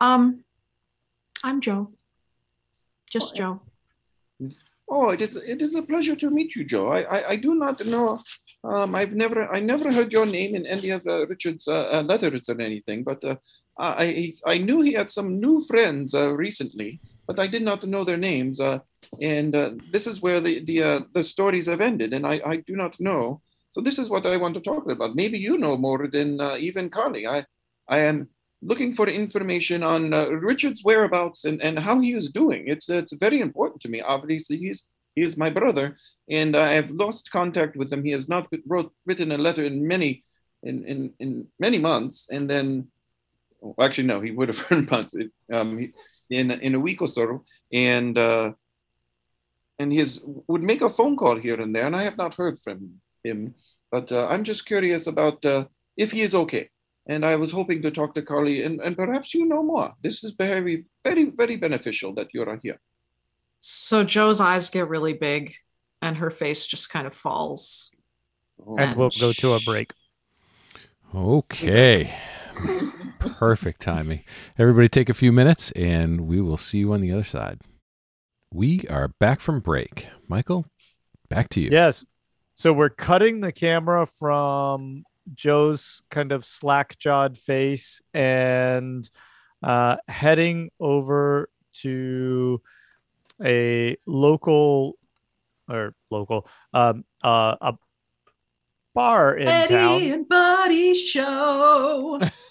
[0.00, 0.44] Um,
[1.44, 1.92] I'm Joe.
[3.10, 3.60] Just Oh, Joe.
[4.90, 6.88] Oh, it is it is a pleasure to meet you, Joe.
[6.88, 8.22] I I, I do not know.
[8.64, 12.02] Um, I've never I never heard your name in any of uh, Richard's uh, uh,
[12.02, 13.36] letters or anything, but uh,
[13.76, 14.04] I
[14.46, 18.02] I- I knew he had some new friends uh, recently, but I did not know
[18.02, 18.58] their names.
[18.58, 18.80] Uh,
[19.20, 22.56] and uh, this is where the the uh, the stories have ended, and I I
[22.56, 23.40] do not know.
[23.70, 25.14] So this is what I want to talk about.
[25.14, 27.26] Maybe you know more than uh, even Carly.
[27.26, 27.44] I
[27.86, 28.28] I am
[28.62, 32.64] looking for information on uh, Richard's whereabouts and, and how he is doing.
[32.66, 34.00] It's it's very important to me.
[34.00, 35.96] Obviously, he's he is my brother,
[36.30, 38.04] and I have lost contact with him.
[38.04, 40.22] He has not wrote written a letter in many
[40.62, 42.88] in in, in many months, and then
[43.60, 45.92] well, actually no, he would have written months It, um, he-
[46.30, 48.52] in in a week or so, and uh,
[49.78, 52.58] and his would make a phone call here and there, and I have not heard
[52.58, 53.54] from him.
[53.90, 55.66] But uh, I'm just curious about uh,
[55.96, 56.70] if he is okay
[57.08, 59.94] and I was hoping to talk to Carly, and, and perhaps you know more.
[60.02, 62.78] This is very, very, very beneficial that you are here.
[63.60, 65.54] So Joe's eyes get really big
[66.02, 67.90] and her face just kind of falls.
[68.64, 69.92] Oh, and we'll go to a break.
[71.14, 72.14] Okay.
[73.18, 74.20] Perfect timing.
[74.58, 77.60] Everybody take a few minutes and we will see you on the other side.
[78.52, 80.08] We are back from break.
[80.28, 80.66] Michael,
[81.28, 81.68] back to you.
[81.70, 82.04] Yes.
[82.54, 85.04] So we're cutting the camera from
[85.34, 89.08] Joe's kind of slack jawed face and
[89.62, 92.60] uh, heading over to
[93.44, 94.98] a local
[95.68, 97.74] or local um, uh, a
[98.94, 100.02] bar in Eddie town.
[100.02, 102.20] and Buddy show.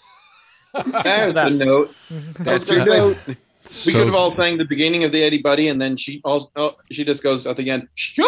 [1.03, 1.49] There's that.
[1.57, 1.95] the note.
[2.39, 3.17] That's your note.
[3.27, 6.21] We So- could have all sang the beginning of the Eddie Buddy, and then she
[6.23, 7.87] also oh, she just goes at the end.
[7.95, 8.23] Show.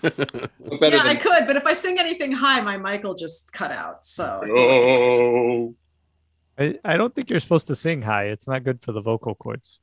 [0.02, 3.72] Better yeah, I could, but if I sing anything high, my mic will just cut
[3.72, 4.04] out.
[4.04, 5.74] So oh.
[6.56, 8.24] I, I don't think you're supposed to sing high.
[8.26, 9.80] It's not good for the vocal cords.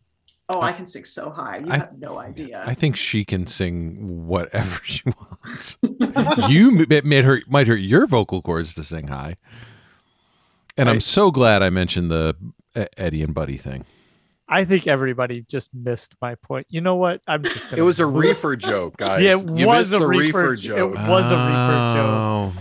[0.48, 1.58] oh, I can sing so high.
[1.58, 2.64] You I- have no idea.
[2.66, 5.78] I think she can sing whatever she wants.
[6.50, 9.36] you it made her might hurt your vocal cords to sing high.
[10.78, 12.36] And I'm so glad I mentioned the
[12.98, 13.86] Eddie and Buddy thing.
[14.48, 16.68] I think everybody just missed my point.
[16.70, 17.22] You know what?
[17.28, 19.22] I'm just gonna It was a reefer joke, guys.
[19.22, 21.98] Yeah, it You was a reefer reefer j- it was a reefer joke.
[21.98, 22.54] Oh.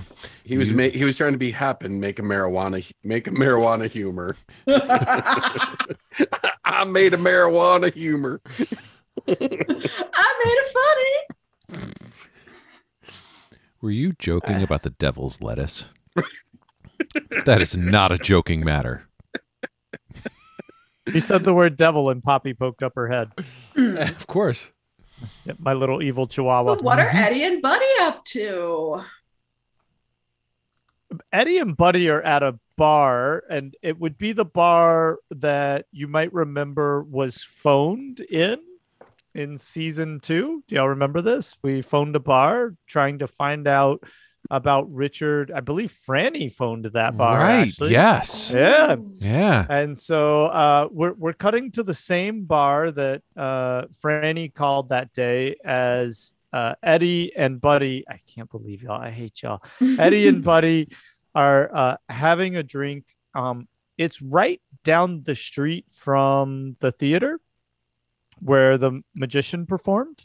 [0.45, 3.31] He was You- ma- he was trying to be happen, make a marijuana make a
[3.31, 4.37] marijuana humor.
[4.67, 5.87] I
[6.87, 8.41] made a marijuana humor.
[9.29, 10.73] I made it
[11.69, 11.87] funny.
[13.83, 14.63] Were you joking ah.
[14.65, 15.85] about the devil's lettuce?
[17.45, 19.09] that is not a joking matter.
[21.13, 23.31] He said the word devil and Poppy poked up her head.
[23.77, 24.71] of course.
[25.45, 26.77] Yep, my little evil chihuahua.
[26.77, 27.17] So what are mm-hmm.
[27.17, 29.03] Eddie and Buddy up to?
[31.33, 36.09] Eddie and Buddy are at a bar, and it would be the bar that you
[36.09, 38.59] might remember was phoned in
[39.35, 40.65] in season two.
[40.67, 41.57] Do y'all remember this?
[41.63, 44.05] We phoned a bar trying to find out
[44.51, 45.51] about Richard.
[45.51, 47.39] I believe Franny phoned that bar.
[47.39, 47.61] right.
[47.67, 47.93] Actually.
[47.93, 48.51] Yes.
[48.55, 48.97] Yeah.
[49.21, 49.67] Yeah.
[49.69, 55.13] And so uh, we're we're cutting to the same bar that uh, Franny called that
[55.13, 58.05] day as uh, Eddie and Buddy.
[58.09, 59.01] I can't believe y'all.
[59.01, 59.63] I hate y'all.
[59.99, 60.89] Eddie and Buddy
[61.35, 63.05] are uh, having a drink.
[63.35, 63.67] Um,
[63.99, 67.41] it's right down the street from the theater
[68.41, 70.21] where the magician performed,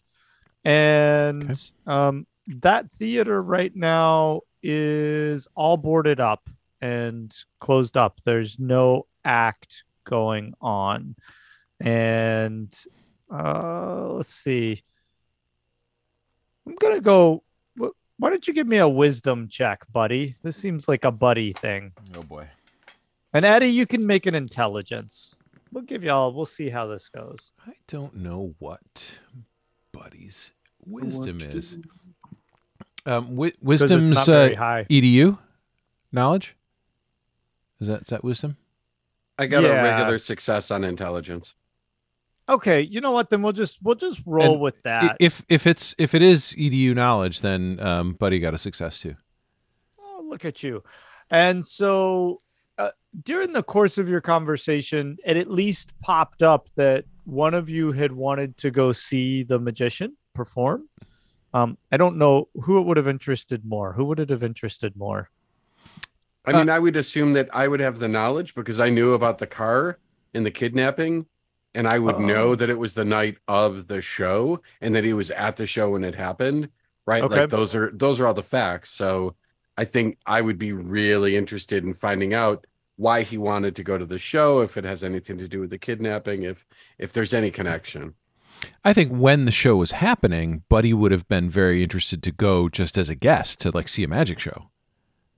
[0.66, 1.54] and Okay.
[1.88, 2.28] um,
[2.62, 6.50] that theater right now is all boarded up
[6.82, 8.20] and closed up.
[8.24, 11.16] There's no act going on,
[11.80, 12.74] and
[13.32, 14.84] uh, let's see.
[16.68, 17.44] I'm gonna go.
[18.18, 20.36] Why don't you give me a wisdom check, buddy?
[20.44, 21.94] This seems like a buddy thing.
[22.18, 22.50] Oh boy.
[23.32, 25.36] And Eddie, you can make an intelligence.
[25.72, 26.34] We'll give y'all.
[26.34, 27.52] We'll see how this goes.
[27.66, 29.20] I don't know what
[29.94, 30.52] Buddy's
[30.84, 31.78] wisdom is.
[33.10, 34.86] Um, wi- wisdom's it's not very uh, high.
[34.90, 35.38] EDU
[36.12, 36.56] knowledge.
[37.80, 38.58] Is that is that wisdom?
[39.38, 39.70] I got Yeah.
[39.70, 41.56] a regular success on intelligence.
[42.48, 43.30] Okay, you know what?
[43.30, 45.18] Then we'll just we'll just roll And with that.
[45.20, 49.16] If if it's if it is EDU knowledge, then um, Buddy got a success too.
[50.00, 50.84] Oh, look at you.
[51.32, 52.42] And so
[52.78, 52.90] uh,
[53.24, 57.92] during the course of your conversation, it at least popped up that one of you
[57.92, 60.90] had wanted to go see the magician perform.
[61.54, 63.94] Um, I don't know who it would have interested more.
[63.94, 65.30] Who would it have interested more?
[66.46, 69.38] I mean, I would assume that I would have the knowledge because I knew about
[69.38, 70.00] the car
[70.34, 71.26] and the kidnapping,
[71.76, 72.20] and I would Oh.
[72.20, 75.66] know that it was the night of the show and that he was at the
[75.66, 76.70] show when it happened.
[77.06, 77.24] Right?
[77.24, 77.42] Okay.
[77.42, 78.90] Like those are those are all the facts.
[78.92, 79.36] So
[79.78, 82.66] I think I would be really interested in finding out
[82.98, 85.70] why he wanted to go to the show, if it has anything to do with
[85.70, 86.66] the kidnapping, if
[86.98, 88.14] if there's any connection.
[88.84, 92.70] I think when the show was happening, Buddy would have been very interested to go
[92.70, 94.70] just as a guest to like see a magic show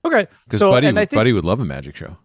[0.05, 2.17] Okay, because so Buddy and I think Buddy would love a magic show.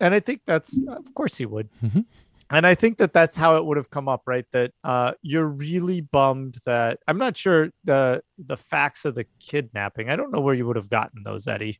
[0.00, 1.68] and I think that's of course he would.
[1.84, 2.04] Mhm.
[2.52, 4.44] And I think that that's how it would have come up, right?
[4.50, 10.10] That uh, you're really bummed that I'm not sure the the facts of the kidnapping.
[10.10, 11.78] I don't know where you would have gotten those, Eddie.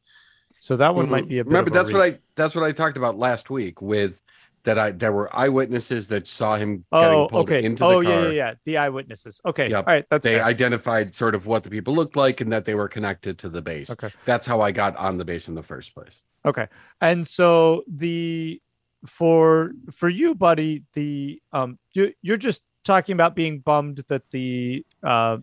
[0.61, 2.03] So that one might be a bit remember of a that's what.
[2.03, 4.21] I that's what I talked about last week with
[4.65, 7.65] that I there were eyewitnesses that saw him Oh, getting pulled okay.
[7.65, 8.15] into oh, the car.
[8.15, 8.55] yeah, yeah, yeah.
[8.65, 9.41] The eyewitnesses.
[9.45, 9.71] Okay.
[9.71, 9.87] Yep.
[9.87, 10.05] All right.
[10.11, 10.45] That's they fair.
[10.45, 13.63] identified sort of what the people looked like and that they were connected to the
[13.63, 13.91] base.
[13.91, 14.11] Okay.
[14.25, 16.23] That's how I got on the base in the first place.
[16.45, 16.67] Okay.
[17.01, 18.61] And so the
[19.07, 24.85] for for you, buddy, the um you you're just talking about being bummed that the
[25.03, 25.39] uh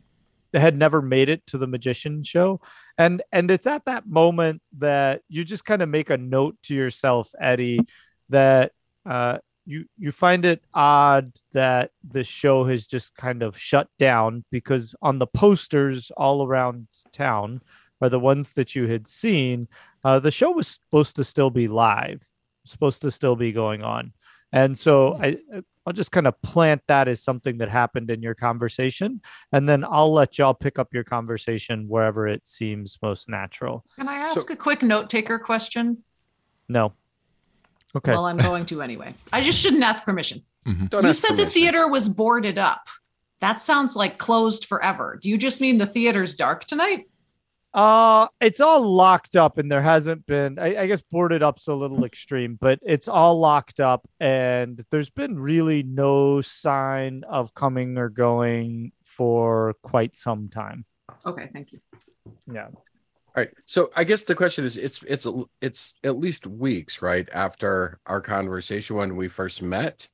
[0.54, 2.62] had never made it to the magician show.
[2.98, 6.76] And and it's at that moment that you just kind of make a note to
[6.76, 7.80] yourself, Eddie,
[8.30, 8.72] that
[9.08, 14.44] uh you you find it odd that the show has just kind of shut down
[14.50, 17.62] because on the posters all around town
[18.02, 19.68] are the ones that you had seen
[20.04, 22.26] uh, the show was supposed to still be live,
[22.64, 24.14] supposed to still be going on.
[24.54, 25.38] And so I,
[25.86, 29.20] I'll just kind of plant that as something that happened in your conversation.
[29.52, 33.84] And then I'll let y'all pick up your conversation wherever it seems most natural.
[33.98, 36.04] Can I ask a quick note taker question?
[36.70, 36.94] No.
[37.96, 38.12] Okay.
[38.12, 39.14] Well, I'm going to anyway.
[39.32, 40.44] I just shouldn't ask permission.
[40.66, 42.88] Don't you ask said the theater was boarded up.
[43.40, 45.20] That sounds like closed forever.
[45.22, 47.06] Do you just mean the theater's dark tonight?
[47.74, 50.58] Uh, it's all locked up, and there hasn't been.
[50.58, 55.12] I, I guess boarded up's a little extreme, but it's all locked up, and there's
[55.12, 60.86] been really no sign of coming or going for quite some time.
[61.26, 61.80] Okay, thank you.
[62.52, 62.70] Yeah.
[63.38, 63.54] All right.
[63.68, 65.28] So I guess the question is it's it's
[65.62, 67.30] it's at least weeks, right?
[67.32, 70.08] After our conversation when we first met.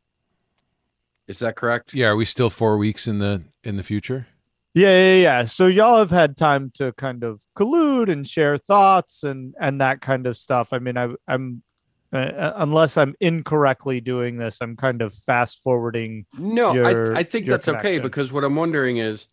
[1.26, 1.94] Is that correct?
[1.94, 4.28] Yeah, are we still four weeks in the in the future?
[4.74, 5.44] Yeah, yeah, yeah.
[5.46, 10.02] So y'all have had time to kind of collude and share thoughts and and that
[10.02, 10.74] kind of stuff.
[10.74, 11.64] I mean, I, I'm
[12.12, 16.26] uh, unless I'm incorrectly doing this, I'm kind of fast forwarding.
[16.38, 19.30] No, your- I, I think your that's okay because what I'm wondering is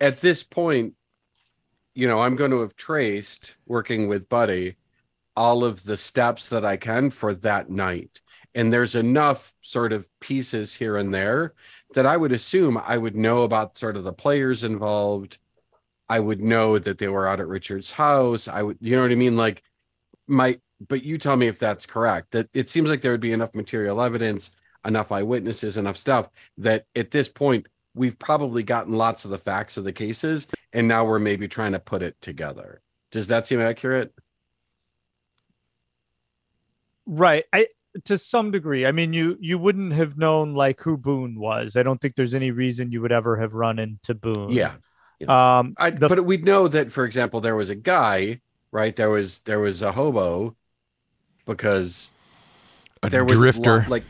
[0.00, 0.94] at this point,
[1.96, 4.76] you know, I'm going to have traced working with Buddy
[5.34, 8.20] all of the steps that I can for that night.
[8.54, 11.54] And there's enough sort of pieces here and there
[11.94, 15.38] that I would assume I would know about sort of the players involved.
[16.08, 18.48] I would know that they were out at Richard's house.
[18.48, 19.36] I would, you know what I mean?
[19.36, 19.62] Like,
[20.26, 22.32] my, but you tell me if that's correct.
[22.32, 24.50] That it seems like there would be enough material evidence.
[24.86, 26.28] enough eyewitnesses, enough stuff
[26.58, 30.88] that at this point we've probably gotten lots of the facts of the cases, and
[30.88, 32.82] now we're maybe trying to put it together.
[33.10, 34.12] Does that seem accurate?
[37.06, 37.44] Right.
[37.52, 37.66] I
[38.04, 38.84] to some degree.
[38.84, 41.76] I mean, you you wouldn't have known like who Boone was.
[41.76, 44.50] I don't think there's any reason you would ever have run into Boone.
[44.50, 44.72] Yeah.
[45.28, 45.74] Um.
[45.78, 48.40] I, the but we'd know that, for example, there was a guy,
[48.70, 48.94] right?
[48.94, 50.56] There was there was a hobo
[51.46, 52.10] because
[53.02, 53.78] A there was a drifter.
[53.80, 54.04] lot- like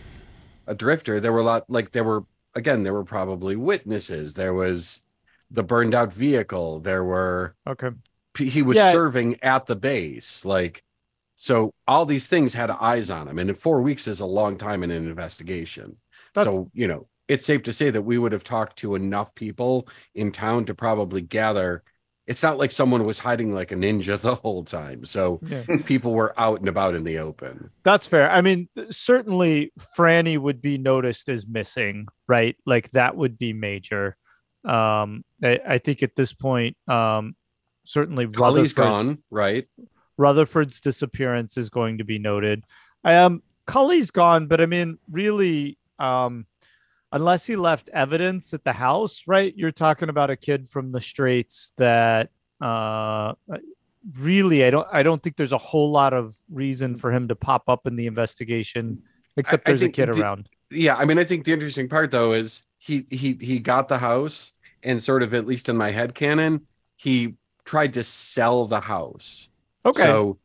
[0.66, 1.20] a drifter.
[1.20, 4.34] There were a lot like there were again there were probably witnesses.
[4.34, 5.02] There was
[5.50, 6.80] the burned out vehicle.
[6.80, 7.90] There were okay.
[8.38, 8.92] he was Yeah.
[8.92, 10.82] serving at the base like
[11.36, 14.56] so all these things had eyes on him and in four weeks is a long
[14.56, 15.96] time in an investigation
[16.34, 19.34] That's so you know it's safe to say that we would have talked to enough
[19.34, 21.82] people in town to probably gather
[22.26, 25.62] it's not like someone was hiding like a ninja the whole time so yeah.
[25.86, 28.30] people were out and about in the open That's fair.
[28.30, 32.56] I mean, certainly Franny would be noticed as missing, right?
[32.66, 34.16] Like that would be major.
[34.66, 37.36] Um, I, I think at this point, um,
[37.84, 39.66] certainly Cully's gone right
[40.18, 42.64] Rutherford's disappearance is going to be noted.
[43.04, 46.46] Um, Cully's gone, but I mean, really, um,
[47.12, 49.52] unless he left evidence at the house, right?
[49.56, 53.34] You're talking about a kid from the straits that, uh,
[54.18, 57.36] really, I don't, I don't think there's a whole lot of reason for him to
[57.36, 59.02] pop up in the investigation,
[59.36, 60.48] except I there's a kid the- around.
[60.70, 63.98] yeah i mean i think the interesting part though is he he he got the
[63.98, 64.52] house
[64.86, 66.66] and sort of at least in my head canon
[66.96, 67.34] he
[67.64, 69.50] tried to sell the house
[69.84, 70.00] Okay.
[70.00, 70.38] so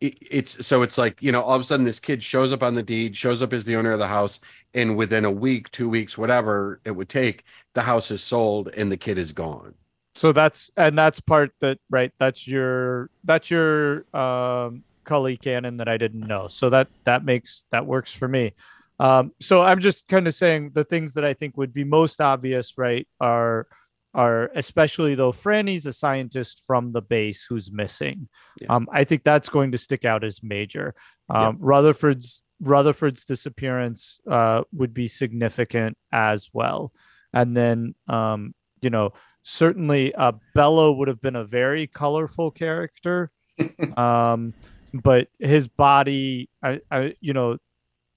[0.00, 2.62] it, it's so it's like you know all of a sudden this kid shows up
[2.62, 4.40] on the deed shows up as the owner of the house
[4.74, 8.90] and within a week two weeks whatever it would take the house is sold and
[8.90, 9.74] the kid is gone
[10.14, 15.88] so that's and that's part that right that's your that's your um Cully canon that
[15.88, 16.46] I didn't know.
[16.48, 18.52] So that that makes that works for me.
[19.00, 22.20] Um so I'm just kind of saying the things that I think would be most
[22.20, 23.66] obvious, right, are
[24.14, 28.28] are especially though Franny's a scientist from the base who's missing.
[28.60, 28.74] Yeah.
[28.74, 30.94] Um I think that's going to stick out as major.
[31.28, 36.92] Um Rutherford's Rutherford's disappearance uh would be significant as well.
[37.32, 43.30] And then um you know certainly uh Bello would have been a very colorful character
[43.96, 44.54] um
[44.92, 47.58] but his body I, I you know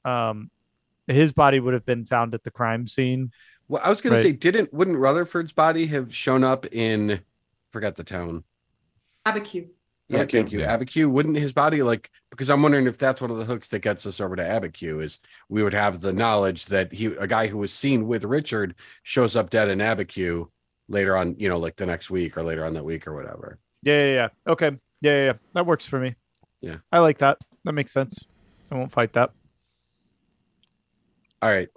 [0.04, 0.52] um
[1.08, 3.32] his body would have been found at the crime scene
[3.68, 7.22] well i was gonna say didn't wouldn't rutherford's body have shown up in
[7.72, 8.44] forgot the town
[9.26, 9.68] Abiquiu.
[10.08, 10.32] Yeah, Abiquiu.
[10.32, 10.60] thank you.
[10.60, 10.78] Yeah.
[10.78, 13.80] Abiquiu, wouldn't his body like because I'm wondering if that's one of the hooks that
[13.80, 15.18] gets us over to Abiquiu is
[15.50, 19.36] we would have the knowledge that he a guy who was seen with Richard shows
[19.36, 20.50] up dead in Abiquiu
[20.88, 23.58] later on, you know, like the next week or later on that week or whatever.
[23.82, 24.28] yeah yeah, yeah.
[24.52, 24.68] okay
[25.02, 26.14] yeah, yeah yeah that works for me
[26.62, 26.78] Yeah.
[26.92, 28.26] i like that that makes sense
[28.72, 29.32] i won't fight that
[31.42, 31.70] All right.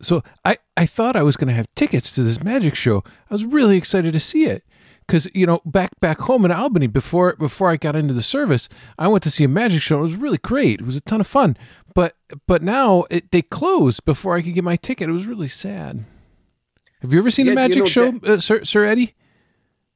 [0.00, 3.02] So I, I thought I was going to have tickets to this magic show.
[3.30, 4.62] I was really excited to see it
[5.06, 8.68] because you know back back home in Albany before before I got into the service,
[8.98, 9.98] I went to see a magic show.
[9.98, 10.80] It was really great.
[10.80, 11.56] It was a ton of fun.
[11.94, 12.14] But
[12.46, 15.08] but now it, they closed before I could get my ticket.
[15.08, 16.04] It was really sad.
[17.00, 19.14] Have you ever seen Yeah, a you magic know, show, uh, Sir Sir Eddie?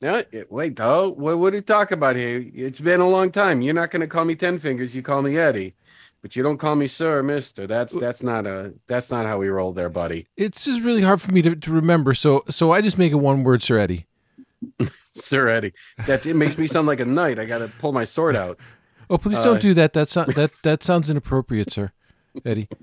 [0.00, 2.44] No, it- wait Oh, What what are you talking about here?
[2.55, 3.62] It's been a long time.
[3.62, 5.74] You're not gonna call me ten fingers, you call me Eddie.
[6.23, 7.66] But you don't call me sir or mister.
[7.66, 10.28] That's that's not a that's not how we roll there, buddy.
[10.36, 12.15] It's just really hard for me to, to remember.
[12.15, 14.07] So so I just make it one word, Sir Eddie.
[15.12, 15.73] Sir Eddie.
[16.07, 17.39] That it makes me sound like a knight.
[17.40, 18.59] I gotta pull my sword out.
[19.11, 19.93] Oh, please Uh, don't do that.
[19.93, 21.93] That's not, that that sounds inappropriate, sir.
[22.44, 22.69] Eddie.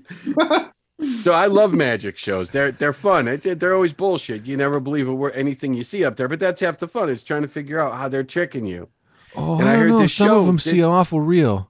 [1.22, 2.50] So I love magic shows.
[2.50, 3.24] They're they're fun.
[3.42, 4.44] They're always bullshit.
[4.46, 6.28] You never believe a word, anything you see up there.
[6.28, 7.08] But that's half the fun.
[7.08, 8.88] Is trying to figure out how they're tricking you.
[9.34, 9.98] Oh, And I I, heard know.
[9.98, 11.69] this Some show of them did- seem awful real.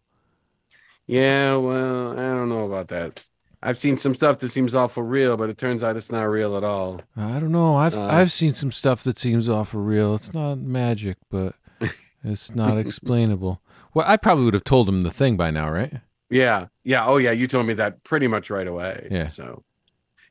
[1.10, 3.24] Yeah, well, I don't know about that.
[3.62, 6.56] I've seen some stuff that seems awful real, but it turns out it's not real
[6.56, 7.00] at all.
[7.16, 7.76] I don't know.
[7.76, 10.14] I've Uh, I've seen some stuff that seems awful real.
[10.14, 11.54] It's not magic, but
[12.24, 13.60] it's not explainable.
[13.92, 15.94] Well, I probably would have told him the thing by now, right?
[16.30, 17.04] Yeah, yeah.
[17.06, 17.32] Oh, yeah.
[17.32, 19.08] You told me that pretty much right away.
[19.10, 19.26] Yeah.
[19.26, 19.64] So,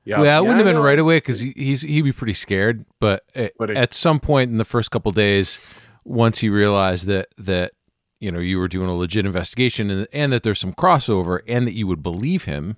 [0.05, 0.21] yeah.
[0.21, 2.85] well, it wouldn't have been right away because he, he's he'd be pretty scared.
[3.01, 5.59] But at, But it- at some point in the first couple days,
[6.05, 7.73] once he realized that that
[8.19, 11.65] you know you were doing a legit investigation and and that there's some crossover and
[11.67, 12.77] that you would believe him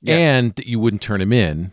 [0.00, 0.16] Yeah.
[0.16, 1.72] and that you wouldn't turn him in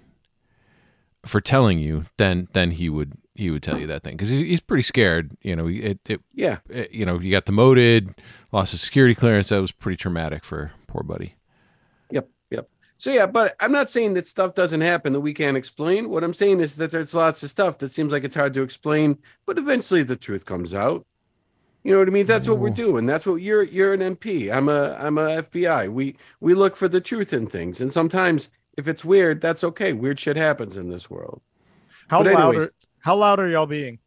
[1.26, 4.60] for telling you, then then he would he would tell you that thing because he's
[4.60, 5.32] pretty scared.
[5.42, 6.58] You know, it, it Yeah.
[6.70, 8.14] it- you know, you got demoted,
[8.52, 9.50] lost his security clearance.
[9.50, 11.36] That was pretty traumatic for poor buddy.
[12.12, 12.30] Yep.
[12.52, 12.70] Yep.
[12.98, 16.10] So yeah, but I'm not saying that stuff doesn't happen that we can't explain.
[16.10, 18.62] What I'm saying is that there's lots of stuff that seems like it's hard to
[18.62, 21.06] explain, but eventually the truth comes out.
[21.84, 22.26] You know what I mean?
[22.26, 23.06] That's what we're doing.
[23.06, 24.53] That's what you're you're an MP.
[24.53, 25.89] I'm a I'm a FBI.
[25.89, 27.80] We we look for the truth in things.
[27.80, 29.93] And sometimes if it's weird, that's okay.
[29.93, 31.41] Weird shit happens in this world.
[32.10, 32.49] How But loud?
[32.49, 33.99] anyways- Are, how loud are y'all being?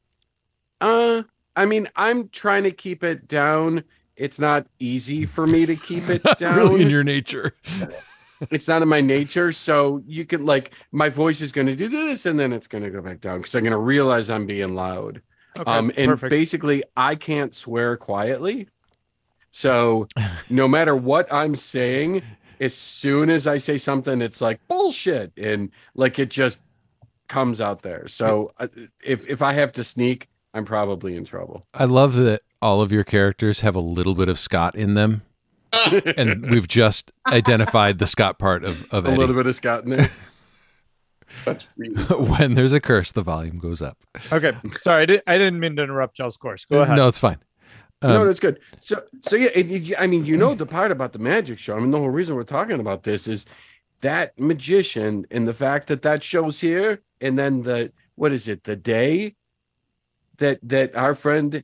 [0.81, 1.23] Uh,
[1.57, 3.85] I mean, I'm trying to keep it down.
[4.17, 6.57] It's not easy for me to keep it down.
[6.57, 7.57] really in your nature.
[8.51, 9.51] it's not in my nature.
[9.53, 12.85] So you could like my voice is going to do this, and then it's going
[12.85, 15.23] to go back down because I'm going to realize I'm being loud.
[15.59, 16.31] Okay, um, and perfect.
[16.31, 18.69] basically, I can't swear quietly.
[19.51, 20.09] So
[20.51, 22.23] no matter what I'm saying,
[22.61, 26.61] as soon as I say something, it's like bullshit, and like it just
[27.29, 28.09] comes out there.
[28.09, 28.69] So uh,
[29.05, 31.67] if if I have to sneak, I'm probably in trouble.
[31.75, 35.23] I love that all of your characters have a little bit of Scott in them,
[36.17, 39.19] and we've just identified the Scott part of of A Eddie.
[39.19, 40.11] little bit of Scott in there.
[41.45, 43.99] That's really when there's a curse, the volume goes up.
[44.33, 46.65] okay, sorry, I, did, I didn't mean to interrupt y'all's course.
[46.65, 46.97] Go ahead.
[46.97, 47.39] No, it's fine.
[48.03, 48.61] no, Um, that's good.
[48.81, 51.77] So, so yeah, it, it- I mean, you know, the part about the magic show.
[51.77, 53.47] I mean, the whole reason we're talking about this is
[54.01, 58.65] that magician and the fact that that show's here, and then the what is it?
[58.65, 59.37] The day
[60.39, 61.63] that that our friend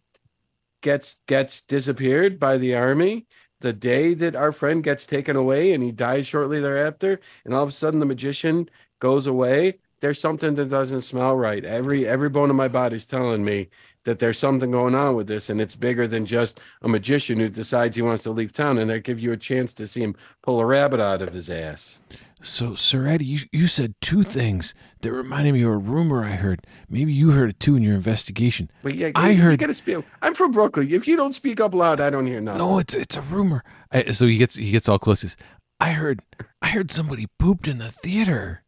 [0.81, 3.27] gets gets disappeared by the army.
[3.61, 7.65] The day that our friend gets taken away and he dies shortly thereafter, and all
[7.65, 9.79] of a sudden the magician goes away.
[10.01, 11.65] There's something that doesn't smell right.
[11.65, 13.69] Every every bone in my body's telling me
[14.05, 17.49] that there's something going on with this and it's bigger than just a magician who
[17.49, 20.15] decides he wants to leave town and they give you a chance to see him
[20.43, 21.99] pull a rabbit out of his ass
[22.41, 24.73] So, Sir Eddie, you, you said two things
[25.03, 26.61] that reminded me of a rumor I heard.
[26.89, 28.71] Maybe you heard it too in your investigation.
[28.83, 31.61] but yeah I you, heard- you gotta speak i'm from brooklyn if you don't speak
[31.61, 33.63] up loud i don't hear nothing No, it's it's a rumor.
[33.93, 35.23] I, so he gets he gets all close.
[35.23, 35.37] He says,
[35.81, 36.23] I heard
[36.63, 38.63] I heard somebody pooped in the theater.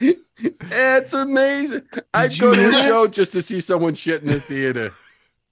[0.00, 1.82] It's amazing
[2.14, 2.84] i'd go to a that?
[2.84, 4.92] show just to see someone shit in the theater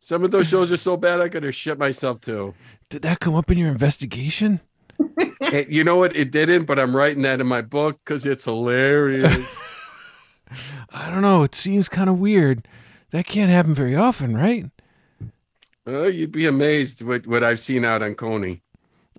[0.00, 2.54] some of those shows are so bad i could have shit myself too
[2.88, 4.60] Did that come up in your investigation?
[5.40, 8.44] Hey, you know what it didn't but i'm writing that in my book because it's
[8.44, 9.46] hilarious
[10.92, 11.42] I don't know.
[11.44, 12.68] It seems kind of weird.
[13.10, 14.66] That can't happen very often, right?
[15.86, 18.60] Oh, you'd be amazed what, what I've seen out on Coney.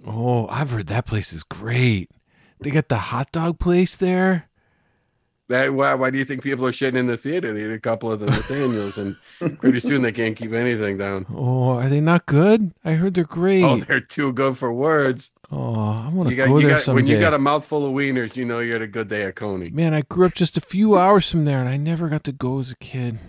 [0.06, 2.12] Oh, I've heard that place is great.
[2.64, 4.50] They got the hot dog place there.
[5.50, 7.54] That why, why do you think people are shitting in the theater?
[7.54, 9.18] They eat a couple of the Nathaniels, and
[9.60, 11.26] pretty soon they can't keep anything down.
[11.34, 12.72] Oh, are they not good?
[12.86, 13.64] I heard they're great.
[13.64, 15.34] Oh, they're too good for words.
[15.52, 17.02] Oh, I want to go you there got someday.
[17.02, 19.36] when you got a mouthful of wieners, you know you had a good day at
[19.36, 19.70] Coney.
[19.70, 22.32] Man, I grew up just a few hours from there, and I never got to
[22.32, 23.20] go as a kid.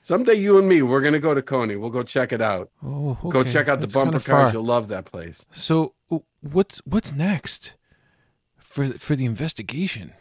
[0.00, 1.76] Someday you and me, we're gonna go to Coney.
[1.76, 2.70] We'll go check it out.
[2.82, 4.54] Oh, Go check out the bumper cars.
[4.54, 5.44] You'll love that place.
[5.52, 5.92] So,
[6.40, 7.74] what's what's next
[8.76, 10.12] for for the investigation?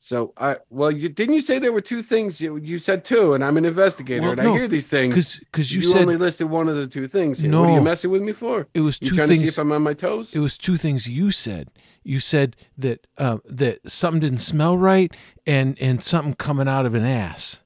[0.00, 2.40] So I well, you didn't you say there were two things?
[2.40, 5.40] You, you said two, and I'm an investigator, Well, and no, I hear these things.
[5.40, 7.40] Because you, you said only listed one of the two things.
[7.40, 7.50] Here.
[7.50, 7.82] What are you No.
[7.82, 8.68] messing with me for?
[8.72, 9.40] it was You two trying things.
[9.40, 10.36] to see if I'm on my toes?
[10.36, 11.70] it was two things you said.
[12.04, 15.12] You said that uh, that something didn't smell right,
[15.44, 17.60] and and something coming out of an ass,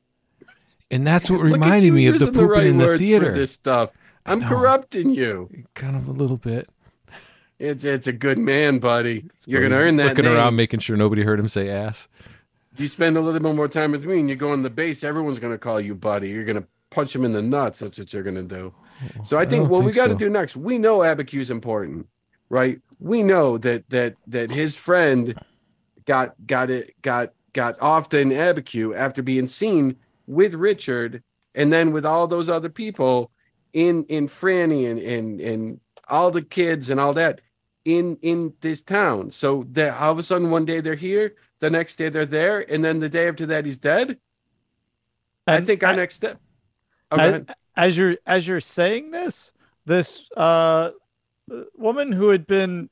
[0.91, 3.33] and that's what reminded me of the pooping right in the theater.
[3.33, 3.91] This stuff.
[4.25, 5.51] I'm corrupting you.
[5.75, 6.71] Kind of a little bit.
[7.63, 9.25] It's it's a good man, buddy.
[9.47, 10.09] You're gonna earn that.
[10.09, 10.35] Looking name.
[10.35, 12.09] around, making sure nobody heard him say ass.
[12.77, 15.05] You spend a little bit more time with me, and you go on the base.
[15.05, 16.31] Everyone's gonna call you buddy.
[16.31, 17.79] You're gonna punch him in the nuts.
[17.79, 18.75] That's what you're gonna do.
[19.17, 20.19] Oh, so I think don't what we got to so.
[20.19, 20.57] do next.
[20.57, 22.09] We know Abiquiu's important,
[22.49, 22.81] right?
[22.99, 25.41] We know that that that his friend
[26.05, 31.23] got got it got got off in Abacu after being seen with Richard,
[31.55, 33.31] and then with all those other people
[33.73, 37.41] in in Franny and and and all the kids and all that
[37.85, 39.31] in in this town.
[39.31, 42.61] So that all of a sudden one day they're here, the next day they're there,
[42.73, 44.19] and then the day after that he's dead.
[45.47, 46.41] I And think our a- next step.
[47.11, 47.45] Oh,
[47.77, 49.53] as you're as you're saying this,
[49.85, 50.91] this uh
[51.77, 52.89] woman who had been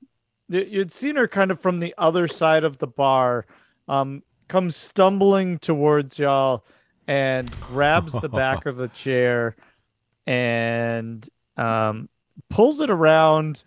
[0.48, 3.46] you'd seen her kind of from the other side of the bar
[3.88, 6.64] um comes stumbling towards y'all
[7.06, 9.54] and grabs the back of the chair
[10.26, 12.08] and um
[12.48, 13.62] pulls it around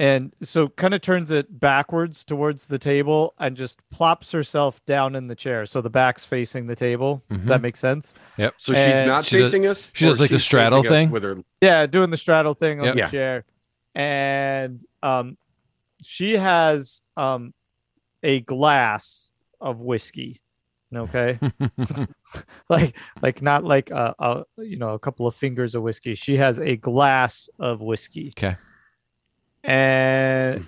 [0.00, 5.14] and so kind of turns it backwards towards the table and just plops herself down
[5.14, 8.54] in the chair so the back's facing the table does that make sense Yep.
[8.56, 9.90] So she's and not she does- us.
[9.94, 11.10] she does like the straddle thing?
[11.10, 11.36] with her.
[11.60, 12.94] Yeah, doing the straddle thing on Yep.
[12.94, 13.10] the Yeah.
[13.10, 13.44] chair.
[13.94, 15.36] And um
[16.02, 17.52] she has um
[18.22, 19.28] a glass
[19.60, 20.40] of whiskey.
[20.94, 21.38] Okay.
[22.68, 26.14] like like not like a, a you know a couple of fingers of whiskey.
[26.14, 28.32] She has a glass of whiskey.
[28.38, 28.56] Okay.
[29.64, 30.66] And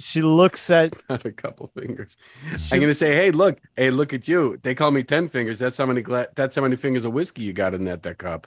[0.00, 2.16] she looks at Not a couple fingers.
[2.58, 4.58] she, I'm gonna say, hey, look, hey, look at you.
[4.62, 5.58] They call me ten fingers.
[5.58, 8.18] That's how many gla- That's how many fingers of whiskey you got in that that
[8.18, 8.46] cup.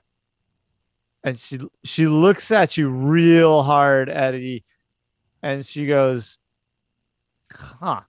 [1.24, 4.64] and she she looks at you real hard, Eddie,
[5.42, 6.38] and she goes,
[7.52, 8.02] "Huh?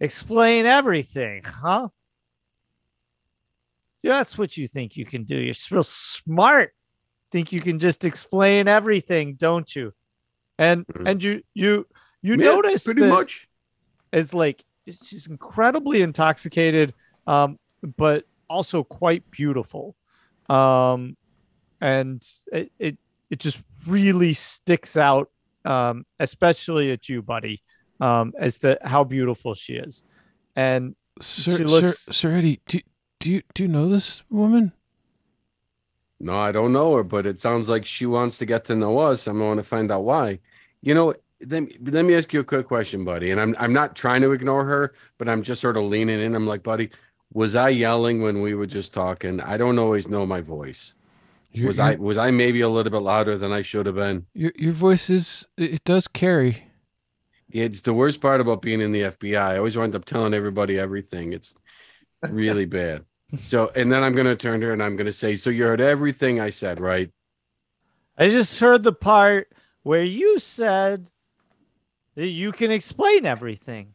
[0.00, 1.88] Explain everything, huh?"
[4.02, 5.36] Yeah, that's what you think you can do.
[5.36, 6.72] You're real smart.
[7.30, 9.92] Think you can just explain everything, don't you?
[10.58, 11.08] And Mhm.
[11.10, 11.86] and you you
[12.22, 13.48] you Yeah, notice pretty much.
[14.12, 16.94] is like she's incredibly intoxicated,
[17.26, 17.58] um,
[17.96, 19.96] but also quite beautiful.
[20.48, 21.16] Um,
[21.80, 22.22] and
[22.52, 22.98] it, it
[23.30, 25.30] it just really sticks out,
[25.64, 27.62] um, especially at you, buddy,
[28.00, 30.04] um, as to how beautiful she is.
[30.54, 32.80] And Sir, She looks- Sir, Sir Eddie, do,
[33.20, 34.72] do you do you know this woman?
[36.24, 38.98] No, I don't know her, but it sounds like she wants to get to know
[38.98, 39.26] us.
[39.26, 40.38] I'm going to find out why.
[40.80, 41.14] You know,
[41.46, 43.30] let me, let me ask you a quick question, buddy.
[43.30, 46.34] And I'm I'm not trying to ignore her, but I'm just sort of leaning in.
[46.34, 46.88] I'm like, buddy,
[47.34, 49.38] was I yelling when we were just talking?
[49.40, 50.94] I don't always know my voice.
[51.52, 53.96] Your, was your, I was I maybe a little bit louder than I should have
[53.96, 54.24] been?
[54.32, 56.64] Your your voice is it it does carry.
[57.50, 59.38] It's the worst part about being in the FBI.
[59.38, 61.32] I always wind up telling everybody everything.
[61.34, 61.54] It's
[62.22, 63.04] really bad.
[63.36, 65.50] So, and then I'm going to turn to her and I'm going to say, So
[65.50, 67.10] you heard everything I said, right?
[68.16, 69.48] I just heard the part
[69.82, 71.10] where you said
[72.14, 73.94] that you can explain everything.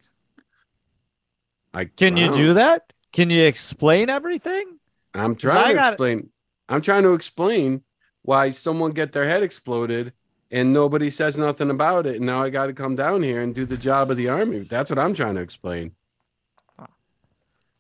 [1.74, 2.92] I Can you do that?
[3.14, 4.80] Can you explain everything?
[5.14, 6.30] I'm trying to explain.
[6.68, 7.84] I'm trying to explain
[8.22, 10.14] why someone get their head exploded
[10.52, 12.18] and nobody says nothing about it.
[12.18, 14.60] And now I got to come down here and do the job of the army.
[14.60, 15.94] That's what I'm trying to explain.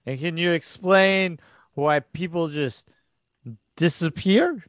[0.05, 1.39] And can you explain
[1.73, 2.89] why people just
[3.75, 4.63] disappear?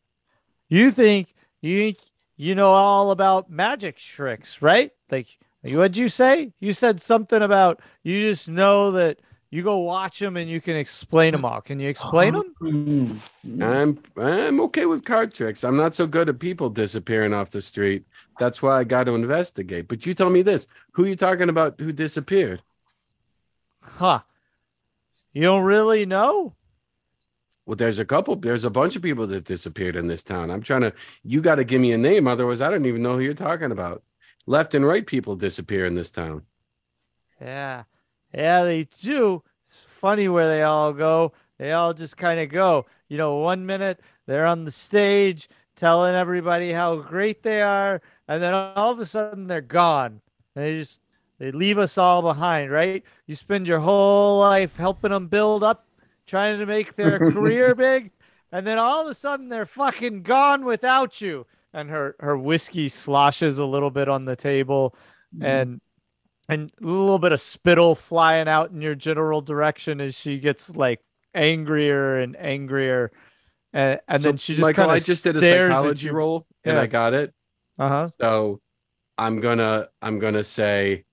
[0.69, 1.99] You think you think
[2.37, 4.93] you know all about magic tricks, right?
[5.11, 5.29] Like
[5.63, 6.53] what'd you say?
[6.61, 9.21] You said something about you just know that
[9.51, 11.61] you go watch them and you can explain them all.
[11.61, 12.55] Can you explain them?
[12.63, 13.21] Mm.
[13.63, 15.65] I'm I'm okay with card tricks.
[15.65, 18.05] I'm not so good at people disappearing off the street.
[18.39, 19.89] That's why I got to investigate.
[19.89, 21.81] But you tell me this: who you talking about?
[21.81, 22.63] Who disappeared?
[23.83, 24.21] Huh.
[25.33, 26.55] You don't really know?
[27.67, 28.37] Well, there's a couple.
[28.37, 30.51] There's a bunch of people that disappeared in this town.
[30.51, 30.93] I'm trying to.
[31.23, 33.71] You got to give me a name, otherwise I don't even know who you're talking
[33.71, 34.03] about.
[34.47, 36.43] Left and right people disappear in this town.
[37.41, 37.85] Yeah.
[38.35, 39.43] Yeah, they do.
[39.63, 41.33] It's funny where they all go.
[41.59, 42.87] They all just kind of go.
[43.09, 48.43] You know, one minute they're on the stage telling everybody how great they are, and
[48.43, 50.21] then all of a sudden they're gone.
[50.55, 51.01] And they just
[51.41, 53.03] they leave us all behind, right?
[53.27, 55.87] You spend your whole life helping them build up,
[56.27, 58.13] trying to make their career big,
[58.53, 61.47] and then all of a sudden they're fucking gone without you.
[61.73, 64.95] And her her whiskey sloshes a little bit on the table,
[65.41, 65.81] and
[66.49, 70.77] and a little bit of spittle flying out in your general direction as she gets
[70.77, 71.01] like
[71.35, 73.13] angrier and angrier,
[73.73, 76.47] and, and So, then she just Michael, kind of I just did a psychology roll
[76.65, 76.83] and Yeah.
[76.83, 77.33] I got it.
[77.79, 78.09] Uh huh.
[78.09, 78.61] So
[79.17, 81.05] I'm gonna I'm gonna say,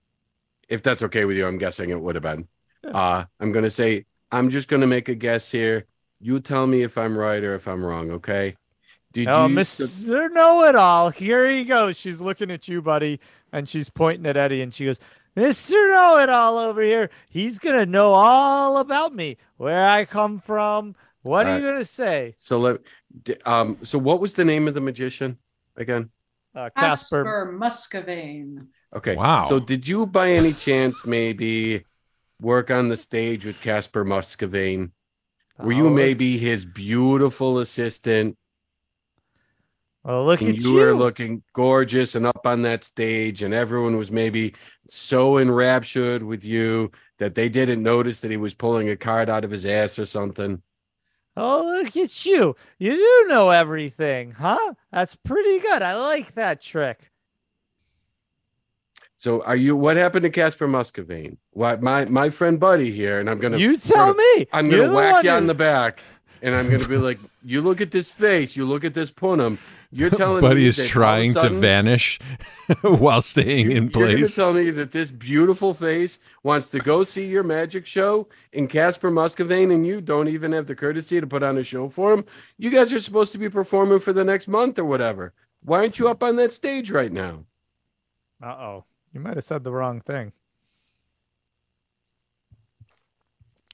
[0.69, 2.48] if that's okay with you, I'm guessing it would have been.
[2.84, 5.85] Uh I'm gonna say I'm just gonna make a guess here.
[6.19, 8.56] You tell me if I'm right or if I'm wrong, okay?
[9.14, 10.31] Did Oh, you Mr.
[10.31, 11.10] Know It All.
[11.10, 11.98] Here he goes.
[11.98, 13.19] She's looking at you, buddy,
[13.52, 14.99] and she's pointing at Eddie, and she goes,
[15.35, 15.72] Mr.
[15.72, 17.10] Know It All over here.
[17.30, 20.95] He's gonna know all about me, where I come from.
[21.22, 22.81] What are you gonna say, so let
[23.45, 25.38] um so what was the name of the magician
[25.76, 26.10] again?
[26.56, 27.23] uh, Casper?
[27.23, 28.68] Casper Muscovane.
[28.95, 29.15] Okay.
[29.15, 29.41] Wow.
[29.41, 31.85] So did you by any chance maybe
[32.41, 34.91] work on the stage with Casper Muscovane?
[35.61, 38.38] Were you Oh, maybe his beautiful assistant?
[40.03, 40.76] Well, look and at you you.
[40.76, 44.53] were looking gorgeous and up on that stage, and everyone was maybe
[44.88, 49.43] so enraptured with you that they didn't notice that he was pulling a card out
[49.43, 50.61] of his ass or something.
[51.35, 52.55] Oh, look at you.
[52.80, 54.73] You do know everything, huh?
[54.91, 55.81] That's pretty good.
[55.81, 57.11] I like that trick.
[59.18, 59.76] So, are you?
[59.76, 61.38] What happened to Casper Muscovine?
[61.52, 64.48] What my my friend Buddy here, and I'm gonna You sort tell of- me.
[64.53, 66.03] I'm gonna the whack you who- on the back,
[66.41, 68.56] and I'm gonna be like, "You look at this face.
[68.56, 69.57] You look at this punum.
[69.89, 72.19] You're telling Buddy me is that all of a trying to vanish
[72.81, 77.02] while staying You- in You're going tell me that this beautiful face wants to go
[77.03, 81.26] see your magic show in Casper Muscovine and you don't even have the courtesy to
[81.26, 82.26] put on a show for him?
[82.57, 85.34] You guys are supposed to be performing for the next month or whatever.
[85.64, 87.45] Why aren't you up on that stage right now?
[88.44, 88.84] Uh oh.
[89.18, 90.31] You might have said the wrong thing.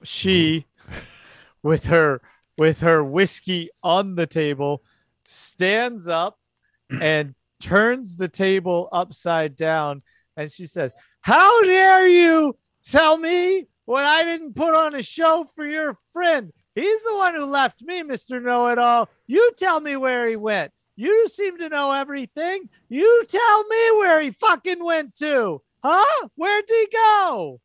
[0.02, 0.64] She,
[1.62, 2.22] with her
[2.56, 4.82] with her whiskey on the table,
[5.26, 6.38] stands up
[6.90, 10.02] and turns the table upside down,
[10.34, 15.44] and she says, "How dare you tell me what I didn't put on a show
[15.54, 16.54] for your friend?
[16.74, 19.10] He's the one who left me, Mister Know It All.
[19.26, 20.72] You tell me where he went.
[20.96, 22.68] You seem to know everything.
[22.88, 25.60] You tell me where he fucking went to.
[25.82, 26.28] Huh?
[26.36, 27.60] Where'd he go?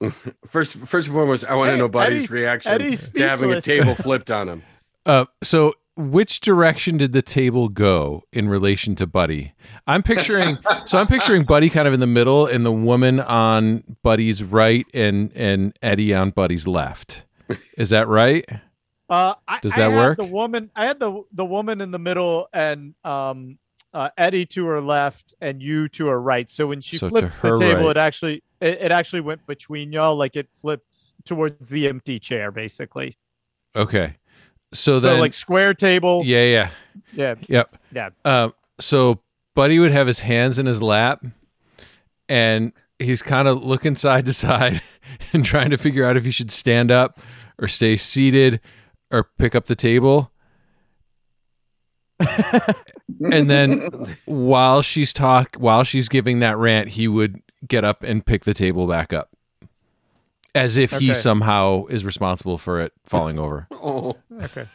[0.46, 3.60] First, first and foremost, I want to know Buddy's Eddie's- reaction Eddie's to having a
[3.60, 3.64] speechless.
[3.64, 4.62] table flipped on him.
[5.06, 9.52] Uh, so which direction did the table go in relation to Buddy?
[9.86, 13.84] I'm picturing so I'm picturing Buddy kind of in the middle and the woman on
[14.02, 17.24] Buddy's right and and Eddie on Buddy's left.
[17.78, 18.44] Is that right?
[19.08, 20.16] Uh, I, Does I that had work?
[20.16, 23.58] The woman, I had the the woman in the middle, and um,
[23.94, 26.50] uh, Eddie to her left, and you to her right.
[26.50, 27.90] So when she So flipped the table, right.
[27.90, 32.50] it actually it, it actually went between y'all, like it flipped towards the empty chair,
[32.50, 33.16] basically.
[33.76, 34.16] Okay.
[34.72, 36.22] So So then like square table.
[36.24, 36.70] yeah, yeah.
[37.12, 37.76] yeah, Yep.
[37.92, 38.10] yeah.
[38.24, 38.50] Uh,
[38.80, 39.20] so
[39.54, 41.24] Buddy would have his hands in his lap
[42.28, 44.82] and he's kind of looking side to side
[45.32, 47.18] and trying to figure out if he should stand up
[47.58, 48.60] or stay seated
[49.10, 50.30] or pick up the table.
[53.32, 53.90] and then
[54.24, 58.54] while she's talk while she's giving that rant, he would get up and pick the
[58.54, 59.30] table back up.
[60.54, 61.14] As if he Okay.
[61.14, 63.66] somehow is responsible for it falling over.
[63.72, 64.66] Oh, Okay.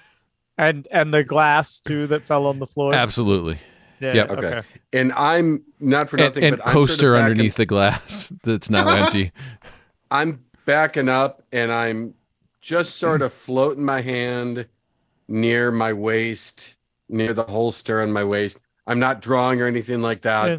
[0.57, 2.93] And and the glass too that fell on the floor.
[2.93, 3.57] Absolutely.
[3.99, 4.13] Yeah.
[4.13, 4.31] yep.
[4.31, 4.61] Okay.
[4.93, 7.65] and I'm not for And, nothing, and but I'm sort of coaster backing- underneath the
[7.65, 9.31] glass that's now empty.
[10.11, 12.13] I'm backing up and I'm
[12.61, 14.67] just sort of float in my hand
[15.27, 16.75] near my waist,
[17.09, 18.59] near the holster on my waist.
[18.87, 20.57] I'm not drawing or anything like that, Yeah.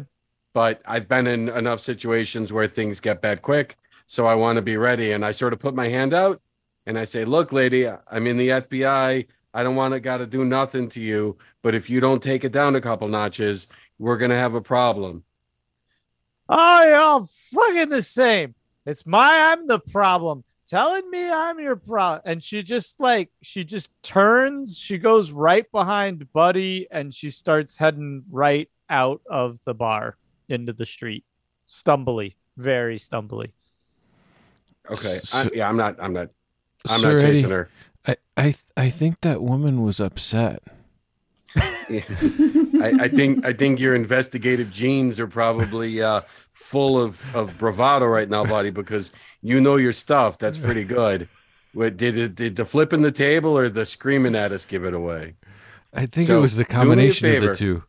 [0.53, 3.75] but I've been in enough situations where things get bad quick.
[4.05, 5.11] So I want to be ready.
[5.11, 6.41] And I sort of put my hand out
[6.85, 9.27] and I say, Look, lady, I'm in the FBI.
[9.55, 11.37] I don't want to got to do nothing to you.
[11.61, 13.67] But if you don't take it down a couple notches,
[13.99, 15.23] we're going to have a problem.
[16.49, 18.55] Oh, you're all fucking the same.
[18.85, 20.43] It's my I'm the problem.
[20.73, 22.21] Telling me I'm your problem.
[22.25, 27.77] And she just like she just turns, she goes right behind Buddy and she starts
[27.77, 30.17] heading right out of the bar
[30.49, 31.25] into the street.
[31.69, 33.51] Stumbly, very stumbly.
[34.89, 35.19] Okay.
[35.23, 36.29] So- I'm, yeah, I'm not, I'm not,
[36.89, 37.69] I'm Sir not Eddie, chasing her.
[38.07, 40.63] I, I I think that woman was upset.
[41.89, 42.01] Yeah.
[42.81, 46.21] I, I think I think your investigative genes are probably uh,
[46.53, 49.11] full of, of bravado right now, buddy, because
[49.41, 50.37] you know your stuff.
[50.37, 51.27] That's pretty good.
[51.73, 54.93] What did it did the flipping the table or the screaming at us give it
[54.93, 55.33] away?
[55.93, 57.83] I think So, it was the do me combination of the two.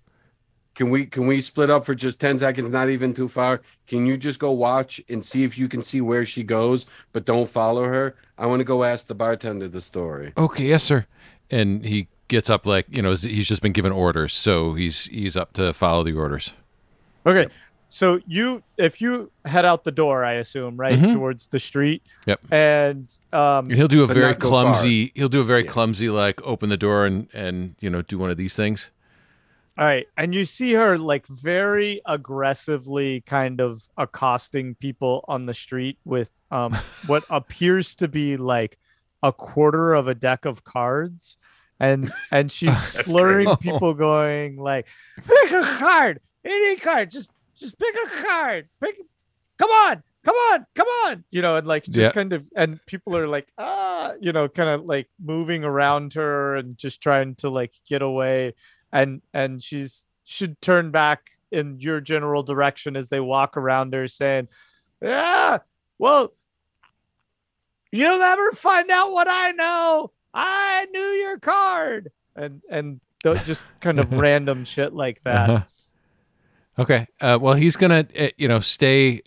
[0.75, 3.61] Can we can we split up for just 10 seconds, not even too far?
[3.87, 7.25] Can you just go watch and see if you can see where she goes, but
[7.25, 8.17] don't follow her?
[8.37, 10.33] I want to go ask the bartender the story.
[10.37, 11.07] Okay, yes, sir.
[11.51, 15.37] And he gets up like you know he's just been given orders, so he's he's
[15.37, 16.55] up to follow the orders.
[17.27, 17.47] Okay.
[17.95, 20.99] So you if you head out the door, I assume, right?
[20.99, 21.13] Mhm.
[21.13, 22.03] Towards the street.
[22.27, 22.41] Yep.
[22.51, 24.51] And um And he'll do a very not far.
[24.51, 25.13] clumsy.
[25.15, 25.71] He'll do a very Yeah.
[25.71, 28.91] clumsy like open the door and and you know do one of these things.
[29.79, 30.07] All right.
[30.17, 36.33] And you see her like very aggressively kind of accosting people on the street with
[36.51, 36.73] um
[37.07, 38.77] what appears to be like
[39.23, 41.37] a quarter of a deck of cards.
[41.79, 42.77] And and she's
[43.07, 43.61] slurring great.
[43.69, 44.89] people going like,
[45.29, 47.31] pick a card, any card, just
[47.65, 48.69] just pick a card.
[48.81, 48.97] Pick
[49.59, 51.25] come on, come on, come on.
[51.31, 52.11] You know, and like just Yeah.
[52.11, 56.57] kind of and people are like, ah, you know, kind of like moving around her
[56.57, 58.55] and just trying to like get away
[58.93, 64.07] and and she's should turn back in your general direction as they walk around her
[64.09, 64.49] saying
[65.03, 65.59] yeah
[65.99, 66.33] well
[67.93, 73.67] you'll never find out what i know i knew your card and and th- just
[73.81, 75.65] kind of random shit like that Uh-huh.
[76.79, 77.07] Okay.
[77.21, 79.23] Uh, well, he's gonna uh, you know stay.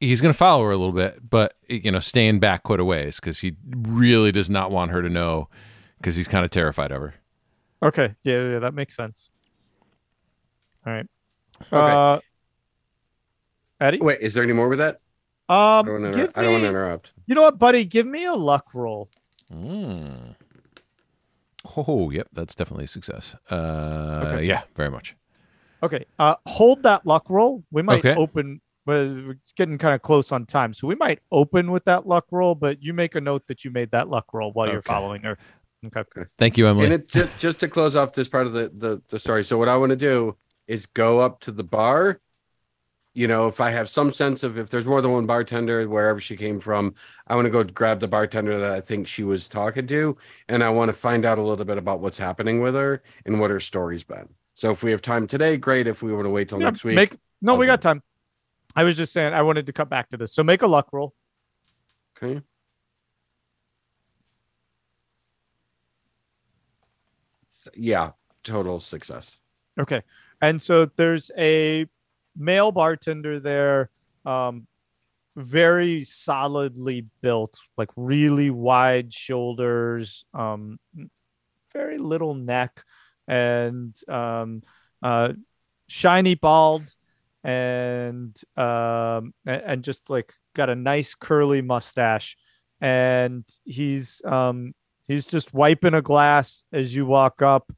[0.00, 3.20] He's gonna follow her a little bit, but you know, staying back quite a ways
[3.20, 5.48] because he really does not want her to know
[5.98, 7.14] because he's kind of terrified of her.
[7.82, 9.30] okay yeah, yeah that makes sense
[10.86, 11.06] all right
[11.72, 11.92] Okay.
[11.92, 12.18] uh
[13.80, 15.00] eddie Wait, is there any more with that?
[15.48, 17.12] I um don't want to I don't want to interrupt.
[17.26, 19.08] you know what buddy give me a luck roll
[19.52, 20.34] Mm.
[21.76, 23.34] Oh, yep, that's definitely a success.
[23.50, 24.44] Uh, Okay.
[24.44, 25.16] yeah, very much.
[25.82, 26.04] Okay.
[26.18, 27.64] Uh, hold that luck roll.
[27.70, 28.14] We might Okay.
[28.14, 28.60] open.
[28.86, 32.54] We're getting kind of close on time, so we might open with that luck roll.
[32.54, 35.36] But you make a note that you made that luck roll while you're following her.
[35.84, 36.22] Okay.
[36.38, 36.86] Thank you, Emily.
[36.86, 39.44] And it just, just to close off this part of the, the the story.
[39.44, 40.36] So what I want to do
[40.66, 42.20] is go up to the bar.
[43.14, 46.20] You know, if I have some sense of if there's more than one bartender wherever
[46.20, 46.94] she came from,
[47.26, 50.16] I want to go grab the bartender that I think she was talking to,
[50.48, 53.40] and I want to find out a little bit about what's happening with her and
[53.40, 54.28] what her story's been.
[54.58, 55.86] So if we have time today, great.
[55.86, 58.02] If we want to wait till Yeah, next week, Make no, we got time.
[58.74, 60.34] I was just saying I wanted to cut back to this.
[60.34, 61.14] So make a luck roll.
[62.16, 62.42] okay.
[67.74, 68.10] yeah,
[68.42, 69.36] total success.
[69.78, 70.02] Okay.
[70.40, 71.86] And so there's a
[72.36, 73.90] male bartender there,
[74.24, 74.66] um,
[75.36, 80.80] very solidly built, like really wide shoulders, um,
[81.72, 82.82] very little neck,
[83.28, 84.62] and um,
[85.02, 85.34] uh,
[85.86, 86.92] shiny bald,
[87.44, 92.36] and um, and just like got a nice curly mustache,
[92.80, 94.74] and he's um,
[95.06, 97.70] he's just wiping a glass as you walk up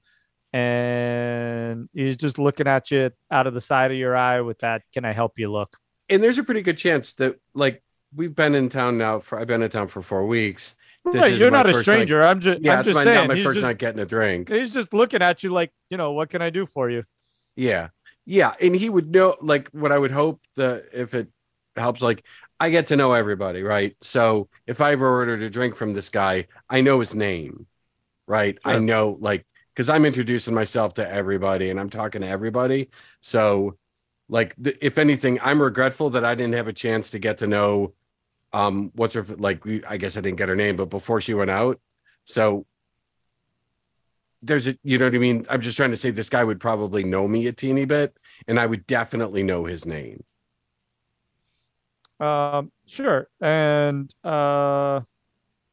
[0.52, 4.82] and he's just looking at you out of the side of your eye with that
[4.92, 5.76] can i help you look
[6.08, 9.46] And there's a pretty good chance that like we've been in town now for I've
[9.46, 10.74] been in town for four weeks.
[11.04, 12.96] This right is you're not a first night- stranger i'm just Yeah, i'm it's just
[12.96, 14.48] my, saying my first just, night getting a drink.
[14.50, 17.04] he's just looking at you like you know what can i do for you
[17.56, 17.88] Yeah.
[18.26, 18.52] Yeah.
[18.60, 21.28] And he would know like what I would hope that if it
[21.74, 22.22] helps, like
[22.60, 23.96] I get to know everybody, right?
[24.02, 27.66] So if I ever ordered a drink from this guy, I know his name,
[28.28, 28.56] right?
[28.64, 32.90] I know like because I'm introducing myself to everybody and I'm talking to everybody.
[33.20, 33.76] So
[34.28, 37.46] like th- if anything, I'm regretful that I didn't have a chance to get to
[37.48, 37.94] know
[38.52, 41.50] um what's her like I guess I didn't get her name, but before she went
[41.50, 41.80] out.
[42.24, 42.66] So
[44.42, 45.46] there's a you know what I mean?
[45.50, 48.16] I'm just trying to say this guy would probably know me a teeny bit,
[48.48, 50.24] and I would definitely know his name.
[52.20, 55.00] um sure and uh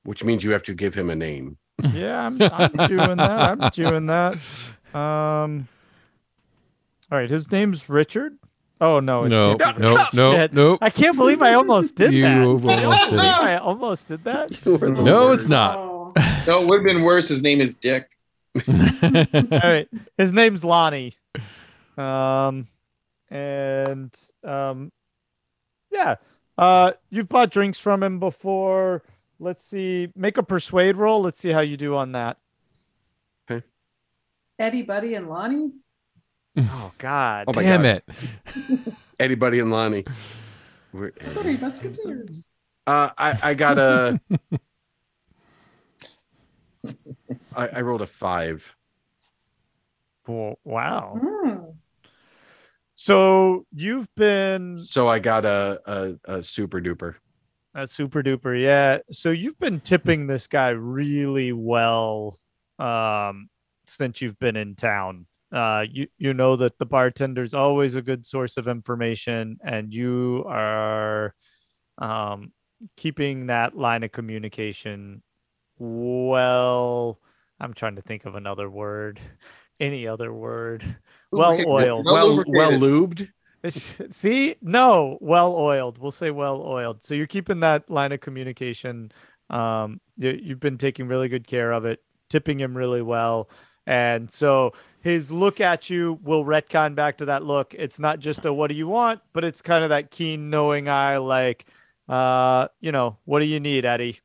[0.03, 1.57] Which means you have to give him a name.
[1.93, 4.35] yeah i'm, I'm doing that i'm doing that
[4.93, 5.67] um
[7.11, 8.37] all right his name's richard
[8.79, 10.77] oh no it No, no, no, no.
[10.81, 12.41] i can't believe i almost did You that
[12.83, 15.71] almost did i almost did that You were the No, it's not.
[15.75, 16.13] Oh.
[16.47, 17.27] No, it would have been worse.
[17.27, 18.09] His name is Dick.
[18.67, 18.73] All
[19.51, 19.87] right.
[20.17, 21.13] His name's Lonnie.
[21.97, 22.67] Um
[23.29, 24.11] and
[24.43, 24.91] um
[25.91, 26.15] yeah.
[26.57, 29.03] Uh you've bought drinks from him before.
[29.39, 30.09] Let's see.
[30.15, 31.21] Make a persuade roll.
[31.21, 32.37] Let's see how you do on that.
[33.51, 33.63] Okay.
[34.57, 35.71] Eddie, Buddy, and Lonnie.
[36.57, 37.45] Oh god.
[37.47, 38.01] Oh Damn God.
[38.07, 38.93] it.
[39.19, 40.05] Eddie, Buddy, and Lonnie.
[40.91, 42.47] We're- Three Musketeers.
[42.85, 44.19] Uh, I I got a.
[47.55, 48.75] I, I rolled a five.
[50.27, 51.19] Wo- Wow.
[51.23, 51.75] Mm.
[52.95, 57.15] So you've been So I got a a, a super duper.
[57.75, 58.99] a super duper, yeah.
[59.11, 62.39] So you've been tipping this guy really well
[62.79, 63.49] um
[63.85, 65.25] since you've been in town.
[65.51, 70.43] Uh you you know that the bartender's always a good source of information and you
[70.47, 71.33] are
[71.99, 72.51] um
[72.95, 75.23] keeping that line of communication
[75.79, 77.19] well
[77.59, 79.19] I'm trying to think of another word.
[79.79, 80.83] Any other word.
[81.31, 82.05] Well oiled.
[82.05, 83.29] Well well lubed.
[83.69, 85.99] See, no, well oiled.
[85.99, 87.03] We'll say well oiled.
[87.03, 89.11] So you're keeping that line of communication.
[89.49, 93.49] Um, you, you've been taking really good care of it, tipping him really well.
[93.87, 97.73] And so his look at you will retcon back to that look.
[97.73, 100.89] It's not just a what do you want, but it's kind of that keen, knowing
[100.89, 101.65] eye, like,
[102.09, 104.19] uh, you know, what do you need, Eddie?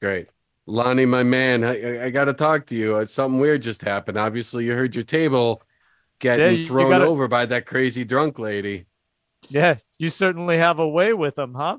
[0.00, 0.28] Great.
[0.66, 2.96] Lonnie, my man, I, I- got to talk to you.
[2.96, 4.18] Uh, Something weird just happened.
[4.18, 5.62] Obviously, you heard your table
[6.18, 8.86] getting Yeah, you- you thrown gotta- over by that crazy drunk lady.
[9.48, 11.78] Yeah, you certainly have a way with them, huh?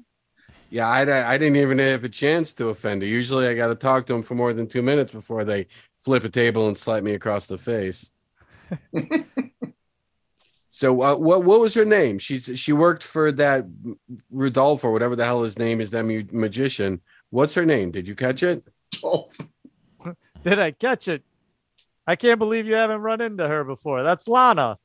[0.69, 3.07] Yeah, I, I didn't even have a chance to offend her.
[3.07, 5.67] Usually, I got to talk to them for more than two minutes before they
[6.07, 8.11] flip a table and slap me across the face.
[10.69, 12.17] so, uh, what what was her name?
[12.17, 13.65] She's she worked for that
[14.31, 17.01] Rudolph or whatever the hell his name is, that mu- magician.
[17.29, 17.91] What's her name?
[17.91, 18.65] Did you catch it?
[20.43, 21.25] Did I catch it?
[22.07, 24.01] I can't believe you haven't run into her before.
[24.01, 24.77] That's Lana.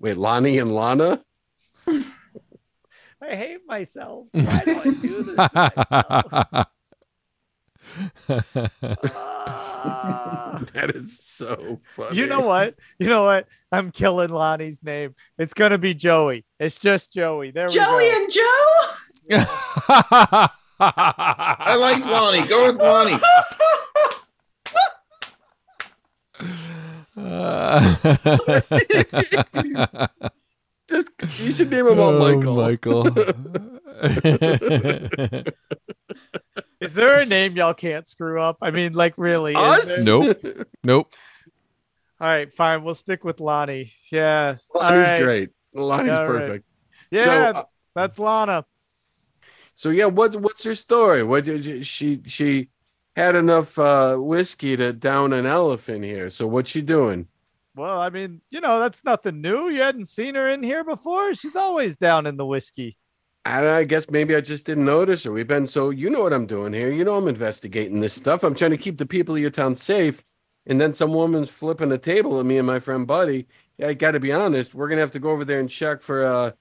[0.00, 1.22] Wait, Lonnie and Lana.
[1.86, 4.28] I hate myself.
[4.32, 6.66] Why do I do this to myself?
[9.14, 9.71] Ah.
[10.74, 12.16] That is so funny.
[12.16, 12.74] you know what?
[12.98, 13.48] You know what?
[13.72, 15.14] I'm killing Lonnie's name.
[15.38, 16.44] It's gonna be Joey.
[16.60, 17.50] It's just Joey.
[17.50, 18.22] There Joey we go.
[18.22, 18.86] and Joe.
[20.80, 22.46] I like Lonnie.
[22.46, 23.18] Go with Lonnie.
[30.90, 31.06] Just,
[31.38, 32.56] you should name him all Oh, Michael.
[32.56, 33.04] Michael.
[36.82, 38.58] Is there a name y'all can't screw up?
[38.60, 39.54] I mean, like really?
[39.54, 39.86] Us?
[39.86, 40.04] there?
[40.04, 40.66] Nope.
[40.84, 41.14] nope.
[42.20, 42.82] All right, fine.
[42.84, 43.92] We'll stick with Lonnie.
[44.10, 44.56] Yeah.
[44.74, 45.22] All Lonnie's right.
[45.22, 45.50] great.
[45.74, 46.40] Lonnie's All right.
[46.40, 46.64] perfect.
[47.10, 47.62] Yeah, So, uh,
[47.94, 48.64] that's Lana.
[49.74, 51.22] So yeah, what what's her story?
[51.22, 52.68] What did you, she she
[53.16, 56.30] had enough uh, whiskey to down an elephant here?
[56.30, 57.28] So what's she doing?
[57.74, 59.68] Well, I mean, you know, that's nothing new.
[59.70, 61.34] You hadn't seen her in here before.
[61.34, 62.98] She's always down in the whiskey.
[63.44, 66.32] I, I guess maybe I just didn't notice or We've been so you know what
[66.32, 66.90] I'm doing here.
[66.90, 68.44] You know I'm investigating this stuff.
[68.44, 70.24] I'm trying to keep the people of your town safe.
[70.66, 73.46] and then some woman's flipping a table at me and my friend Buddy.
[73.82, 74.74] I got to be honest.
[74.74, 76.52] We're gonna have to go over there and check for uh,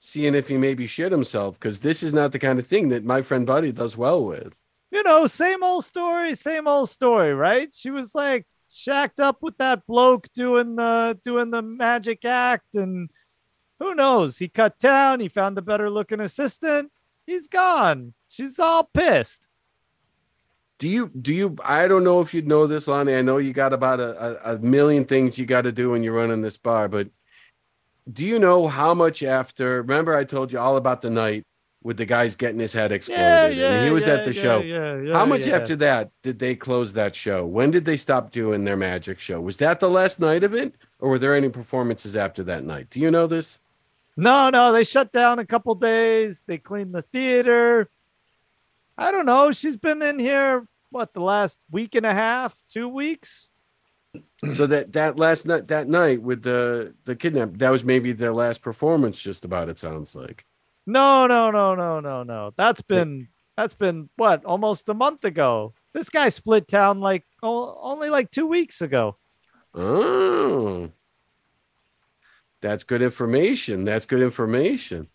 [0.00, 3.04] seeing if he maybe shit himself because this is not the kind of thing that
[3.04, 4.54] my friend Buddy does well with.
[4.90, 7.72] You know, same old story, same old story, right?
[7.74, 13.08] She was like shacked up with that bloke doing the doing the magic act, and
[13.78, 14.38] who knows?
[14.38, 15.20] He cut down.
[15.20, 16.90] He found a better looking assistant.
[17.26, 18.14] He's gone.
[18.28, 19.50] She's all pissed.
[20.78, 23.14] Do you do you I don't know if you'd know this, Lonnie.
[23.14, 26.02] I know you got about a, a, a million things you got to do when
[26.02, 27.08] you're running this bar, but
[28.12, 31.44] do you know how much after remember I told you all about the night
[31.82, 33.74] with the guys getting his head exploded Yeah, yeah.
[33.74, 34.60] and he was yeah, at the show.
[34.60, 37.44] Yeah, yeah, how much after that did they close that show?
[37.46, 39.40] When did they stop doing their magic show?
[39.40, 40.74] Was that the last night of it?
[40.98, 42.88] Or were there any performances after that night?
[42.88, 43.58] Do you know this?
[44.16, 46.42] No, no, they shut down a couple days.
[46.46, 47.88] They cleaned the theater.
[48.96, 49.50] I don't know.
[49.52, 53.50] She's been in here what the last week and a half, two weeks.
[54.52, 58.32] so that that last night that night with the the kidnap that was maybe their
[58.32, 60.44] last performance just about it sounds like
[60.86, 62.52] No, no, no, no, no, no.
[62.56, 63.26] That's been
[63.56, 65.74] that's been what almost a month ago.
[65.92, 69.16] This guy split town like o- only like two weeks ago.
[69.74, 70.90] oh
[72.64, 75.08] that's good information that's good information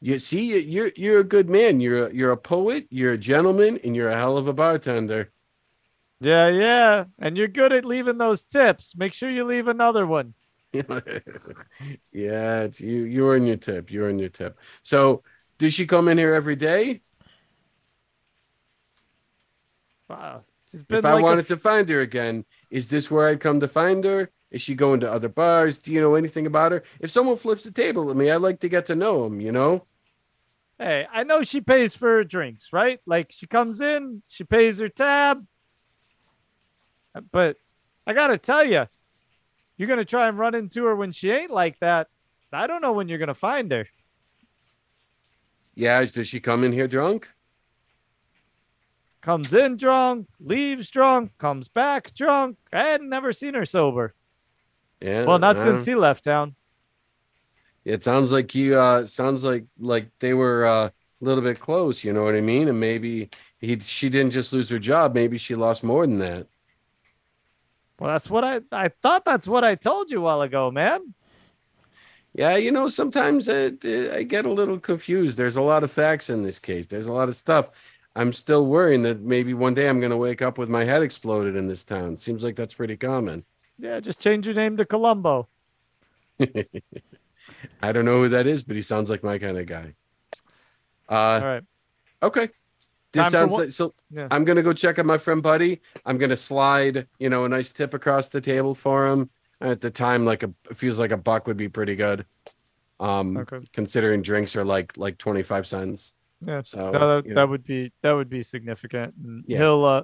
[0.00, 3.18] you see you- you're you're a good man you're a, you're a poet you're a
[3.18, 5.30] gentleman and you're a hell of a bartender
[6.20, 7.04] Yeah, yeah.
[7.18, 8.96] And you're good at leaving those tips.
[8.96, 10.34] Make sure you leave another one.
[12.12, 15.22] yeah it's you you're in your tip you're in your tip so
[15.58, 17.00] does she come in here every day
[20.08, 20.42] Wow.
[20.62, 23.28] She's been if I like a wanted f- to find her again, is this where
[23.28, 24.30] I'd come to find her?
[24.50, 25.78] Is she going to other bars?
[25.78, 26.82] Do you know anything about her?
[27.00, 29.52] If someone flips the table at me, I'd like to get to know him, you
[29.52, 29.84] know?
[30.78, 33.00] Hey, I know she pays for her drinks, right?
[33.04, 35.44] Like she comes in, she pays her tab.
[37.32, 37.56] But
[38.06, 38.86] I gotta tell you,
[39.76, 42.08] you're gonna try and run into her when she ain't like that.
[42.52, 43.88] I don't know when you're gonna find her.
[45.74, 47.28] Yeah, does she come in here drunk?
[49.20, 52.56] Comes in drunk, leaves drunk, comes back drunk.
[52.72, 54.14] I had never seen her sober.
[55.00, 55.24] Yeah.
[55.26, 56.54] Well, not since he left town.
[57.84, 60.92] It sounds like you uh sounds like like they were uh, a
[61.24, 62.68] little bit close, you know what I mean?
[62.68, 66.48] And maybe he she didn't just lose her job, maybe she lost more than that.
[67.98, 69.24] Well, that's what I I thought.
[69.24, 71.14] That's what I told you a while ago, man.
[72.34, 73.72] Yeah, you know, sometimes I,
[74.12, 75.38] I get a little confused.
[75.38, 76.86] There's a lot of facts in this case.
[76.86, 77.70] There's a lot of stuff.
[78.14, 81.02] I'm still worrying that maybe one day I'm going to wake up with my head
[81.02, 82.16] exploded in this town.
[82.16, 83.44] Seems like that's pretty common.
[83.78, 85.48] Yeah, just change your name to Columbo.
[86.40, 89.94] I don't know who that is, but he sounds like my kind of guy.
[91.08, 91.62] All Uh, right.
[92.22, 92.48] okay.
[93.12, 93.94] This Time sounds like so.
[94.10, 94.28] Yeah.
[94.30, 95.80] I'm gonna go check on my friend Buddy.
[96.04, 99.30] I'm gonna slide, you know, a nice tip across the table for him.
[99.60, 102.26] At the time, like a it feels like a buck would be pretty good.
[103.00, 103.60] Um, Okay.
[103.72, 106.12] considering drinks are like like 25 cents.
[106.42, 106.62] Yeah.
[106.62, 107.34] So No, that, know.
[107.34, 109.14] that would be that would be significant.
[109.46, 109.58] Yeah.
[109.58, 110.02] He'll uh,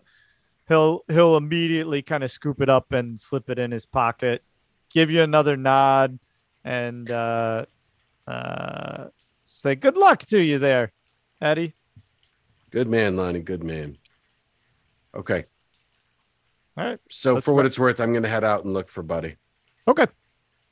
[0.69, 4.43] he'll he'll immediately kind of scoop it up and slip it in his pocket,
[4.91, 6.19] give you another nod,
[6.65, 7.67] and uh,
[8.27, 9.07] uh,
[9.45, 10.93] say good luck to you there,
[11.41, 11.75] Eddie.
[12.71, 13.41] Good man, Lonnie.
[13.41, 13.99] Good man.
[15.15, 15.45] Okay.
[16.77, 17.01] All right.
[17.09, 19.37] So Let's for what it's worth, I'm gonna head out and look for Buddy.
[19.87, 20.07] Okay.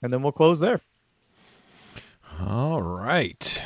[0.03, 0.81] And then we'll close there.
[2.41, 3.63] All right.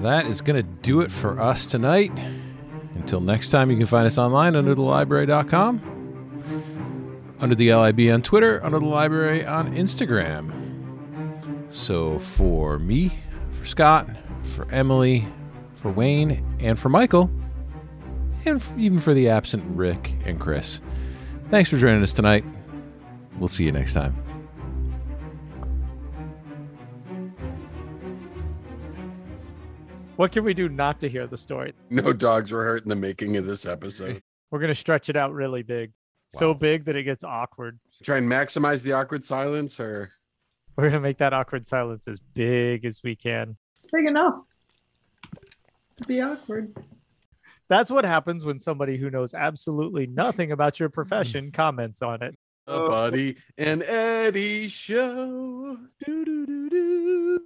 [0.00, 2.10] That is going to do it for us tonight.
[2.94, 5.80] Until next time, you can find us online under the library.com,
[7.38, 10.52] under the LIB on Twitter, under the library on Instagram.
[11.70, 13.12] So for me,
[13.52, 14.08] for Scott,
[14.54, 15.28] for Emily,
[15.76, 17.30] for Wayne, and for Michael,
[18.44, 20.80] and even for the absent Rick and Chris,
[21.48, 22.44] thanks for joining us tonight.
[23.38, 24.29] We'll see you next time.
[30.20, 31.72] What can we do not to hear the story?
[31.88, 34.20] No dogs were hurt in the making of this episode.
[34.50, 35.92] We're gonna stretch it out really big,
[36.28, 37.80] so big that it gets awkward.
[38.04, 40.10] Try and maximize the awkward silence, or
[40.76, 43.56] We're gonna make that awkward silence as big as we can.
[43.78, 44.42] It's big enough
[45.96, 46.76] to be awkward.
[47.70, 52.36] That's what happens when somebody who knows absolutely nothing about your profession comments on it.
[52.66, 55.78] a Buddy and Eddie show.
[56.04, 57.40] Do, do, do, do.